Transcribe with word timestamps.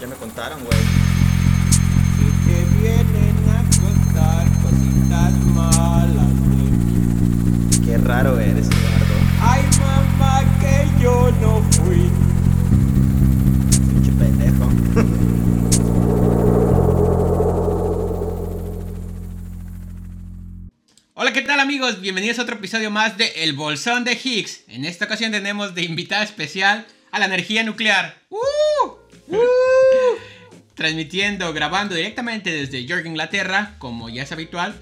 Ya 0.00 0.06
me 0.06 0.14
contaron, 0.14 0.62
güey. 0.62 0.78
Que 2.44 2.64
vienen 2.78 3.34
a 3.50 3.64
contar 3.80 4.46
cositas 4.62 5.32
malas 5.46 6.40
de 6.40 6.46
mí. 6.54 7.84
Qué 7.84 7.98
raro 7.98 8.38
eres, 8.38 8.68
Eduardo. 8.68 9.14
Ay, 9.42 9.62
mamá, 9.80 10.44
que 10.60 10.86
yo 11.02 11.32
no 11.40 11.60
fui. 11.72 12.08
Pinche 13.90 14.12
pendejo. 14.12 14.70
Hola, 21.14 21.32
¿qué 21.32 21.42
tal 21.42 21.58
amigos? 21.58 22.00
Bienvenidos 22.00 22.38
a 22.38 22.42
otro 22.42 22.54
episodio 22.54 22.92
más 22.92 23.18
de 23.18 23.26
El 23.42 23.54
Bolsón 23.54 24.04
de 24.04 24.12
Higgs. 24.12 24.60
En 24.68 24.84
esta 24.84 25.06
ocasión 25.06 25.32
tenemos 25.32 25.74
de 25.74 25.82
invitada 25.82 26.22
especial 26.22 26.86
a 27.10 27.18
la 27.18 27.24
energía 27.24 27.64
nuclear. 27.64 28.22
¡Uh! 28.30 28.36
¡Uh! 29.26 29.57
Transmitiendo, 30.78 31.52
grabando 31.52 31.96
directamente 31.96 32.52
desde 32.52 32.84
York, 32.84 33.04
Inglaterra, 33.04 33.74
como 33.78 34.08
ya 34.08 34.22
es 34.22 34.30
habitual, 34.30 34.76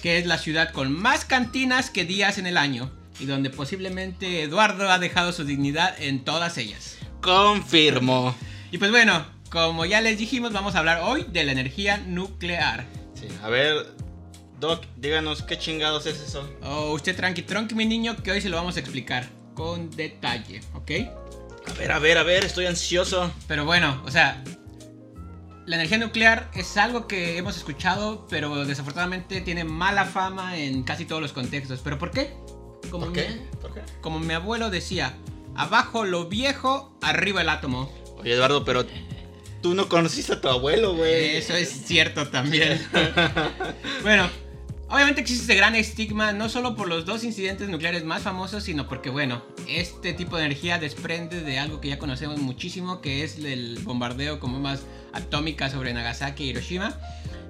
que 0.00 0.18
es 0.18 0.26
la 0.26 0.38
ciudad 0.38 0.70
con 0.70 0.92
más 0.92 1.24
cantinas 1.24 1.90
que 1.90 2.04
días 2.04 2.38
en 2.38 2.46
el 2.46 2.56
año 2.56 2.92
y 3.18 3.26
donde 3.26 3.50
posiblemente 3.50 4.44
Eduardo 4.44 4.88
ha 4.88 5.00
dejado 5.00 5.32
su 5.32 5.42
dignidad 5.42 6.00
en 6.00 6.22
todas 6.22 6.58
ellas. 6.58 6.96
Confirmo. 7.22 8.36
Y 8.70 8.78
pues 8.78 8.92
bueno, 8.92 9.26
como 9.50 9.84
ya 9.84 10.00
les 10.00 10.16
dijimos, 10.16 10.52
vamos 10.52 10.76
a 10.76 10.78
hablar 10.78 11.00
hoy 11.02 11.26
de 11.32 11.42
la 11.42 11.50
energía 11.50 11.96
nuclear. 11.96 12.86
Sí, 13.14 13.26
a 13.42 13.48
ver, 13.48 13.88
Doc, 14.60 14.84
díganos 14.96 15.42
qué 15.42 15.58
chingados 15.58 16.06
es 16.06 16.20
eso. 16.20 16.48
Oh, 16.62 16.92
usted 16.92 17.16
tranqui, 17.16 17.42
tronqui, 17.42 17.74
mi 17.74 17.84
niño, 17.84 18.14
que 18.22 18.30
hoy 18.30 18.40
se 18.40 18.48
lo 18.48 18.58
vamos 18.58 18.76
a 18.76 18.78
explicar 18.78 19.28
con 19.54 19.90
detalle, 19.90 20.60
¿ok? 20.74 20.90
A 21.66 21.72
ver, 21.74 21.90
a 21.90 21.98
ver, 21.98 22.18
a 22.18 22.22
ver, 22.22 22.44
estoy 22.44 22.66
ansioso. 22.66 23.32
Pero 23.48 23.64
bueno, 23.64 24.00
o 24.06 24.10
sea, 24.12 24.40
la 25.66 25.76
energía 25.76 25.98
nuclear 25.98 26.50
es 26.54 26.76
algo 26.76 27.06
que 27.06 27.36
hemos 27.38 27.56
escuchado, 27.56 28.26
pero 28.28 28.64
desafortunadamente 28.64 29.40
tiene 29.40 29.64
mala 29.64 30.04
fama 30.04 30.56
en 30.58 30.82
casi 30.82 31.04
todos 31.04 31.22
los 31.22 31.32
contextos. 31.32 31.80
¿Pero 31.84 31.98
por 31.98 32.10
qué? 32.10 32.34
Como, 32.90 33.06
¿Por 33.06 33.08
mi- 33.08 33.14
qué? 33.14 33.40
¿Por 33.60 33.72
qué? 33.74 33.80
como 34.00 34.18
mi 34.18 34.34
abuelo 34.34 34.70
decía, 34.70 35.14
abajo 35.54 36.04
lo 36.04 36.26
viejo, 36.28 36.96
arriba 37.00 37.40
el 37.42 37.48
átomo. 37.48 37.90
Oye, 38.18 38.34
Eduardo, 38.34 38.64
pero 38.64 38.84
tú 39.62 39.74
no 39.74 39.88
conociste 39.88 40.32
a 40.34 40.40
tu 40.40 40.48
abuelo, 40.48 40.94
güey. 40.96 41.36
Eso 41.36 41.54
es 41.54 41.68
cierto 41.86 42.28
también. 42.28 42.80
bueno, 44.02 44.28
obviamente 44.92 45.22
existe 45.22 45.44
ese 45.44 45.54
gran 45.54 45.74
estigma, 45.74 46.32
no 46.32 46.50
solo 46.50 46.76
por 46.76 46.86
los 46.86 47.06
dos 47.06 47.24
incidentes 47.24 47.70
nucleares 47.70 48.04
más 48.04 48.22
famosos, 48.22 48.64
sino 48.64 48.86
porque, 48.86 49.08
bueno, 49.08 49.42
este 49.66 50.12
tipo 50.12 50.36
de 50.36 50.44
energía 50.44 50.78
desprende 50.78 51.40
de 51.40 51.58
algo 51.58 51.80
que 51.80 51.88
ya 51.88 51.98
conocemos 51.98 52.38
muchísimo, 52.38 53.00
que 53.00 53.24
es 53.24 53.38
el 53.38 53.78
bombardeo 53.82 54.38
con 54.38 54.52
bombas 54.52 54.82
atómicas 55.14 55.72
sobre 55.72 55.94
Nagasaki 55.94 56.44
y 56.44 56.48
Hiroshima. 56.50 56.98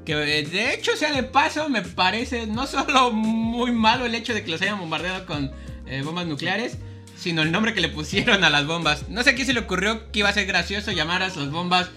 Que 0.04 0.12
eh, 0.12 0.44
de 0.44 0.72
hecho, 0.72 0.96
sea 0.96 1.12
de 1.12 1.24
paso, 1.24 1.68
me 1.68 1.82
parece 1.82 2.46
no 2.46 2.68
solo 2.68 3.10
muy 3.10 3.72
malo 3.72 4.06
el 4.06 4.14
hecho 4.14 4.34
de 4.34 4.44
que 4.44 4.50
los 4.50 4.62
hayan 4.62 4.78
bombardeado 4.78 5.26
con 5.26 5.50
eh, 5.86 6.02
bombas 6.04 6.26
nucleares, 6.26 6.78
sino 7.16 7.42
el 7.42 7.50
nombre 7.50 7.74
que 7.74 7.80
le 7.80 7.88
pusieron 7.88 8.44
a 8.44 8.50
las 8.50 8.66
bombas. 8.66 9.08
No 9.08 9.24
sé 9.24 9.30
a 9.30 9.34
quién 9.34 9.48
se 9.48 9.52
le 9.52 9.60
ocurrió 9.60 10.12
que 10.12 10.20
iba 10.20 10.28
a 10.28 10.32
ser 10.32 10.46
gracioso 10.46 10.92
llamar 10.92 11.24
a 11.24 11.30
sus 11.30 11.50
bombas 11.50 11.90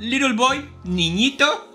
Little 0.00 0.32
Boy, 0.32 0.68
Niñito 0.82 1.69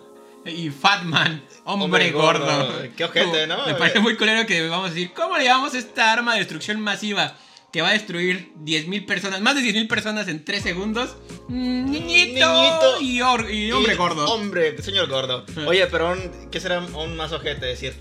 y 0.46 0.70
Fat 0.70 1.04
Man, 1.04 1.44
hombre, 1.64 1.86
Hombre 1.86 2.12
gordo. 2.12 2.46
gordo. 2.46 2.84
Qué 2.96 3.04
ojete, 3.06 3.48
¿no? 3.48 3.66
Me 3.66 3.74
parece 3.76 4.00
muy 4.00 4.16
culero 4.16 4.46
que 4.46 4.68
vamos 4.68 4.92
a 4.92 4.94
decir, 4.94 5.12
¿cómo 5.14 5.38
le 5.38 5.46
llamamos 5.46 5.74
esta 5.76 6.12
arma 6.14 6.34
de 6.34 6.40
destrucción 6.40 6.80
masiva? 6.80 7.36
Que 7.74 7.82
va 7.82 7.90
a 7.90 7.94
destruir 7.94 8.54
10.000 8.64 9.06
personas, 9.06 9.42
más 9.42 9.56
de 9.56 9.62
10.000 9.62 9.88
personas 9.90 10.28
en 10.30 10.46
3 10.46 10.64
segundos. 10.64 11.18
Mm, 11.50 11.92
Niñito, 11.92 12.54
Niñito 12.54 13.02
y, 13.02 13.22
or- 13.22 13.52
y 13.52 13.72
hombre 13.74 13.94
Y- 13.94 13.98
gordo. 13.98 14.26
Hombre, 14.34 14.82
señor 14.82 15.10
gordo. 15.10 15.46
Oye, 15.68 15.86
pero 15.88 16.08
aún- 16.10 16.50
¿qué 16.52 16.60
será 16.62 16.78
aún 16.78 17.18
más 17.18 17.32
ojete? 17.34 17.66
decir, 17.66 17.94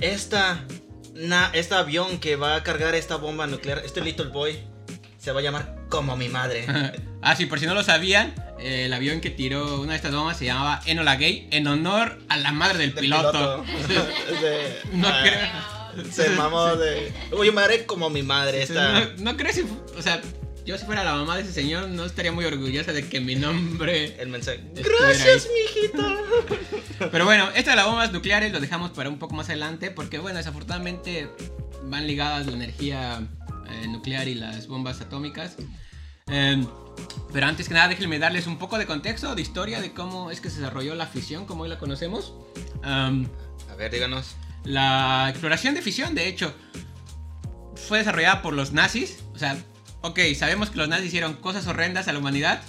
esta, 0.00 0.64
na, 1.14 1.50
este 1.54 1.74
avión 1.74 2.18
que 2.18 2.36
va 2.36 2.54
a 2.56 2.62
cargar 2.62 2.94
esta 2.94 3.16
bomba 3.16 3.46
nuclear, 3.46 3.82
este 3.84 4.00
Little 4.00 4.26
Boy, 4.28 4.58
se 5.18 5.32
va 5.32 5.40
a 5.40 5.42
llamar 5.42 5.77
como 5.88 6.16
mi 6.16 6.28
madre. 6.28 6.66
ah, 7.22 7.36
sí, 7.36 7.46
por 7.46 7.58
si 7.60 7.66
no 7.66 7.74
lo 7.74 7.82
sabían, 7.82 8.34
eh, 8.58 8.86
el 8.86 8.92
avión 8.92 9.20
que 9.20 9.30
tiró 9.30 9.80
una 9.80 9.92
de 9.92 9.96
estas 9.96 10.14
bombas 10.14 10.38
se 10.38 10.44
llamaba 10.44 10.80
Enola 10.86 11.16
Gay 11.16 11.48
en 11.50 11.66
honor 11.66 12.18
a 12.28 12.36
la 12.36 12.52
madre 12.52 12.78
del, 12.78 12.94
Del 12.94 13.04
piloto. 13.04 13.64
De- 14.42 14.80
no 14.92 15.08
ah, 15.08 15.20
creo. 15.22 16.12
Se 16.12 16.30
mamó 16.30 16.76
de. 16.76 17.12
Oye, 17.32 17.52
haré 17.58 17.86
como 17.86 18.08
mi 18.10 18.22
madre. 18.22 18.62
Esta. 18.62 19.00
No, 19.00 19.06
no 19.18 19.36
creo 19.36 19.52
si, 19.52 19.64
o 19.96 20.02
sea, 20.02 20.20
yo 20.68 20.76
si 20.76 20.84
fuera 20.84 21.02
la 21.02 21.14
mamá 21.14 21.36
de 21.36 21.44
ese 21.44 21.52
señor 21.52 21.88
no 21.88 22.04
estaría 22.04 22.30
muy 22.30 22.44
orgullosa 22.44 22.92
de 22.92 23.08
que 23.08 23.20
mi 23.20 23.34
nombre 23.36 24.14
El 24.20 24.28
mensaje. 24.28 24.60
Gracias, 24.74 25.48
mijito. 25.52 27.08
Pero 27.10 27.24
bueno, 27.24 27.48
esto 27.54 27.70
de 27.70 27.76
las 27.76 27.86
bombas 27.86 28.12
nucleares 28.12 28.52
lo 28.52 28.60
dejamos 28.60 28.90
para 28.90 29.08
un 29.08 29.18
poco 29.18 29.34
más 29.34 29.48
adelante 29.48 29.90
porque, 29.90 30.18
bueno, 30.18 30.36
desafortunadamente 30.36 31.30
van 31.84 32.06
ligadas 32.06 32.46
la 32.46 32.52
energía 32.52 33.26
nuclear 33.88 34.28
y 34.28 34.34
las 34.34 34.66
bombas 34.66 35.00
atómicas. 35.00 35.56
Eh, 36.30 36.64
pero 37.32 37.46
antes 37.46 37.68
que 37.68 37.74
nada, 37.74 37.88
déjenme 37.88 38.18
darles 38.18 38.46
un 38.46 38.58
poco 38.58 38.76
de 38.78 38.86
contexto, 38.86 39.34
de 39.34 39.42
historia, 39.42 39.80
de 39.80 39.92
cómo 39.92 40.30
es 40.30 40.40
que 40.40 40.50
se 40.50 40.58
desarrolló 40.60 40.94
la 40.94 41.06
fisión, 41.06 41.46
como 41.46 41.62
hoy 41.62 41.68
la 41.68 41.78
conocemos. 41.78 42.34
Um, 42.84 43.26
A 43.70 43.74
ver, 43.76 43.90
díganos. 43.92 44.34
la 44.64 45.26
exploración 45.30 45.74
de 45.74 45.82
fisión, 45.82 46.14
de 46.14 46.28
hecho, 46.28 46.52
fue 47.76 47.98
desarrollada 47.98 48.42
por 48.42 48.52
los 48.54 48.72
nazis. 48.72 49.20
O 49.34 49.38
sea, 49.38 49.56
ok, 50.02 50.18
sabemos 50.36 50.70
que 50.70 50.78
los 50.78 50.88
nazis 50.88 51.06
hicieron 51.08 51.34
cosas 51.34 51.66
horrendas 51.66 52.08
a 52.08 52.12
la 52.12 52.18
humanidad. 52.18 52.62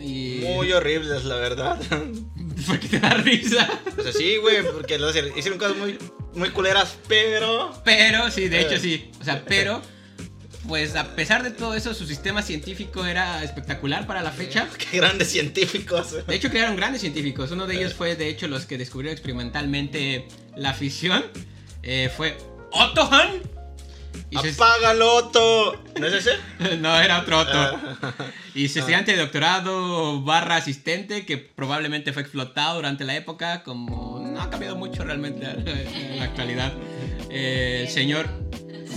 Y... 0.00 0.40
Muy 0.54 0.72
horribles, 0.72 1.24
la 1.24 1.36
verdad. 1.36 1.80
¿Por 2.66 2.78
qué 2.80 2.88
te 2.88 3.00
da 3.00 3.10
risa? 3.14 3.68
O 3.98 4.02
sea, 4.02 4.12
sí, 4.12 4.36
güey, 4.38 4.62
porque 4.72 4.98
los 4.98 5.14
hicieron 5.36 5.58
cosas 5.58 5.76
muy, 5.76 5.98
muy 6.34 6.50
culeras, 6.50 6.96
pero. 7.08 7.72
Pero, 7.84 8.30
sí, 8.30 8.48
de 8.48 8.60
hecho 8.60 8.74
Eh. 8.74 8.80
sí. 8.80 9.10
O 9.20 9.24
sea, 9.24 9.44
pero, 9.44 9.82
pues 10.68 10.94
a 10.94 11.16
pesar 11.16 11.42
de 11.42 11.50
todo 11.50 11.74
eso, 11.74 11.94
su 11.94 12.06
sistema 12.06 12.42
científico 12.42 13.04
era 13.06 13.42
espectacular 13.42 14.06
para 14.06 14.22
la 14.22 14.30
fecha. 14.30 14.68
Qué 14.78 14.98
grandes 14.98 15.30
científicos. 15.30 16.26
De 16.26 16.34
hecho, 16.34 16.50
crearon 16.50 16.76
grandes 16.76 17.00
científicos. 17.00 17.50
Uno 17.50 17.66
de 17.66 17.76
ellos 17.76 17.94
fue, 17.94 18.14
de 18.14 18.28
hecho, 18.28 18.46
los 18.46 18.66
que 18.66 18.76
descubrieron 18.76 19.14
experimentalmente 19.14 20.28
la 20.54 20.74
fisión. 20.74 21.24
Eh, 21.82 22.12
fue 22.14 22.36
Otto 22.70 23.08
Hahn. 23.10 23.40
¡Apágalo, 24.34 25.14
Otto! 25.16 25.82
¿No 25.98 26.06
es 26.06 26.26
ese? 26.26 26.76
no, 26.76 27.00
era 27.00 27.20
otro 27.20 27.38
Otto. 27.38 27.58
Ah. 27.58 28.12
Y 28.54 28.68
su 28.68 28.80
estudiante 28.80 29.12
de 29.12 29.18
doctorado 29.18 30.20
barra 30.22 30.56
asistente, 30.56 31.24
que 31.24 31.38
probablemente 31.38 32.12
fue 32.12 32.20
explotado 32.20 32.76
durante 32.76 33.04
la 33.04 33.16
época, 33.16 33.62
como 33.62 34.20
no 34.20 34.40
ha 34.40 34.50
cambiado 34.50 34.76
mucho 34.76 35.02
realmente 35.02 35.46
en 35.50 36.18
la 36.18 36.24
actualidad. 36.24 36.74
Eh, 37.30 37.84
el 37.86 37.88
señor 37.88 38.28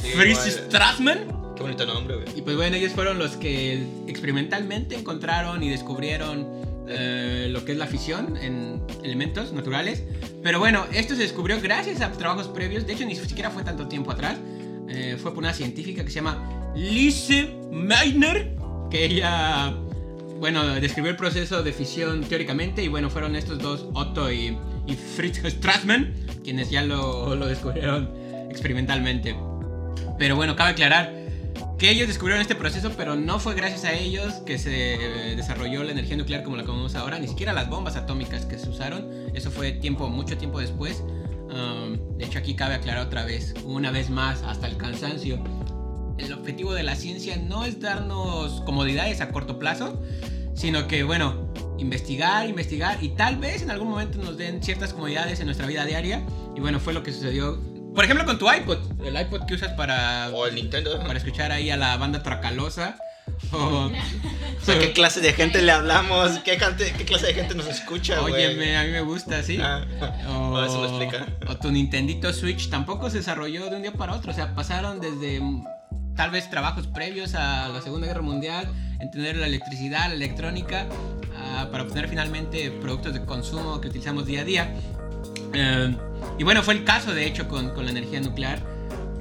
Sí, 0.02 0.12
Fritz 0.14 0.48
igual. 0.48 0.70
Qué 1.56 1.64
bonito 1.64 1.86
nombre, 1.86 2.16
güey. 2.16 2.28
Y 2.38 2.42
pues 2.42 2.56
bueno, 2.56 2.76
ellos 2.76 2.94
fueron 2.94 3.20
los 3.20 3.38
que 3.38 3.86
experimentalmente 4.08 4.96
encontraron 4.96 5.62
y 5.64 5.70
descubrieron 5.70 6.48
eh, 6.88 7.48
lo 7.50 7.64
que 7.64 7.74
es 7.74 7.78
la 7.78 7.88
fisión 7.88 8.38
en 8.38 8.82
elementos 9.04 9.54
naturales. 9.54 10.04
Pero 10.44 10.60
bueno, 10.60 10.86
esto 10.92 11.16
se 11.16 11.22
descubrió 11.22 11.60
gracias 11.62 12.02
a 12.02 12.12
trabajos 12.12 12.48
previos. 12.48 12.88
De 12.88 12.94
hecho, 12.94 13.06
ni 13.06 13.16
siquiera 13.16 13.50
fue 13.50 13.64
tanto 13.64 13.88
tiempo 13.88 14.12
atrás. 14.12 14.38
Eh, 14.90 15.18
fue 15.22 15.32
por 15.32 15.44
una 15.44 15.54
científica 15.54 16.04
que 16.04 16.10
se 16.10 16.16
llama 16.16 16.74
Lise 16.76 17.54
Meitner. 17.72 18.56
Que 18.90 19.06
ella, 19.06 19.74
bueno, 20.40 20.68
describió 20.76 21.12
el 21.12 21.18
proceso 21.18 21.64
de 21.64 21.72
fisión 21.72 22.24
teóricamente. 22.24 22.84
Y 22.84 22.88
bueno, 22.88 23.10
fueron 23.10 23.36
estos 23.36 23.60
dos, 23.60 23.88
Otto 23.94 24.32
y, 24.32 24.58
y 24.88 24.96
Fritz 24.96 25.42
Strassmann, 25.46 26.14
quienes 26.44 26.70
ya 26.70 26.84
lo, 26.84 27.36
lo 27.36 27.46
descubrieron 27.46 28.10
experimentalmente. 28.50 29.36
Pero 30.18 30.36
bueno, 30.36 30.56
cabe 30.56 30.72
aclarar 30.72 31.21
que 31.78 31.90
ellos 31.90 32.08
descubrieron 32.08 32.42
este 32.42 32.56
proceso, 32.56 32.92
pero 32.96 33.16
no 33.16 33.40
fue 33.40 33.56
gracias 33.56 33.86
a 33.86 33.94
ellos 33.94 34.36
que 34.46 34.58
se 34.58 34.94
eh, 34.96 35.36
desarrolló 35.36 35.84
la 35.84 35.92
energía 35.92 36.16
nuclear 36.16 36.44
como 36.44 36.56
la 36.56 36.64
conocemos 36.64 36.96
ahora, 36.96 37.20
ni 37.20 37.28
siquiera 37.28 37.54
las 37.54 37.70
bombas 37.70 37.96
atómicas 37.96 38.46
que 38.46 38.60
se 38.60 38.70
usaron. 38.70 39.10
Eso 39.34 39.52
fue 39.52 39.72
tiempo, 39.72 40.08
mucho 40.10 40.38
tiempo 40.38 40.60
después. 40.60 41.04
Um, 41.50 42.18
de 42.18 42.26
hecho, 42.26 42.40
aquí 42.40 42.56
cabe 42.56 42.76
aclarar 42.76 43.08
otra 43.08 43.26
vez, 43.26 43.54
una 43.66 43.92
vez 43.92 44.10
más, 44.10 44.44
hasta 44.44 44.68
el 44.68 44.78
cansancio. 44.78 45.44
El 46.18 46.32
objetivo 46.34 46.74
de 46.74 46.84
la 46.84 46.96
ciencia 46.96 47.36
no 47.38 47.66
es 47.66 47.80
darnos 47.80 48.62
comodidades 48.62 49.22
a 49.22 49.30
corto 49.30 49.58
plazo, 49.58 50.02
sino 50.54 50.88
que, 50.88 51.04
bueno, 51.04 51.52
investigar, 51.80 52.48
investigar 52.48 53.04
y 53.04 53.10
tal 53.10 53.38
vez 53.38 53.64
en 53.64 53.72
algún 53.72 53.90
momento 53.90 54.20
nos 54.20 54.38
den 54.38 54.62
ciertas 54.62 54.94
comodidades 54.94 55.40
en 55.40 55.48
nuestra 55.48 55.66
vida 55.66 55.86
diaria. 55.86 56.24
Y 56.56 56.60
bueno, 56.60 56.80
fue 56.80 56.94
lo 56.94 57.04
que 57.04 57.12
sucedió, 57.12 57.60
por 57.96 58.04
ejemplo, 58.06 58.26
con 58.26 58.38
tu 58.40 58.52
iPod, 58.52 58.78
el 59.06 59.20
iPod 59.20 59.46
que 59.46 59.56
usas 59.56 59.72
para 59.74 60.30
O 60.34 60.46
el 60.48 60.56
Nintendo. 60.56 61.00
para 61.00 61.18
escuchar 61.18 61.52
ahí 61.52 61.70
a 61.70 61.78
la 61.78 61.98
banda 61.98 62.24
Tracalosa. 62.24 62.96
O, 63.54 63.58
O 63.88 63.92
sea, 64.64 64.78
¿qué 64.80 64.94
clase 64.94 65.20
de 65.20 65.34
gente 65.34 65.62
le 65.62 65.72
hablamos? 65.72 66.40
¿Qué, 66.40 66.58
cante- 66.58 66.94
qué 66.94 67.06
clase 67.06 67.28
de 67.28 67.34
gente 67.34 67.56
nos 67.56 67.66
escucha, 67.68 68.20
güey? 68.20 68.34
Óyeme, 68.34 68.78
a 68.78 68.84
mí 68.84 68.92
me 68.92 69.02
gusta, 69.02 69.42
¿sí? 69.42 69.58
Ah, 69.62 69.84
O, 70.30 70.64
eso 70.66 70.82
lo 70.82 70.88
explica. 70.88 71.28
o 71.48 71.58
tu 71.58 71.72
Nintendito 71.72 72.32
Switch 72.34 72.70
tampoco 72.70 73.10
se 73.10 73.18
desarrolló 73.18 73.70
de 73.70 73.76
un 73.78 73.82
día 73.82 73.94
para 73.94 74.14
otro. 74.14 74.32
O 74.32 74.36
sea, 74.36 74.54
pasaron 74.54 75.00
desde 75.02 75.42
tal 76.16 76.30
vez 76.32 76.50
trabajos 76.50 76.88
previos 76.88 77.34
a 77.36 77.68
la 77.70 77.82
Segunda 77.82 78.08
Guerra 78.08 78.22
Mundial, 78.22 78.68
entender 79.00 79.36
la 79.38 79.48
electricidad, 79.48 80.08
la 80.10 80.14
electrónica, 80.16 80.86
ah, 81.38 81.68
para 81.72 81.84
obtener 81.84 82.10
finalmente 82.10 82.70
productos 82.72 83.14
de 83.14 83.26
consumo 83.26 83.82
que 83.82 83.88
utilizamos 83.88 84.26
día 84.28 84.42
a 84.42 84.46
día. 84.46 84.74
Eh, 85.54 85.96
y 86.40 86.44
bueno, 86.44 86.64
fue 86.64 86.74
el 86.76 86.84
caso 86.84 87.14
de 87.14 87.26
hecho 87.26 87.48
con, 87.48 87.70
con 87.72 87.86
la 87.86 87.92
energía 87.92 88.20
nuclear, 88.22 88.60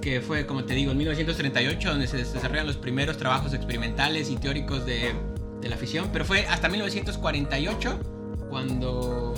que 0.01 0.21
fue, 0.21 0.47
como 0.47 0.65
te 0.65 0.75
digo, 0.75 0.93
en 0.93 0.99
1938 0.99 1.91
donde 1.91 2.07
se 2.07 2.19
desarrollan 2.19 2.67
los 2.67 2.77
primeros 2.77 3.17
trabajos 3.19 3.53
experimentales 3.53 4.31
y 4.31 4.37
teóricos 4.37 4.87
de, 4.87 5.13
de 5.61 5.69
la 5.69 5.77
fisión, 5.77 6.09
pero 6.13 6.25
fue 6.25 6.47
hasta 6.47 6.69
1948 6.69 8.01
cuando 8.49 9.35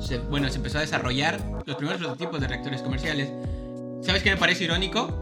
se, 0.00 0.18
bueno, 0.18 0.48
se 0.48 0.56
empezó 0.56 0.78
a 0.78 0.80
desarrollar 0.80 1.40
los 1.64 1.76
primeros 1.76 2.00
prototipos 2.00 2.40
de 2.40 2.48
reactores 2.48 2.82
comerciales. 2.82 3.30
¿Sabes 4.02 4.22
qué 4.22 4.30
me 4.30 4.36
parece 4.36 4.64
irónico? 4.64 5.18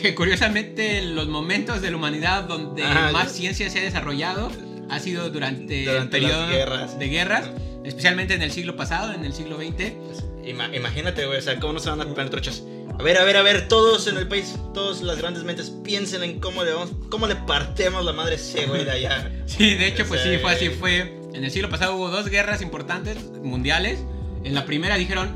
Que 0.00 0.14
curiosamente 0.14 1.02
los 1.02 1.26
momentos 1.28 1.82
de 1.82 1.90
la 1.90 1.96
humanidad 1.96 2.44
donde 2.44 2.84
más 2.84 3.32
ciencia 3.32 3.68
se 3.68 3.80
ha 3.80 3.82
desarrollado 3.82 4.48
ha 4.90 5.00
sido 5.00 5.28
durante, 5.30 5.80
el 5.80 5.86
Durante 5.86 6.20
las 6.20 6.30
periodo 6.30 6.48
guerras. 6.50 6.98
de 6.98 7.08
guerras, 7.08 7.50
especialmente 7.84 8.34
en 8.34 8.42
el 8.42 8.50
siglo 8.52 8.76
pasado, 8.76 9.12
en 9.12 9.24
el 9.24 9.32
siglo 9.32 9.56
XX. 9.56 9.92
Pues, 10.06 10.24
ima- 10.44 10.74
imagínate, 10.74 11.26
güey, 11.26 11.38
o 11.38 11.42
sea, 11.42 11.58
cómo 11.60 11.74
no 11.74 11.80
se 11.80 11.90
van 11.90 12.00
a 12.00 12.04
poner 12.06 12.30
trochas. 12.30 12.62
A 12.98 13.02
ver, 13.02 13.16
a 13.18 13.24
ver, 13.24 13.36
a 13.36 13.42
ver, 13.42 13.68
todos 13.68 14.06
en 14.08 14.16
el 14.16 14.26
país, 14.26 14.56
todas 14.74 15.02
las 15.02 15.18
grandes 15.18 15.44
mentes, 15.44 15.70
piensen 15.84 16.22
en 16.24 16.40
cómo 16.40 16.64
le 16.64 16.72
vamos, 16.72 16.90
cómo 17.10 17.26
le 17.28 17.36
partemos 17.36 18.04
la 18.04 18.12
madre 18.12 18.34
ese 18.36 18.66
güey 18.66 18.84
de 18.84 18.90
allá. 18.90 19.30
Sí, 19.46 19.74
de 19.74 19.86
hecho, 19.86 20.04
pues 20.06 20.20
sí, 20.22 20.30
Sí. 20.32 20.38
fue 20.38 20.52
así. 20.52 20.68
Fue 20.70 21.20
en 21.32 21.44
el 21.44 21.50
siglo 21.50 21.70
pasado 21.70 21.94
hubo 21.96 22.10
dos 22.10 22.28
guerras 22.28 22.60
importantes 22.62 23.22
mundiales. 23.42 24.00
En 24.44 24.54
la 24.54 24.64
primera 24.64 24.96
dijeron, 24.96 25.30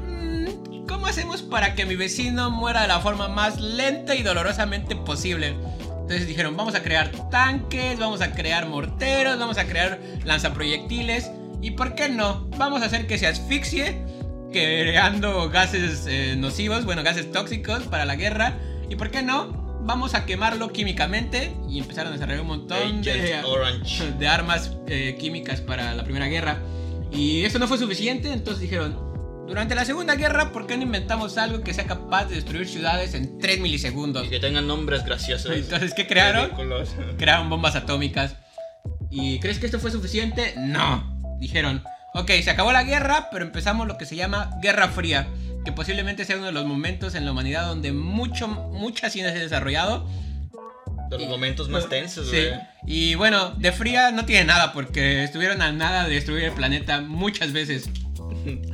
"Mm, 0.45 0.87
¿cómo 0.87 1.07
hacemos 1.07 1.43
para 1.43 1.75
que 1.77 1.87
mi 1.87 1.95
vecino 1.97 2.51
muera 2.51 2.83
de 2.83 2.89
la 2.89 3.01
forma 3.01 3.29
más 3.29 3.61
lenta 3.61 4.15
y 4.17 4.23
dolorosamente 4.23 4.97
posible? 4.97 5.55
Entonces 6.01 6.27
dijeron, 6.27 6.57
vamos 6.57 6.75
a 6.75 6.83
crear 6.83 7.11
tanques, 7.31 7.97
vamos 7.99 8.21
a 8.23 8.33
crear 8.33 8.67
morteros, 8.67 9.39
vamos 9.39 9.57
a 9.59 9.65
crear 9.67 10.01
lanzaproyectiles. 10.25 11.31
¿Y 11.63 11.71
por 11.71 11.95
qué 11.95 12.09
no? 12.09 12.49
Vamos 12.59 12.83
a 12.83 12.87
hacer 12.87 13.07
que 13.07 13.17
se 13.17 13.29
asfixie, 13.29 14.05
creando 14.53 15.49
gases 15.49 16.07
eh, 16.09 16.35
nocivos, 16.37 16.85
bueno, 16.85 17.05
gases 17.05 17.31
tóxicos 17.31 17.85
para 17.85 18.05
la 18.05 18.17
guerra. 18.17 18.59
¿Y 18.91 18.97
por 18.97 19.11
qué 19.11 19.23
no? 19.23 19.81
Vamos 19.85 20.15
a 20.15 20.27
quemarlo 20.27 20.73
químicamente. 20.73 21.55
Y 21.69 21.79
empezaron 21.79 22.13
a 22.13 22.17
desarrollar 22.17 22.43
un 22.43 22.49
montón 22.49 23.03
de, 23.03 23.41
de 24.19 24.29
armas 24.29 24.73
eh, 24.89 25.17
químicas 25.19 25.61
para 25.61 25.95
la 25.95 26.03
Primera 26.05 26.27
Guerra. 26.27 26.59
Y 27.13 27.45
eso 27.45 27.59
no 27.59 27.69
fue 27.69 27.79
suficiente, 27.79 28.33
entonces 28.33 28.63
dijeron, 28.63 29.13
durante 29.47 29.75
la 29.75 29.85
Segunda 29.85 30.15
Guerra, 30.15 30.51
¿por 30.51 30.67
qué 30.67 30.77
no 30.77 30.83
inventamos 30.83 31.37
algo 31.37 31.63
que 31.63 31.75
sea 31.75 31.87
capaz 31.87 32.25
de 32.25 32.37
destruir 32.37 32.67
ciudades 32.67 33.15
en 33.15 33.39
3 33.39 33.61
milisegundos? 33.61 34.27
Y 34.27 34.31
que 34.31 34.41
tengan 34.41 34.67
nombres 34.67 35.05
graciosos. 35.05 35.53
Entonces, 35.55 35.93
¿qué 35.95 36.07
crearon? 36.07 36.51
Crearon 37.19 37.51
bombas 37.51 37.77
atómicas. 37.77 38.37
¿Y 39.11 39.39
crees 39.41 39.59
que 39.59 39.67
esto 39.67 39.79
fue 39.79 39.91
suficiente? 39.91 40.55
No. 40.57 41.12
Dijeron, 41.43 41.83
ok, 42.15 42.31
se 42.41 42.51
acabó 42.51 42.71
la 42.71 42.85
guerra, 42.85 43.29
pero 43.33 43.45
empezamos 43.45 43.89
lo 43.89 43.99
que 43.99 44.07
se 44.07 44.15
llama 44.15 44.51
Guerra 44.63 44.89
Fría, 44.89 45.27
que 45.65 45.73
posiblemente 45.73 46.25
sea 46.25 46.37
uno 46.37 46.47
de 46.47 46.53
los 46.53 46.65
momentos 46.65 47.17
en 47.17 47.25
la 47.25 47.33
humanidad 47.33 47.67
donde 47.67 47.91
mucho, 47.91 48.47
mucha 48.47 49.11
ciencia 49.11 49.33
se 49.33 49.41
ha 49.41 49.43
desarrollado 49.43 50.09
De 51.11 51.19
los 51.19 51.29
momentos 51.29 51.69
más 51.69 51.89
tensos, 51.89 52.31
Sí. 52.31 52.47
Y 52.87 53.17
bueno, 53.17 53.51
de 53.59 53.73
fría 53.73 54.13
no 54.13 54.25
tiene 54.25 54.45
nada 54.45 54.73
porque 54.73 55.25
estuvieron 55.25 55.63
a 55.63 55.73
nada 55.73 56.07
de 56.07 56.15
destruir 56.15 56.45
el 56.45 56.53
planeta 56.53 57.01
muchas 57.01 57.53
veces. 57.53 57.91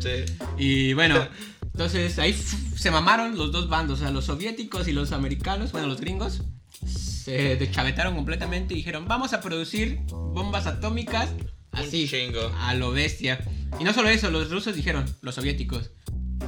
Sí. 0.00 0.25
Y 0.56 0.93
bueno, 0.94 1.26
entonces 1.62 2.19
ahí 2.19 2.32
se 2.32 2.91
mamaron 2.91 3.37
los 3.37 3.53
dos 3.53 3.69
bandos, 3.69 4.00
o 4.00 4.03
sea, 4.03 4.11
los 4.11 4.26
soviéticos 4.26 4.88
y 4.88 4.93
los 4.93 5.12
americanos, 5.12 5.73
bueno, 5.73 5.88
los 5.88 6.00
gringos, 6.00 6.43
se 6.87 7.56
deschavetaron 7.56 8.14
completamente 8.14 8.73
y 8.75 8.79
dijeron, 8.79 9.06
vamos 9.06 9.32
a 9.35 9.41
producir 9.41 9.99
bombas 10.09 10.67
atómicas 10.67 11.29
así, 11.73 12.03
Un 12.03 12.09
chingo. 12.09 12.53
a 12.61 12.75
lo 12.75 12.91
bestia. 12.93 13.41
Y 13.79 13.85
no 13.85 13.93
solo 13.93 14.09
eso, 14.09 14.31
los 14.31 14.50
rusos 14.50 14.75
dijeron, 14.75 15.05
los 15.20 15.35
soviéticos, 15.35 15.91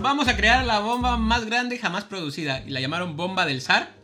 vamos 0.00 0.28
a 0.28 0.36
crear 0.36 0.64
la 0.64 0.80
bomba 0.80 1.16
más 1.16 1.44
grande 1.44 1.78
jamás 1.78 2.04
producida 2.04 2.62
y 2.66 2.70
la 2.70 2.80
llamaron 2.80 3.16
bomba 3.16 3.46
del 3.46 3.60
zar. 3.60 3.94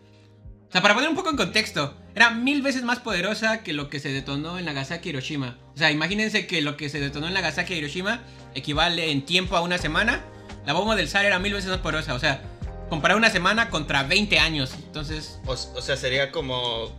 O 0.68 0.72
sea, 0.72 0.82
para 0.82 0.94
poner 0.94 1.08
un 1.08 1.16
poco 1.16 1.30
en 1.30 1.36
contexto, 1.36 1.96
era 2.14 2.30
mil 2.30 2.60
veces 2.60 2.82
más 2.82 2.98
poderosa 2.98 3.62
que 3.62 3.72
lo 3.72 3.88
que 3.88 4.00
se 4.00 4.10
detonó 4.10 4.58
en 4.58 4.64
Nagasaki 4.66 5.08
y 5.08 5.12
Hiroshima. 5.12 5.56
O 5.74 5.78
sea, 5.78 5.90
imagínense 5.90 6.46
que 6.46 6.60
lo 6.60 6.76
que 6.76 6.88
se 6.88 7.00
detonó 7.00 7.28
en 7.28 7.34
Nagasaki 7.34 7.74
y 7.74 7.78
Hiroshima 7.78 8.20
equivale 8.54 9.10
en 9.12 9.24
tiempo 9.24 9.56
a 9.56 9.60
una 9.62 9.78
semana. 9.78 10.24
La 10.66 10.72
bomba 10.72 10.96
del 10.96 11.08
zar 11.08 11.24
era 11.24 11.38
mil 11.38 11.52
veces 11.54 11.70
más 11.70 11.78
poderosa. 11.78 12.14
O 12.14 12.18
sea, 12.18 12.42
comparar 12.90 13.16
una 13.16 13.30
semana 13.30 13.70
contra 13.70 14.02
20 14.02 14.38
años. 14.40 14.74
Entonces, 14.86 15.38
O, 15.46 15.52
o 15.52 15.80
sea, 15.80 15.96
sería 15.96 16.32
como, 16.32 16.90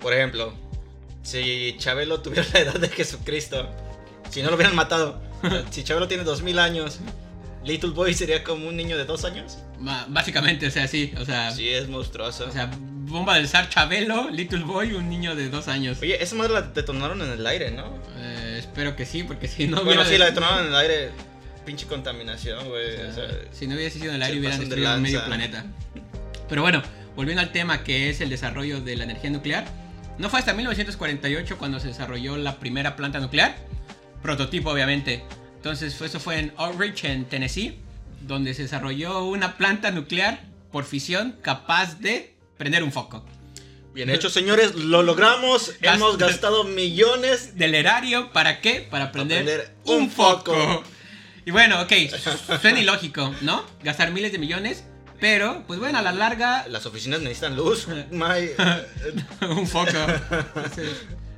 por 0.00 0.14
ejemplo, 0.14 0.54
si 1.22 1.76
Chabelo 1.78 2.20
tuviera 2.20 2.46
la 2.52 2.60
edad 2.60 2.80
de 2.80 2.88
Jesucristo, 2.88 3.68
si 4.30 4.42
no 4.42 4.50
lo 4.50 4.56
hubieran 4.56 4.74
matado, 4.74 5.20
si 5.70 5.84
Chabelo 5.84 6.08
tiene 6.08 6.24
2000 6.24 6.58
años, 6.58 7.00
Little 7.64 7.90
Boy 7.90 8.14
sería 8.14 8.42
como 8.42 8.68
un 8.68 8.76
niño 8.76 8.96
de 8.96 9.04
dos 9.04 9.24
años. 9.24 9.58
básicamente, 10.08 10.66
o 10.66 10.70
sea, 10.70 10.88
sí. 10.88 11.12
O 11.20 11.24
sea, 11.24 11.50
Sí, 11.52 11.68
es 11.68 11.88
monstruoso. 11.88 12.46
o 12.48 12.52
sea 12.52 12.70
bomba 13.12 13.36
del 13.36 13.46
zar 13.46 13.68
Chabelo, 13.68 14.30
Little 14.30 14.64
Boy, 14.64 14.94
un 14.94 15.08
niño 15.08 15.36
de 15.36 15.48
dos 15.48 15.68
años. 15.68 15.98
Oye, 16.02 16.20
esa 16.22 16.34
madre 16.34 16.54
la 16.54 16.62
detonaron 16.62 17.20
en 17.22 17.30
el 17.30 17.46
aire, 17.46 17.70
¿no? 17.70 17.98
Eh, 18.16 18.56
espero 18.58 18.96
que 18.96 19.06
sí, 19.06 19.22
porque 19.22 19.46
si 19.46 19.68
no 19.68 19.84
bueno, 19.84 20.04
sí, 20.04 20.18
la 20.18 20.26
detonaron 20.26 20.66
en 20.66 20.66
el 20.68 20.74
aire. 20.74 21.10
Pinche 21.64 21.86
contaminación, 21.86 22.68
güey. 22.68 22.96
O 23.02 23.12
sea, 23.12 23.28
si 23.52 23.68
no 23.68 23.76
hubiese 23.76 24.00
sido 24.00 24.10
en 24.10 24.16
el 24.16 24.22
aire 24.22 24.38
hubieran 24.40 24.58
pasan 24.58 24.68
de 24.68 24.76
destruido 24.76 25.00
medio 25.00 25.24
planeta. 25.24 25.64
Pero 26.48 26.62
bueno, 26.62 26.82
volviendo 27.14 27.40
al 27.40 27.52
tema 27.52 27.84
que 27.84 28.10
es 28.10 28.20
el 28.20 28.30
desarrollo 28.30 28.80
de 28.80 28.96
la 28.96 29.04
energía 29.04 29.30
nuclear. 29.30 29.64
No 30.18 30.30
fue 30.30 30.38
hasta 30.38 30.52
1948 30.52 31.58
cuando 31.58 31.80
se 31.80 31.88
desarrolló 31.88 32.36
la 32.36 32.58
primera 32.58 32.96
planta 32.96 33.18
nuclear. 33.20 33.56
Prototipo, 34.22 34.70
obviamente. 34.70 35.24
Entonces, 35.56 36.00
eso 36.00 36.20
fue 36.20 36.38
en 36.38 36.52
Oak 36.56 36.78
Ridge, 36.78 37.04
en 37.04 37.24
Tennessee, 37.24 37.78
donde 38.20 38.54
se 38.54 38.62
desarrolló 38.62 39.24
una 39.24 39.56
planta 39.56 39.90
nuclear 39.90 40.40
por 40.70 40.84
fisión 40.84 41.36
capaz 41.42 41.98
de 42.00 42.34
prender 42.56 42.82
un 42.82 42.92
foco. 42.92 43.24
bien 43.94 44.10
hecho, 44.10 44.30
señores. 44.30 44.74
Lo 44.74 45.02
logramos. 45.02 45.72
Gast- 45.80 45.94
Hemos 45.96 46.18
gastado 46.18 46.64
millones. 46.64 47.56
Del 47.58 47.74
erario, 47.74 48.32
¿para 48.32 48.60
qué? 48.60 48.86
Para 48.90 49.12
prender, 49.12 49.44
prender 49.44 49.74
un 49.84 50.02
un 50.04 50.10
foco. 50.10 50.54
foco. 50.54 50.82
Y 51.44 51.50
bueno, 51.50 51.82
ok, 51.82 51.92
suena 52.60 52.78
ilógico, 52.80 53.34
¿no? 53.40 53.64
Gastar 53.82 54.12
miles 54.12 54.30
de 54.32 54.38
millones, 54.38 54.84
pero, 55.22 55.62
pues 55.68 55.78
bueno, 55.78 55.98
a 55.98 56.02
la 56.02 56.10
larga, 56.10 56.66
Las 56.68 56.84
oficinas 56.84 57.20
necesitan 57.20 57.54
luz. 57.54 57.86
My, 58.10 58.50
un 59.56 59.68
foco. 59.68 59.92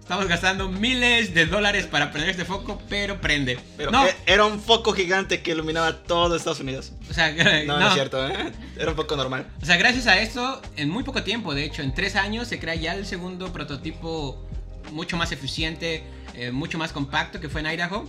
Estamos 0.01 0.27
gastando 0.27 0.71
miles 0.71 1.35
de 1.35 1.45
dólares 1.45 1.87
para 1.87 2.11
prender 2.11 2.31
este 2.31 2.47
foco, 2.47 2.81
pero 2.89 3.21
prende. 3.21 3.59
pero 3.77 3.91
no, 3.91 4.07
e- 4.07 4.17
era 4.25 4.47
un 4.47 4.59
foco 4.59 4.95
gigante 4.95 5.43
que 5.43 5.51
iluminaba 5.51 5.99
todo 5.99 6.35
Estados 6.35 6.61
Unidos. 6.61 6.93
o 7.11 7.13
sea, 7.13 7.31
No, 7.67 7.79
no, 7.79 7.89
es 7.89 7.93
cierto, 7.93 8.27
¿eh? 8.27 8.53
Era 8.79 8.91
un 8.93 8.97
foco 8.97 9.17
normal. 9.17 9.47
O 9.61 9.67
sea, 9.67 9.77
gracias 9.77 10.07
a 10.07 10.19
esto, 10.19 10.63
en 10.77 10.89
muy 10.89 11.05
poco 11.05 11.23
tiempo, 11.23 11.55
de 11.55 11.65
hecho, 11.65 11.83
en 11.83 11.93
tres 11.93 12.17
años 12.17 12.49
se 12.49 12.59
crea 12.59 12.77
ya 12.77 12.95
el 12.95 13.05
segundo 13.05 13.53
prototipo 13.53 14.49
mucho 14.93 15.19
más 15.19 15.31
eficiente, 15.31 16.05
eh, 16.35 16.53
mucho 16.53 16.79
más 16.79 16.91
compacto 16.93 17.39
que 17.39 17.51
fue 17.51 17.61
en 17.61 17.67
Idaho. 17.67 18.09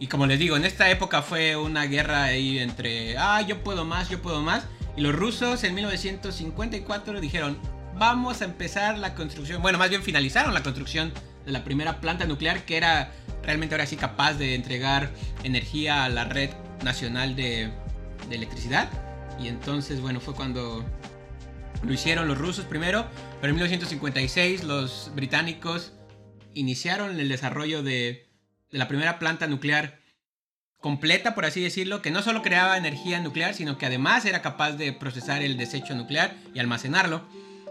Y 0.00 0.06
como 0.06 0.26
les 0.26 0.38
digo, 0.38 0.56
en 0.56 0.64
esta 0.64 0.90
época 0.90 1.20
fue 1.20 1.56
una 1.56 1.84
guerra 1.84 2.24
ahí 2.24 2.58
entre, 2.58 3.18
ah, 3.18 3.42
yo 3.42 3.62
puedo 3.62 3.84
más, 3.84 4.08
yo 4.08 4.22
puedo 4.22 4.40
más. 4.40 4.64
Y 4.96 5.02
los 5.02 5.14
rusos 5.14 5.62
en 5.62 5.74
1954 5.74 7.20
dijeron, 7.20 7.58
vamos 7.98 8.40
a 8.40 8.46
empezar 8.46 8.96
la 8.96 9.14
construcción, 9.14 9.60
bueno, 9.60 9.76
más 9.76 9.90
bien 9.90 10.02
finalizaron 10.02 10.54
la 10.54 10.62
construcción 10.62 11.12
de 11.44 11.52
la 11.52 11.64
primera 11.64 12.00
planta 12.00 12.24
nuclear 12.24 12.64
que 12.64 12.78
era 12.78 13.12
realmente 13.42 13.74
ahora 13.74 13.84
sí 13.84 13.96
capaz 13.96 14.34
de 14.34 14.54
entregar 14.54 15.10
energía 15.44 16.04
a 16.04 16.08
la 16.08 16.24
red 16.24 16.48
nacional 16.82 17.36
de, 17.36 17.70
de 18.30 18.34
electricidad. 18.34 18.88
Y 19.38 19.48
entonces, 19.48 20.00
bueno, 20.00 20.18
fue 20.18 20.34
cuando 20.34 20.82
lo 21.82 21.92
hicieron 21.92 22.26
los 22.26 22.38
rusos 22.38 22.64
primero, 22.64 23.04
pero 23.42 23.50
en 23.50 23.56
1956 23.56 24.64
los 24.64 25.12
británicos 25.14 25.92
iniciaron 26.54 27.20
el 27.20 27.28
desarrollo 27.28 27.82
de, 27.82 28.29
la 28.70 28.88
primera 28.88 29.18
planta 29.18 29.46
nuclear 29.46 30.00
completa, 30.80 31.34
por 31.34 31.44
así 31.44 31.60
decirlo, 31.60 32.02
que 32.02 32.10
no 32.10 32.22
solo 32.22 32.42
creaba 32.42 32.76
energía 32.76 33.20
nuclear, 33.20 33.54
sino 33.54 33.78
que 33.78 33.86
además 33.86 34.24
era 34.24 34.42
capaz 34.42 34.72
de 34.72 34.92
procesar 34.92 35.42
el 35.42 35.56
desecho 35.56 35.94
nuclear 35.94 36.34
y 36.54 36.58
almacenarlo. 36.58 37.22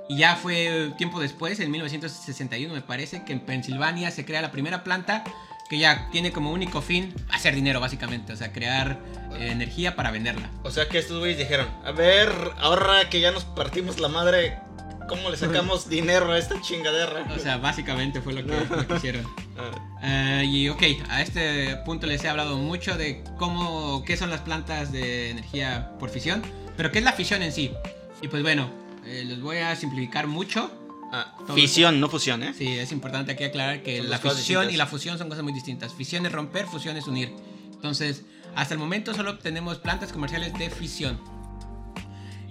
Y 0.07 0.17
ya 0.17 0.35
fue 0.35 0.91
tiempo 0.97 1.19
después, 1.19 1.59
en 1.59 1.71
1961 1.71 2.73
me 2.73 2.81
parece, 2.81 3.23
que 3.23 3.33
en 3.33 3.41
Pensilvania 3.41 4.11
se 4.11 4.25
crea 4.25 4.41
la 4.41 4.51
primera 4.51 4.83
planta 4.83 5.23
que 5.69 5.77
ya 5.77 6.09
tiene 6.11 6.31
como 6.31 6.51
único 6.51 6.81
fin 6.81 7.13
hacer 7.29 7.53
dinero 7.53 7.79
básicamente, 7.79 8.33
o 8.33 8.35
sea, 8.35 8.51
crear 8.51 8.99
eh, 9.37 9.51
energía 9.51 9.95
para 9.95 10.09
venderla. 10.09 10.49
O 10.63 10.71
sea 10.71 10.89
que 10.89 10.97
estos 10.97 11.19
güeyes 11.19 11.37
dijeron, 11.37 11.67
a 11.85 11.91
ver, 11.91 12.31
ahora 12.57 13.07
que 13.09 13.21
ya 13.21 13.31
nos 13.31 13.45
partimos 13.45 13.99
la 13.99 14.07
madre, 14.07 14.57
¿cómo 15.09 15.29
le 15.29 15.35
sacamos 15.37 15.89
dinero 15.89 16.31
a 16.31 16.37
esta 16.37 16.61
chingadera? 16.61 17.27
O 17.35 17.39
sea, 17.39 17.57
básicamente 17.57 18.21
fue 18.21 18.33
lo 18.33 18.45
que, 18.45 18.75
lo 18.75 18.87
que 18.87 18.95
hicieron. 18.95 19.27
Eh, 20.01 20.45
y 20.47 20.69
ok, 20.69 20.81
a 21.09 21.21
este 21.21 21.75
punto 21.83 22.07
les 22.07 22.23
he 22.23 22.29
hablado 22.29 22.55
mucho 22.55 22.95
de 22.95 23.21
cómo, 23.37 24.05
qué 24.05 24.15
son 24.15 24.29
las 24.29 24.39
plantas 24.39 24.93
de 24.93 25.31
energía 25.31 25.91
por 25.99 26.09
fisión, 26.09 26.41
pero 26.77 26.89
qué 26.89 26.99
es 26.99 27.03
la 27.03 27.11
fisión 27.11 27.41
en 27.41 27.51
sí. 27.51 27.71
Y 28.21 28.29
pues 28.29 28.41
bueno, 28.41 28.69
eh, 29.05 29.25
los 29.27 29.41
voy 29.41 29.57
a 29.57 29.75
simplificar 29.75 30.27
mucho. 30.27 30.71
Ah, 31.11 31.35
fisión, 31.53 31.99
no 31.99 32.07
fusión, 32.07 32.43
¿eh? 32.43 32.53
Sí, 32.57 32.65
es 32.77 32.93
importante 32.93 33.33
aquí 33.33 33.43
aclarar 33.43 33.83
que 33.83 33.97
Son 33.97 34.09
la 34.09 34.19
fisión 34.19 34.37
distintas. 34.37 34.73
y 34.73 34.77
la 34.77 34.85
fusión 34.87 35.17
son 35.17 35.27
cosas 35.27 35.43
muy 35.43 35.51
distintas. 35.51 35.93
Fisión 35.93 36.25
es 36.25 36.31
romper, 36.31 36.65
fusión 36.65 36.95
es 36.95 37.05
unir. 37.05 37.33
Entonces, 37.73 38.23
hasta 38.55 38.75
el 38.75 38.79
momento 38.79 39.13
solo 39.13 39.37
tenemos 39.37 39.79
plantas 39.79 40.13
comerciales 40.13 40.53
de 40.53 40.69
fisión. 40.69 41.19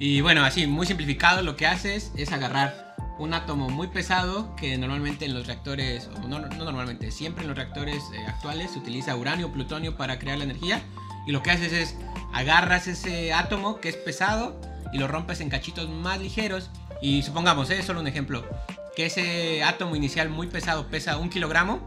Y 0.01 0.21
bueno, 0.21 0.45
así, 0.45 0.67
muy 0.67 0.87
simplificado, 0.87 1.43
lo 1.43 1.57
que 1.57 1.67
haces 1.67 2.13
es 2.17 2.31
agarrar 2.31 2.95
un 3.19 3.35
átomo 3.35 3.69
muy 3.69 3.89
pesado 3.89 4.55
que 4.55 4.79
normalmente 4.79 5.25
en 5.25 5.35
los 5.35 5.49
reactores, 5.49 6.09
o 6.15 6.29
no, 6.29 6.39
no 6.39 6.65
normalmente, 6.65 7.11
siempre 7.11 7.43
en 7.43 7.49
los 7.49 7.57
reactores 7.57 8.05
eh, 8.15 8.25
actuales 8.29 8.71
se 8.71 8.79
utiliza 8.79 9.17
uranio 9.17 9.49
o 9.49 9.53
plutonio 9.53 9.97
para 9.97 10.21
crear 10.21 10.39
la 10.39 10.45
energía. 10.45 10.83
Y 11.27 11.33
lo 11.33 11.43
que 11.43 11.51
haces 11.51 11.73
es 11.73 11.97
agarras 12.33 12.87
ese 12.87 13.33
átomo 13.33 13.81
que 13.81 13.89
es 13.89 13.97
pesado 13.97 14.61
y 14.93 14.99
lo 14.99 15.09
rompes 15.09 15.41
en 15.41 15.51
cachitos 15.51 15.91
más 15.91 16.21
ligeros. 16.21 16.71
Y 17.03 17.23
supongamos, 17.23 17.69
es 17.71 17.85
solo 17.85 18.01
un 18.01 18.07
ejemplo, 18.07 18.49
que 18.95 19.07
ese 19.07 19.65
átomo 19.65 19.97
inicial 19.97 20.29
muy 20.29 20.47
pesado 20.47 20.87
pesa 20.87 21.19
un 21.19 21.29
kilogramo. 21.29 21.81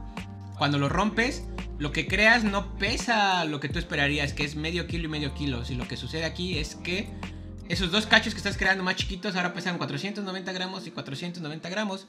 Cuando 0.57 0.77
lo 0.77 0.89
rompes, 0.89 1.45
lo 1.79 1.93
que 1.93 2.07
creas 2.07 2.43
no 2.43 2.75
pesa 2.75 3.45
lo 3.45 3.61
que 3.61 3.69
tú 3.69 3.79
esperarías, 3.79 4.33
que 4.33 4.43
es 4.43 4.57
medio 4.57 4.85
kilo 4.85 5.05
y 5.05 5.07
medio 5.07 5.33
kilo. 5.33 5.63
Si 5.63 5.75
lo 5.75 5.87
que 5.87 5.95
sucede 5.95 6.25
aquí 6.25 6.59
es 6.59 6.75
que 6.75 7.09
esos 7.71 7.91
dos 7.91 8.05
cachos 8.05 8.33
que 8.33 8.37
estás 8.37 8.57
creando 8.57 8.83
más 8.83 8.95
chiquitos 8.95 9.35
ahora 9.35 9.53
pesan 9.53 9.77
490 9.77 10.51
gramos 10.51 10.85
y 10.87 10.91
490 10.91 11.69
gramos. 11.69 12.07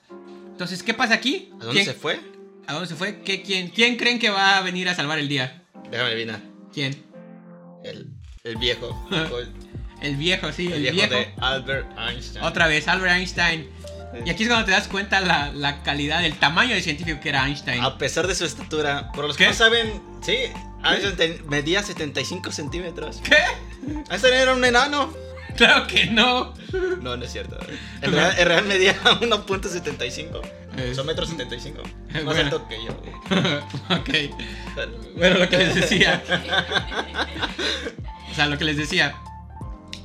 Entonces, 0.51 0.83
¿qué 0.83 0.95
pasa 0.95 1.15
aquí? 1.15 1.51
¿A 1.61 1.65
dónde 1.65 1.73
¿Quién- 1.83 1.87
se 1.87 1.95
fue? 1.95 2.21
¿A 2.67 2.73
dónde 2.75 2.89
se 2.89 2.95
fue? 2.95 3.21
¿Qué, 3.23 3.43
quién, 3.43 3.69
¿Quién 3.71 3.97
creen 3.97 4.19
que 4.19 4.31
va 4.31 4.57
a 4.59 4.61
venir 4.63 4.89
a 4.89 4.95
salvar 4.95 5.19
el 5.19 5.29
día? 5.29 5.63
Déjame 5.91 6.11
adivinar. 6.11 6.41
¿Quién? 6.73 7.05
El, 7.85 8.09
el 8.45 8.57
viejo. 8.57 9.09
El 10.03 10.17
viejo, 10.17 10.51
sí, 10.51 10.67
el, 10.67 10.85
el, 10.85 10.93
viejo, 10.95 10.97
viejo. 10.97 11.15
de 11.15 11.33
Albert 11.41 11.87
Einstein. 11.97 12.45
Otra 12.45 12.67
vez, 12.67 12.89
Albert 12.89 13.13
Einstein. 13.15 13.69
Y 14.27 14.31
aquí 14.31 14.43
es 14.43 14.49
cuando 14.49 14.67
te 14.67 14.73
das 14.73 14.89
cuenta 14.89 15.21
la, 15.21 15.53
la 15.53 15.85
calidad, 15.85 16.23
del 16.23 16.35
tamaño 16.41 16.75
de 16.75 16.83
científico 16.83 17.21
que 17.21 17.29
era 17.29 17.47
Einstein. 17.47 17.81
A 17.85 17.99
pesar 17.99 18.27
de 18.27 18.35
su 18.35 18.45
estatura, 18.45 19.13
por 19.13 19.27
los 19.29 19.37
¿Qué? 19.37 19.45
que 19.45 19.51
no 19.51 19.55
saben, 19.57 20.03
sí, 20.21 20.37
Einstein 20.85 21.49
medía 21.49 21.85
75 21.85 22.51
centímetros. 22.51 23.21
¿Qué? 23.23 23.37
Einstein 24.11 24.35
era 24.35 24.55
un 24.55 24.65
enano. 24.65 25.15
Claro 25.57 25.87
que 25.87 26.07
no. 26.07 26.55
No, 27.03 27.17
no 27.17 27.25
es 27.25 27.33
cierto. 27.33 27.59
En 28.01 28.13
real, 28.13 28.35
en 28.39 28.49
real 28.49 28.65
medía 28.67 28.95
1.75. 29.03 30.41
Eh, 30.77 30.93
Son 30.95 31.07
metros 31.07 31.29
75. 31.29 31.83
Más 32.13 32.25
bueno. 32.25 32.41
alto 32.41 32.69
que 32.69 32.77
yo. 32.85 32.93
ok. 33.97 34.11
Bueno, 35.17 35.39
lo 35.39 35.49
que 35.49 35.59
les 35.59 35.75
decía. 35.75 36.23
o 38.31 38.35
sea, 38.35 38.47
lo 38.47 38.59
que 38.59 38.65
les 38.65 38.77
decía. 38.77 39.15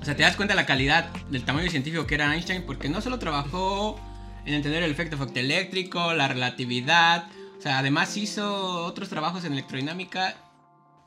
O 0.01 0.06
sea, 0.06 0.16
te 0.16 0.24
das 0.24 0.36
cuenta 0.36 0.54
de 0.54 0.62
la 0.62 0.66
calidad 0.66 1.10
del 1.30 1.44
tamaño 1.44 1.70
científico 1.70 2.08
que 2.08 2.16
era 2.16 2.34
Einstein 2.34 2.63
porque 2.66 2.89
no 2.89 3.01
solo 3.01 3.20
trabajó 3.20 4.00
en 4.46 4.54
entender 4.54 4.84
el 4.84 4.92
efecto 4.92 5.18
fotoeléctrico, 5.18 6.13
la 6.13 6.30
relatividad, 6.30 7.27
o 7.58 7.62
sea, 7.62 7.80
además 7.80 8.16
hizo 8.16 8.86
otros 8.86 9.10
trabajos 9.10 9.44
en 9.46 9.54
electrodinámica. 9.54 10.36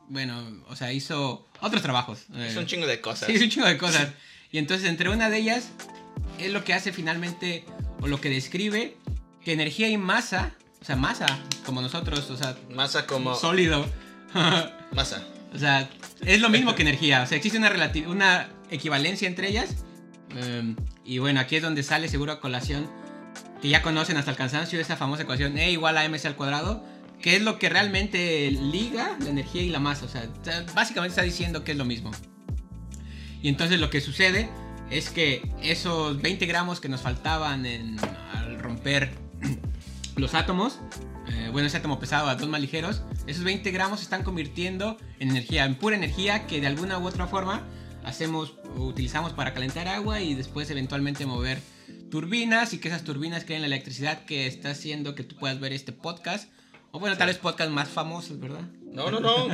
Bueno, 0.09 0.43
o 0.69 0.77
sea, 0.77 0.93
hizo 0.93 1.47
otros 1.61 1.83
trabajos. 1.83 2.27
Es 2.37 2.57
eh, 2.57 2.59
un 2.59 2.67
chingo 2.67 2.87
de 2.87 3.01
cosas. 3.01 3.27
Sí, 3.27 3.35
es 3.35 3.43
un 3.43 3.51
chingo 3.51 3.67
de 3.67 3.79
cosas. 3.79 4.09
Y 4.53 4.59
entonces, 4.59 4.89
entre 4.89 5.11
una 5.11 5.31
de 5.31 5.39
ellas, 5.39 5.69
es 6.41 6.51
lo 6.53 6.65
que 6.65 6.75
hace 6.75 6.93
finalmente, 6.93 7.65
o 8.01 8.09
lo 8.09 8.21
que 8.21 8.29
describe, 8.31 8.97
que 9.45 9.53
energía 9.53 9.89
y 9.89 9.97
masa, 9.97 10.55
o 10.81 10.85
sea, 10.85 10.97
masa, 10.97 11.27
como 11.65 11.81
nosotros, 11.83 12.29
o 12.31 12.37
sea, 12.37 12.57
Masa 12.69 13.07
como. 13.07 13.37
sólido. 13.37 13.87
Masa. 14.93 15.25
o 15.55 15.59
sea, 15.59 15.89
es 16.23 16.41
lo 16.41 16.49
mismo 16.49 16.75
que 16.75 16.83
energía. 16.89 17.23
O 17.23 17.27
sea, 17.27 17.37
existe 17.37 17.59
una, 17.59 17.71
una 18.09 18.49
equivalencia 18.71 19.29
entre 19.29 19.49
ellas. 19.49 19.77
Em, 20.37 20.75
y 21.05 21.19
bueno, 21.19 21.39
aquí 21.39 21.55
es 21.57 21.63
donde 21.63 21.85
sale 21.85 22.09
seguro 22.09 22.33
a 22.33 22.41
colación, 22.41 22.91
que 23.63 23.69
ya 23.69 23.83
conocen 23.83 24.17
hasta 24.17 24.33
el 24.33 24.37
cansancio 24.37 24.81
esa 24.81 24.97
famosa 24.97 25.23
ecuación 25.23 25.59
E 25.59 25.71
igual 25.71 25.97
a 25.99 26.09
mc 26.09 26.25
al 26.27 26.35
cuadrado, 26.35 26.85
que 27.23 27.37
es 27.37 27.43
lo 27.43 27.59
que 27.59 27.69
realmente 27.69 28.51
liga 28.51 29.17
la 29.21 29.29
energía 29.31 29.63
y 29.63 29.69
la 29.69 29.79
masa. 29.81 30.07
O 30.07 30.09
sea, 30.09 30.29
básicamente 30.75 31.11
está 31.13 31.23
diciendo 31.23 31.65
que 31.65 31.73
es 31.73 31.79
lo 31.79 31.85
mismo. 31.85 32.11
Y 33.43 33.49
entonces 33.49 33.81
lo 33.81 33.91
que 33.91 34.01
sucede 34.01 34.49
es 34.91 35.11
que 35.11 35.43
esos 35.63 36.21
20 36.21 36.47
gramos 36.47 36.81
que 36.81 36.89
nos 36.89 37.01
faltaban 37.03 37.65
en- 37.67 37.97
al 38.35 38.59
romper 38.59 39.11
los 40.17 40.35
átomos, 40.35 40.79
eh, 41.29 41.49
bueno, 41.53 41.69
ese 41.69 41.77
átomo 41.77 41.99
pesado 42.01 42.29
a 42.29 42.35
dos 42.35 42.49
más 42.49 42.61
ligeros, 42.61 43.03
esos 43.27 43.45
20 43.45 43.71
gramos 43.71 44.01
se 44.01 44.05
están 44.05 44.25
convirtiendo 44.25 44.97
en 45.19 45.31
energía, 45.31 45.65
en 45.65 45.77
pura 45.77 45.97
energía 45.97 46.47
que 46.47 46.61
de 46.61 46.67
alguna 46.67 46.99
u 46.99 47.07
otra 47.07 47.27
forma 47.27 47.63
hacemos 48.05 48.55
utilizamos 48.77 49.33
para 49.33 49.53
calentar 49.55 49.87
agua 49.89 50.21
y 50.21 50.35
después 50.35 50.71
eventualmente 50.71 51.27
mover 51.27 51.61
turbinas 52.11 52.73
y 52.73 52.79
que 52.79 52.89
esas 52.89 53.05
turbinas 53.05 53.45
creen 53.45 53.61
la 53.61 53.67
electricidad 53.69 54.25
que 54.25 54.47
está 54.47 54.71
haciendo 54.71 55.15
que 55.15 55.23
tú 55.23 55.37
puedas 55.37 55.61
ver 55.61 55.73
este 55.73 55.93
podcast. 55.93 56.51
O 56.93 56.99
bueno, 56.99 57.17
tal 57.17 57.29
vez 57.29 57.39
podcast 57.39 57.71
más 57.71 57.89
famosos, 57.89 58.39
¿verdad? 58.41 58.63
No, 58.93 59.11
no, 59.11 59.21
no. 59.21 59.47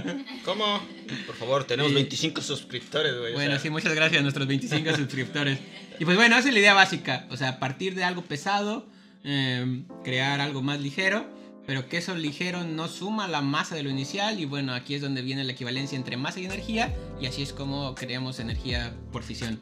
¿Cómo? 0.44 0.80
Por 1.26 1.34
favor, 1.36 1.64
tenemos 1.64 1.90
Sí. 1.90 1.94
25 1.96 2.40
suscriptores, 2.40 3.18
güey. 3.18 3.32
o 3.32 3.34
Bueno, 3.34 3.52
sea, 3.52 3.60
sí, 3.60 3.70
muchas 3.70 3.94
gracias 3.94 4.20
a 4.20 4.22
nuestros 4.22 4.46
25 4.46 4.90
suscriptores. 4.96 5.58
Y 5.98 6.04
pues 6.06 6.16
bueno, 6.16 6.36
esa 6.38 6.48
es 6.48 6.54
la 6.54 6.60
idea 6.60 6.72
básica. 6.74 7.26
O 7.30 7.36
sea, 7.36 7.58
partir 7.58 7.94
de 7.94 8.04
algo 8.04 8.22
pesado, 8.22 8.86
eh, 9.24 9.82
crear 10.02 10.40
algo 10.40 10.62
más 10.62 10.80
ligero, 10.80 11.26
pero 11.66 11.86
que 11.88 11.98
eso 11.98 12.14
ligero 12.14 12.64
no 12.64 12.88
suma 12.88 13.28
la 13.28 13.42
masa 13.42 13.74
de 13.74 13.82
lo 13.82 13.90
inicial. 13.90 14.40
Y 14.40 14.46
bueno, 14.46 14.72
aquí 14.72 14.94
es 14.94 15.02
donde 15.02 15.20
viene 15.20 15.44
la 15.44 15.52
equivalencia 15.52 15.96
entre 15.96 16.16
masa 16.16 16.40
y 16.40 16.46
energía. 16.46 16.94
Y 17.20 17.26
así 17.26 17.42
es 17.42 17.52
como 17.52 17.94
creamos 17.94 18.40
energía 18.40 18.94
por 19.12 19.22
fisión. 19.22 19.60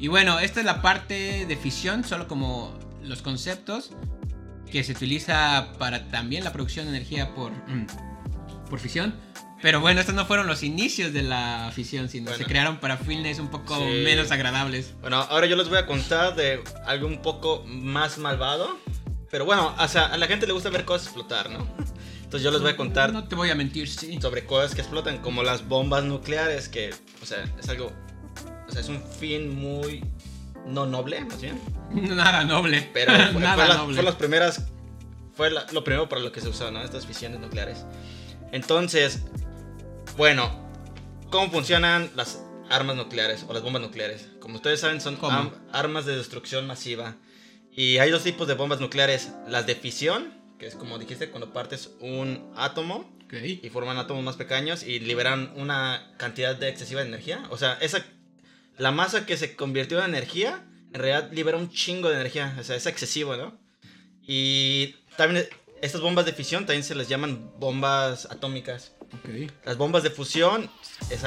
Y 0.00 0.08
bueno, 0.08 0.40
esta 0.40 0.60
es 0.60 0.66
la 0.66 0.80
parte 0.80 1.44
de 1.46 1.56
fisión, 1.56 2.02
solo 2.04 2.26
como 2.28 2.72
los 3.02 3.20
conceptos 3.20 3.90
que 4.70 4.82
se 4.84 4.92
utiliza 4.92 5.72
para 5.78 6.08
también 6.08 6.44
la 6.44 6.52
producción 6.52 6.86
de 6.86 6.96
energía 6.96 7.34
por, 7.34 7.52
mm, 7.52 7.86
por 8.70 8.78
fisión. 8.80 9.14
Pero 9.62 9.80
bueno, 9.80 10.00
estos 10.00 10.14
no 10.14 10.26
fueron 10.26 10.46
los 10.46 10.62
inicios 10.62 11.12
de 11.14 11.22
la 11.22 11.70
fisión, 11.74 12.08
sino 12.10 12.24
Bueno. 12.26 12.38
se 12.38 12.44
crearon 12.44 12.80
para 12.80 12.98
fines 12.98 13.38
un 13.38 13.48
poco 13.48 13.76
Sí. 13.78 13.84
menos 14.04 14.30
agradables. 14.30 14.92
Bueno, 15.00 15.16
ahora 15.30 15.46
yo 15.46 15.56
les 15.56 15.68
voy 15.70 15.78
a 15.78 15.86
contar 15.86 16.34
de 16.36 16.62
algo 16.86 17.06
un 17.06 17.22
poco 17.22 17.64
más 17.66 18.18
malvado. 18.18 18.78
Pero 19.30 19.46
bueno, 19.46 19.74
o 19.78 19.88
sea, 19.88 20.06
a 20.06 20.16
la 20.18 20.26
gente 20.26 20.46
le 20.46 20.52
gusta 20.52 20.68
ver 20.70 20.84
cosas 20.84 21.06
explotar, 21.08 21.50
¿no? 21.50 21.66
Entonces 22.22 22.42
yo 22.42 22.50
les 22.50 22.60
voy 22.60 22.70
a 22.72 22.76
contar 22.76 23.12
No 23.12 23.24
te 23.26 23.34
voy 23.36 23.50
a 23.50 23.54
mentir, 23.54 23.88
sí. 23.88 24.18
sobre 24.20 24.44
cosas 24.44 24.74
que 24.74 24.80
explotan, 24.82 25.18
como 25.18 25.42
las 25.42 25.66
bombas 25.66 26.04
nucleares, 26.04 26.68
que, 26.68 26.92
o 27.22 27.26
sea, 27.26 27.44
es 27.58 27.68
algo, 27.68 27.90
o 28.68 28.70
sea, 28.72 28.80
es 28.80 28.88
un 28.88 29.02
fin 29.02 29.54
muy 29.54 30.04
no 30.66 30.86
noble, 30.86 31.20
más 31.24 31.40
bien. 31.40 31.60
Nada 31.92 32.44
noble. 32.44 32.88
Pero 32.92 33.12
fue, 33.32 33.40
Nada 33.40 33.54
fue 33.54 33.68
la- 33.68 33.76
noble. 33.76 33.94
fue 33.94 34.04
las 34.04 34.14
primeras, 34.16 34.62
fue 35.34 35.50
la- 35.50 35.66
lo 35.72 35.84
primero 35.84 36.08
para 36.08 36.20
lo 36.22 36.32
que 36.32 36.40
se 36.40 36.48
usó, 36.48 36.70
¿no? 36.70 36.82
Estas 36.82 37.06
fisiones 37.06 37.40
nucleares. 37.40 37.84
Entonces, 38.52 39.22
bueno, 40.16 40.50
¿cómo 41.30 41.50
funcionan 41.50 42.10
las 42.14 42.42
armas 42.70 42.96
nucleares 42.96 43.44
o 43.48 43.52
las 43.52 43.62
bombas 43.62 43.82
nucleares? 43.82 44.28
Como 44.40 44.56
ustedes 44.56 44.80
saben, 44.80 45.00
son 45.00 45.18
am- 45.22 45.50
armas 45.72 46.06
de 46.06 46.16
destrucción 46.16 46.66
masiva. 46.66 47.16
Y 47.76 47.98
hay 47.98 48.10
dos 48.10 48.22
tipos 48.22 48.46
de 48.46 48.54
bombas 48.54 48.80
nucleares. 48.80 49.32
Las 49.48 49.66
de 49.66 49.74
fisión, 49.74 50.32
que 50.58 50.66
es 50.66 50.76
como 50.76 50.98
dijiste, 50.98 51.30
cuando 51.30 51.52
partes 51.52 51.90
un 52.00 52.52
átomo 52.56 53.10
Ok. 53.24 53.34
y 53.62 53.68
forman 53.70 53.98
átomos 53.98 54.22
más 54.22 54.36
pequeños 54.36 54.84
y 54.84 55.00
liberan 55.00 55.52
una 55.56 56.12
cantidad 56.16 56.54
de 56.54 56.68
excesiva 56.68 57.00
de 57.02 57.08
energía. 57.08 57.42
O 57.50 57.56
sea, 57.58 57.76
esa, 57.80 58.04
la 58.78 58.90
masa 58.90 59.26
que 59.26 59.36
se 59.36 59.54
convirtió 59.56 59.98
en 60.00 60.06
energía, 60.06 60.64
en 60.92 61.00
realidad 61.00 61.30
libera 61.32 61.56
un 61.58 61.70
chingo 61.70 62.08
de 62.08 62.14
energía. 62.16 62.56
O 62.58 62.62
sea, 62.64 62.76
es 62.76 62.86
excesivo, 62.86 63.36
¿no? 63.36 63.56
Y 64.22 64.96
también 65.16 65.46
estas 65.82 66.00
bombas 66.00 66.24
de 66.24 66.32
fisión 66.32 66.66
también 66.66 66.82
se 66.84 66.94
les 66.94 67.08
llaman 67.08 67.50
bombas 67.58 68.26
atómicas. 68.30 68.92
Ok. 69.12 69.50
Las 69.64 69.76
bombas 69.76 70.02
de 70.02 70.10
fusión 70.10 70.70
es, 71.10 71.22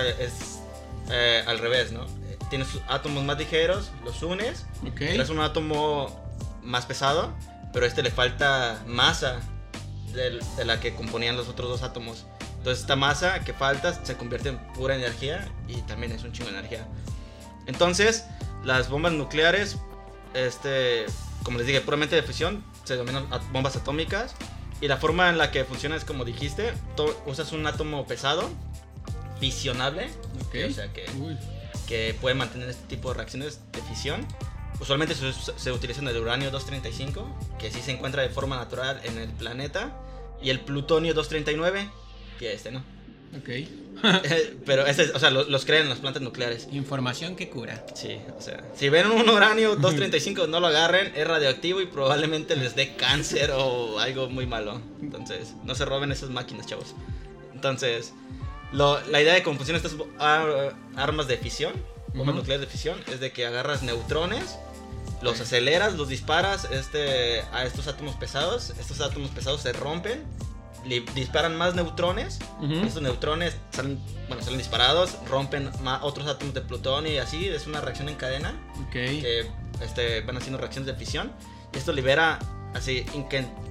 eh, 1.12 1.44
al 1.46 1.60
revés, 1.60 1.92
¿no? 1.92 2.06
Tienes 2.50 2.68
átomos 2.88 3.24
más 3.24 3.38
ligeros, 3.38 3.92
los 4.04 4.22
unes, 4.24 4.66
Ok. 4.84 4.96
creas 4.96 5.30
un 5.30 5.40
átomo 5.40 6.24
más 6.64 6.86
pesado, 6.86 7.34
pero 7.74 7.86
a 7.86 7.88
este 7.88 8.02
le 8.04 8.12
falta 8.12 8.84
masa 8.88 9.40
del- 10.14 10.42
de, 10.56 10.66
la 10.66 10.80
que 10.80 10.96
componían 10.96 11.36
los 11.38 11.48
otros 11.50 11.70
dos 11.70 11.84
átomos. 11.84 12.26
Entonces 12.58 12.82
esta 12.82 12.96
masa 12.96 13.42
que 13.44 13.54
falta 13.54 14.04
se 14.04 14.16
convierte 14.18 14.50
en 14.50 14.58
pura 14.74 14.96
energía 14.96 15.48
y 15.68 15.82
también 15.84 16.12
es 16.14 16.24
un 16.24 16.32
chingo 16.32 16.50
de 16.50 16.58
energía. 16.58 16.88
Entonces 17.68 18.26
las 18.64 18.90
bombas 18.90 19.14
nucleares, 19.14 19.78
este, 20.34 21.06
como 21.44 21.58
les 21.60 21.68
dije, 21.68 21.82
puramente 21.82 22.16
de 22.16 22.24
fusión, 22.24 22.64
se 22.84 22.94
denominan 22.96 23.28
bombas 23.52 23.76
atómicas. 23.76 24.36
Y 24.80 24.88
la 24.88 24.98
forma 24.98 25.30
en 25.30 25.38
la 25.38 25.50
que 25.52 25.64
funciona 25.64 25.96
es 25.96 26.06
como 26.06 26.24
dijiste, 26.24 26.74
usas 27.26 27.52
un 27.52 27.66
átomo 27.66 28.06
pesado, 28.06 28.50
fisionable, 29.40 30.10
Ok. 30.48 30.56
o 30.70 30.74
sea 30.74 30.92
que 30.94 31.06
que 31.88 32.16
puede 32.20 32.36
mantener 32.36 32.70
este 32.70 32.86
tipo 32.88 33.10
de 33.10 33.16
reacciones 33.16 33.62
de 33.72 33.82
fisión. 33.84 34.28
Usualmente 34.80 35.16
se, 35.16 35.32
se 35.34 35.72
utilizan 35.72 36.08
el 36.10 36.18
uranio 36.18 36.52
235, 36.52 37.56
que 37.58 37.72
sí 37.72 37.82
se 37.82 37.92
encuentra 37.92 38.22
de 38.22 38.30
forma 38.30 38.58
natural 38.58 39.00
en 39.06 39.18
el 39.18 39.30
planeta, 39.30 39.96
y 40.42 40.50
el 40.50 40.60
plutonio 40.60 41.14
239, 41.14 41.90
que 42.38 42.54
este 42.54 42.72
no. 42.72 42.84
Ok. 43.36 43.50
Eh, 44.04 44.56
Pero 44.64 44.86
ese, 44.86 45.10
o 45.12 45.18
sea, 45.20 45.32
lo- 45.32 45.46
los 45.46 45.66
creen 45.66 45.82
en 45.84 45.90
las 45.90 45.98
plantas 45.98 46.22
nucleares. 46.22 46.68
Información 46.72 47.36
que 47.36 47.50
cura. 47.50 47.84
Sí, 47.96 48.20
o 48.38 48.40
sea, 48.40 48.64
si 48.76 48.90
ven 48.90 49.10
un 49.10 49.28
uranio 49.28 49.70
235 49.76 50.46
no 50.46 50.60
lo 50.60 50.68
agarren, 50.68 51.12
es 51.16 51.28
radioactivo 51.28 51.82
y 51.82 51.88
probablemente 51.88 52.56
les 52.56 52.76
dé 52.76 52.96
cáncer 52.96 53.50
o 53.56 53.98
algo 54.00 54.30
muy 54.30 54.46
malo. 54.46 54.80
Entonces, 55.02 55.56
no 55.64 55.74
se 55.74 55.84
roben 55.86 56.12
esas 56.12 56.30
máquinas, 56.30 56.68
chavos. 56.68 56.94
Entonces, 57.56 58.14
lo- 58.72 59.02
la 59.08 59.20
idea 59.20 59.34
de 59.34 59.42
funcionan 59.42 59.78
estas 59.84 59.96
ar- 60.20 60.76
armas 60.96 61.28
de 61.28 61.38
fisión, 61.38 61.74
bombas 62.10 62.28
Ujú. 62.36 62.38
nucleares 62.42 62.68
de 62.68 62.72
fisión, 62.72 63.00
es 63.12 63.20
de 63.20 63.32
que 63.32 63.48
agarras 63.48 63.82
neutrones, 63.82 64.60
los 65.24 65.42
aceleras, 65.42 65.96
los 65.96 66.08
disparas 66.08 66.66
este, 66.70 67.42
a 67.52 67.66
estos 67.66 67.88
átomos 67.88 68.16
pesados, 68.16 68.74
estos 68.80 69.02
átomos 69.02 69.32
pesados 69.32 69.62
se 69.62 69.74
rompen, 69.74 70.24
disparan 71.16 71.56
más 71.58 71.76
neutrones, 71.76 72.40
estos 72.86 73.02
neutrones 73.02 73.56
salen, 73.72 74.00
bueno, 74.28 74.42
salen 74.44 74.58
disparados, 74.58 75.18
rompen 75.30 75.70
ma- 75.82 76.00
otros 76.04 76.28
átomos 76.28 76.54
de 76.54 76.62
plutonio 76.62 77.12
y 77.14 77.18
así, 77.18 77.48
es 77.48 77.68
una 77.68 77.82
reacción 77.82 78.10
en 78.10 78.16
cadena 78.16 78.54
que 79.22 79.50
este, 79.82 80.22
van 80.22 80.38
haciendo 80.38 80.58
reacciones 80.58 80.88
de 80.88 80.94
fisión. 80.96 81.32
Y 81.74 81.78
esto 81.78 81.92
libera 81.94 82.40
así 82.74 83.06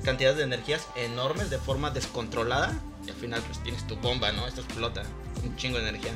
cantidades 0.04 0.36
de 0.38 0.44
energías 0.44 0.86
enormes 0.96 1.50
de 1.50 1.58
forma 1.58 1.90
descontrolada. 1.90 2.72
Y 3.06 3.10
al 3.10 3.16
final 3.16 3.40
pues 3.46 3.62
tienes 3.62 3.86
tu 3.86 3.96
bomba, 3.96 4.32
¿no? 4.32 4.46
Esto 4.46 4.60
explota. 4.60 5.02
Un 5.44 5.56
chingo 5.56 5.78
de 5.78 5.88
energía. 5.88 6.12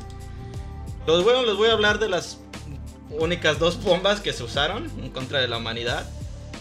Los 1.06 1.24
bueno, 1.24 1.44
les 1.44 1.56
voy 1.56 1.68
a 1.68 1.72
hablar 1.72 1.98
de 1.98 2.08
las 2.08 2.38
únicas 3.10 3.58
dos 3.58 3.82
bombas 3.82 4.20
que 4.20 4.32
se 4.32 4.42
usaron 4.44 4.90
en 5.02 5.10
contra 5.10 5.40
de 5.40 5.48
la 5.48 5.56
humanidad 5.56 6.08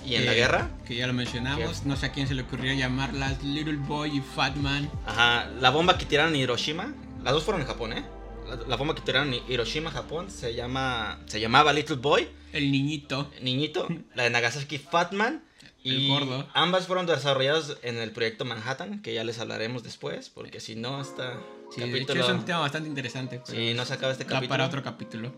y 0.09 0.15
en 0.15 0.25
la 0.25 0.31
Que- 0.33 0.37
guerra. 0.39 0.69
Que 0.87 0.95
ya 0.95 1.07
lo 1.07 1.13
mencionamos. 1.13 1.85
No 1.85 1.95
sé 1.95 2.07
a 2.07 2.11
quién 2.11 2.27
se 2.27 2.33
le 2.33 2.41
ocurrió 2.43 2.73
llamarlas 2.73 3.43
Little 3.43 3.77
Boy 3.77 4.17
y 4.17 4.21
Fat 4.21 4.55
Man. 4.55 4.89
Ajá, 5.05 5.47
la 5.59 5.69
bomba 5.69 5.97
que 5.97 6.05
tiraron 6.05 6.33
en 6.35 6.41
Hiroshima. 6.41 6.93
Las 7.23 7.33
dos 7.33 7.43
fueron 7.43 7.61
en 7.61 7.67
Japón, 7.67 7.93
¿eh? 7.93 8.03
La, 8.47 8.55
la 8.67 8.75
bomba 8.75 8.95
que 8.95 9.01
tiraron 9.01 9.33
en 9.33 9.41
Hiroshima, 9.47 9.91
Japón, 9.91 10.31
se 10.31 10.55
llama 10.55 11.19
se 11.27 11.39
llamaba 11.39 11.71
Little 11.73 11.97
Boy. 11.97 12.27
El 12.53 12.71
niñito. 12.71 13.29
niñito, 13.41 13.87
la 14.15 14.23
de 14.23 14.29
Nagasaki 14.31 14.77
Fatman. 14.79 15.43
El 15.83 15.99
Y 16.01 16.07
gordo. 16.09 16.45
ambas 16.53 16.87
fueron 16.87 17.05
desarrolladas 17.05 17.77
en 17.83 17.97
el 17.99 18.11
proyecto 18.11 18.43
Manhattan, 18.43 19.01
que 19.01 19.13
ya 19.13 19.23
les 19.23 19.39
hablaremos 19.39 19.81
después, 19.81 20.29
porque 20.29 20.59
si 20.59 20.75
no, 20.75 20.99
esta 21.01 21.39
Sí, 21.73 21.79
de 21.81 21.85
hecho 21.87 21.93
capítulo. 22.07 22.23
es 22.25 22.29
un 22.31 22.45
tema 22.45 22.59
bastante 22.59 22.89
interesante. 22.89 23.41
pero 23.47 23.75
no 23.75 23.85
se 23.85 23.93
acaba 23.93 24.11
este 24.11 24.25
da 24.25 24.29
capítulo. 24.31 24.49
para 24.49 24.65
otro 24.65 24.83
capítulo. 24.83 25.31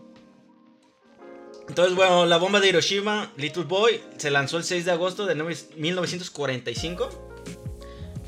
Entonces, 1.68 1.94
bueno, 1.94 2.26
la 2.26 2.36
bomba 2.38 2.60
de 2.60 2.68
Hiroshima, 2.68 3.32
Little 3.36 3.64
Boy, 3.64 4.00
se 4.18 4.30
lanzó 4.30 4.58
el 4.58 4.64
6 4.64 4.84
de 4.84 4.90
agosto 4.92 5.26
de 5.26 5.36
nove- 5.36 5.74
1945. 5.76 7.28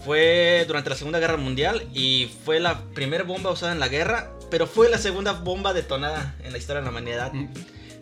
Fue 0.04 0.64
durante 0.66 0.90
la 0.90 0.96
Segunda 0.96 1.18
Guerra 1.18 1.36
Mundial 1.38 1.88
y 1.94 2.30
fue 2.44 2.60
la 2.60 2.84
primera 2.94 3.24
bomba 3.24 3.50
usada 3.50 3.72
en 3.72 3.80
la 3.80 3.88
guerra, 3.88 4.32
pero 4.50 4.66
fue 4.66 4.90
la 4.90 4.98
segunda 4.98 5.32
bomba 5.32 5.72
detonada 5.72 6.36
en 6.44 6.52
la 6.52 6.58
historia 6.58 6.80
de 6.80 6.84
la 6.86 6.90
humanidad. 6.90 7.32
Mm, 7.32 7.48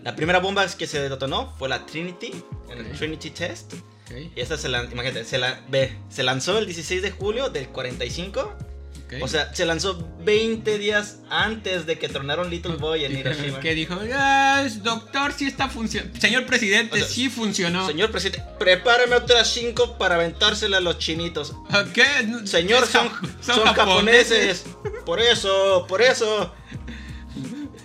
La 0.02 0.16
primera 0.16 0.40
bomba 0.40 0.66
que 0.66 0.88
se 0.88 1.00
detonó 1.08 1.54
fue 1.60 1.68
la 1.68 1.86
Trinity, 1.86 2.32
en 2.70 2.78
el 2.78 2.86
Ok. 2.90 2.98
Trinity 2.98 3.30
Test. 3.30 3.74
Y 4.34 4.40
esta 4.40 4.58
se 4.58 4.68
lanzó, 4.68 4.92
imagínate, 4.92 5.24
se, 5.24 5.38
la, 5.38 5.60
ve, 5.68 5.96
se 6.10 6.24
lanzó 6.24 6.58
el 6.58 6.66
16 6.66 7.02
de 7.02 7.12
julio 7.12 7.50
del 7.50 7.68
45. 7.68 8.52
O 9.20 9.28
sea, 9.28 9.54
se 9.54 9.66
lanzó 9.66 10.08
20 10.20 10.78
días 10.78 11.18
antes 11.28 11.84
de 11.86 11.98
que 11.98 12.08
tronaron 12.08 12.48
Little 12.48 12.76
Boy 12.76 13.04
en 13.04 13.12
Hiroshima. 13.18 13.60
que 13.60 13.74
dijo, 13.74 13.98
"Ah, 14.14 14.64
doctor, 14.82 15.32
sí 15.32 15.46
está 15.46 15.68
funcionando. 15.68 16.18
Señor 16.20 16.46
presidente, 16.46 16.94
O 16.94 16.98
sea, 16.98 17.06
sí 17.06 17.28
funcionó. 17.28 17.86
Señor 17.86 18.10
presidente, 18.10 18.42
prepárame 18.58 19.16
otras 19.16 19.52
5 19.52 19.98
para 19.98 20.14
aventársela 20.14 20.78
a 20.78 20.80
los 20.80 20.98
chinitos. 20.98 21.54
¿Qué? 21.92 22.04
Señor, 22.44 22.86
son, 22.86 23.10
son 23.40 23.64
japoneses. 23.74 24.64
Por 25.04 25.18
eso, 25.20 25.84
por 25.88 26.00
eso. 26.00 26.54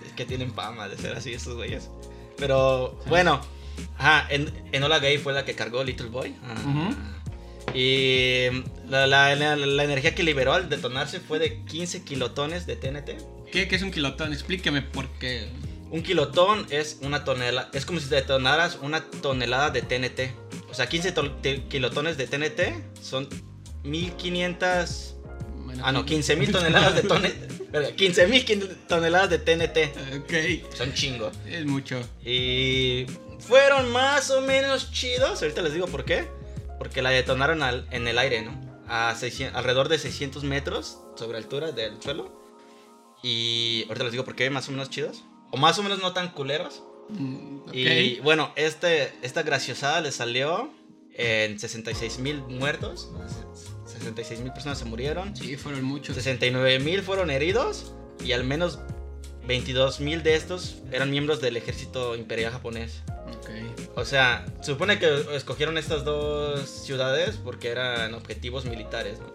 Es 0.06 0.14
que 0.14 0.24
tienen 0.26 0.54
fama 0.54 0.88
de 0.88 0.98
ser 0.98 1.16
así 1.18 1.34
estos 1.34 1.56
güeyes. 1.56 1.90
Pero 2.38 3.00
bueno, 3.08 3.42
ajá, 3.98 4.28
en, 4.30 4.54
Enola 4.72 5.00
Gay 5.00 5.18
fue 5.18 5.34
la 5.34 5.44
que 5.46 5.56
cargó 5.56 5.84
Little 5.84 6.10
Boy. 6.10 6.36
Ah, 6.44 6.54
Ujú. 6.64 6.96
Y 7.74 8.48
la, 8.90 9.08
la- 9.08 9.36
la- 9.36 9.56
la 9.56 9.84
energía 9.84 10.16
que 10.16 10.24
liberó 10.24 10.54
al 10.54 10.70
detonarse 10.70 11.20
fue 11.20 11.40
de 11.40 11.64
15 11.66 12.04
kilotones 12.04 12.66
de 12.66 12.76
TNT. 12.76 13.18
¿Qué, 13.52 13.68
qué 13.68 13.76
es 13.76 13.82
un 13.84 13.92
kilotón? 13.92 14.34
Explíqueme 14.34 14.82
por 14.82 15.08
qué. 15.20 15.50
Un 15.90 16.04
kilotón 16.04 16.66
es 16.70 16.98
una 17.02 17.24
tonelada, 17.24 17.70
es 17.74 17.86
como 17.86 18.00
si 18.00 18.10
detonaras 18.10 18.78
una 18.82 19.04
tonelada 19.06 19.70
de 19.70 19.82
TNT. 19.82 20.34
O 20.70 20.74
sea, 20.74 20.88
15 20.90 21.12
to- 21.14 21.32
te- 21.38 21.64
kilotones 21.64 22.18
de 22.18 22.28
TNT 22.28 22.84
son 23.02 23.30
1500 23.84 25.16
Bueno, 25.66 25.84
Ah, 25.86 25.92
no, 25.92 26.06
15.000 26.06 26.52
toneladas 26.52 26.96
de 26.96 27.02
TNT. 27.04 27.96
15.000 27.98 28.78
toneladas 28.88 29.30
de 29.30 29.38
TNT. 29.40 29.78
Ok, 30.18 30.74
Son 30.76 30.94
chingo. 30.94 31.32
es 31.46 31.66
mucho. 31.66 32.00
Y 32.26 33.06
fueron 33.40 33.92
más 33.92 34.30
o 34.32 34.42
menos 34.42 34.92
chidos. 34.92 35.42
Ahorita 35.42 35.62
les 35.62 35.74
digo 35.74 35.88
por 35.88 36.04
qué. 36.06 36.26
Porque 36.78 37.02
la 37.02 37.10
detonaron 37.10 37.64
al- 37.64 37.88
en 37.92 38.08
el 38.08 38.18
aire, 38.20 38.42
¿no? 38.44 38.60
A 38.88 39.14
600 39.16 39.56
alrededor 39.58 39.90
de 39.90 39.98
600 40.00 40.44
metros 40.44 41.00
sobre 41.18 41.38
altura 41.38 41.72
del 41.72 42.02
suelo. 42.02 42.32
Y 43.24 43.84
ahorita 43.88 44.04
les 44.04 44.12
digo 44.12 44.24
por 44.26 44.36
qué, 44.36 44.50
más 44.50 44.68
o 44.70 44.72
menos 44.72 44.90
chidos. 44.90 45.24
O 45.52 45.58
más 45.58 45.78
o 45.80 45.84
menos 45.84 46.00
no 46.02 46.14
tan 46.14 46.30
culeros. 46.32 46.84
Mm, 47.10 47.60
ok. 47.68 47.74
Y 47.74 48.20
bueno, 48.20 48.52
este, 48.56 49.12
esta 49.22 49.42
graciosada 49.44 50.02
le 50.02 50.12
salió 50.12 50.70
en 51.14 51.60
66 51.60 52.20
mil 52.20 52.42
muertos. 52.44 53.10
66 53.88 54.42
mil 54.42 54.52
personas 54.54 54.78
se 54.78 54.86
murieron. 54.86 55.36
Sí, 55.36 55.56
fueron 55.58 55.84
muchos. 55.84 56.16
69 56.16 56.80
mil 56.80 57.02
fueron 57.02 57.32
heridos. 57.32 57.94
Y 58.24 58.34
al 58.34 58.44
menos 58.44 58.80
22 59.48 60.00
mil 60.00 60.22
de 60.24 60.36
estos 60.36 60.78
eran 60.92 61.10
miembros 61.10 61.42
del 61.42 61.58
ejército 61.58 62.16
imperial 62.16 62.52
japonés. 62.52 63.02
Ok. 63.40 63.50
O 64.00 64.06
sea, 64.06 64.46
se 64.62 64.72
supone 64.74 65.00
que 65.00 65.26
escogieron 65.36 65.78
estas 65.78 66.06
dos 66.06 66.62
ciudades 66.70 67.38
porque 67.44 67.70
eran 67.70 68.14
objetivos 68.14 68.66
militares. 68.66 69.18
¿no? 69.20 69.34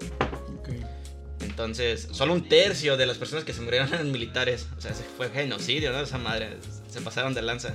Entonces, 1.41 2.09
solo 2.13 2.33
un 2.33 2.49
tercio 2.49 2.97
de 2.97 3.05
las 3.07 3.19
personas 3.19 3.45
que 3.45 3.53
se 3.53 3.61
murieron 3.61 3.89
eran 3.93 4.11
militares. 4.13 4.69
O 4.79 4.81
sea, 4.81 4.95
se 4.95 5.03
fue 5.03 5.29
genocidio, 5.31 5.93
¿no? 5.93 6.01
Esa 6.01 6.17
madre. 6.19 6.57
Se 6.89 7.01
pasaron 7.01 7.35
de 7.35 7.43
lanza. 7.43 7.75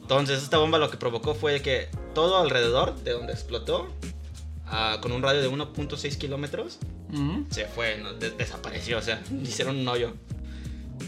Entonces, 0.00 0.42
esta 0.42 0.56
bomba 0.56 0.78
lo 0.78 0.90
que 0.90 0.96
provocó 0.96 1.34
fue 1.34 1.60
que 1.60 1.88
todo 2.14 2.38
alrededor 2.38 2.96
de 3.04 3.12
donde 3.12 3.34
explotó, 3.34 3.88
ah, 4.66 4.98
con 5.02 5.12
un 5.12 5.22
radio 5.22 5.42
de 5.42 5.50
1.6 5.50 6.16
kilómetros, 6.16 6.78
se 7.50 7.66
fue, 7.66 7.98
¿no? 7.98 8.14
De- 8.14 8.30
desapareció. 8.30 8.96
O 8.98 9.02
sea, 9.02 9.22
hicieron 9.44 9.76
un 9.76 9.86
hoyo. 9.88 10.14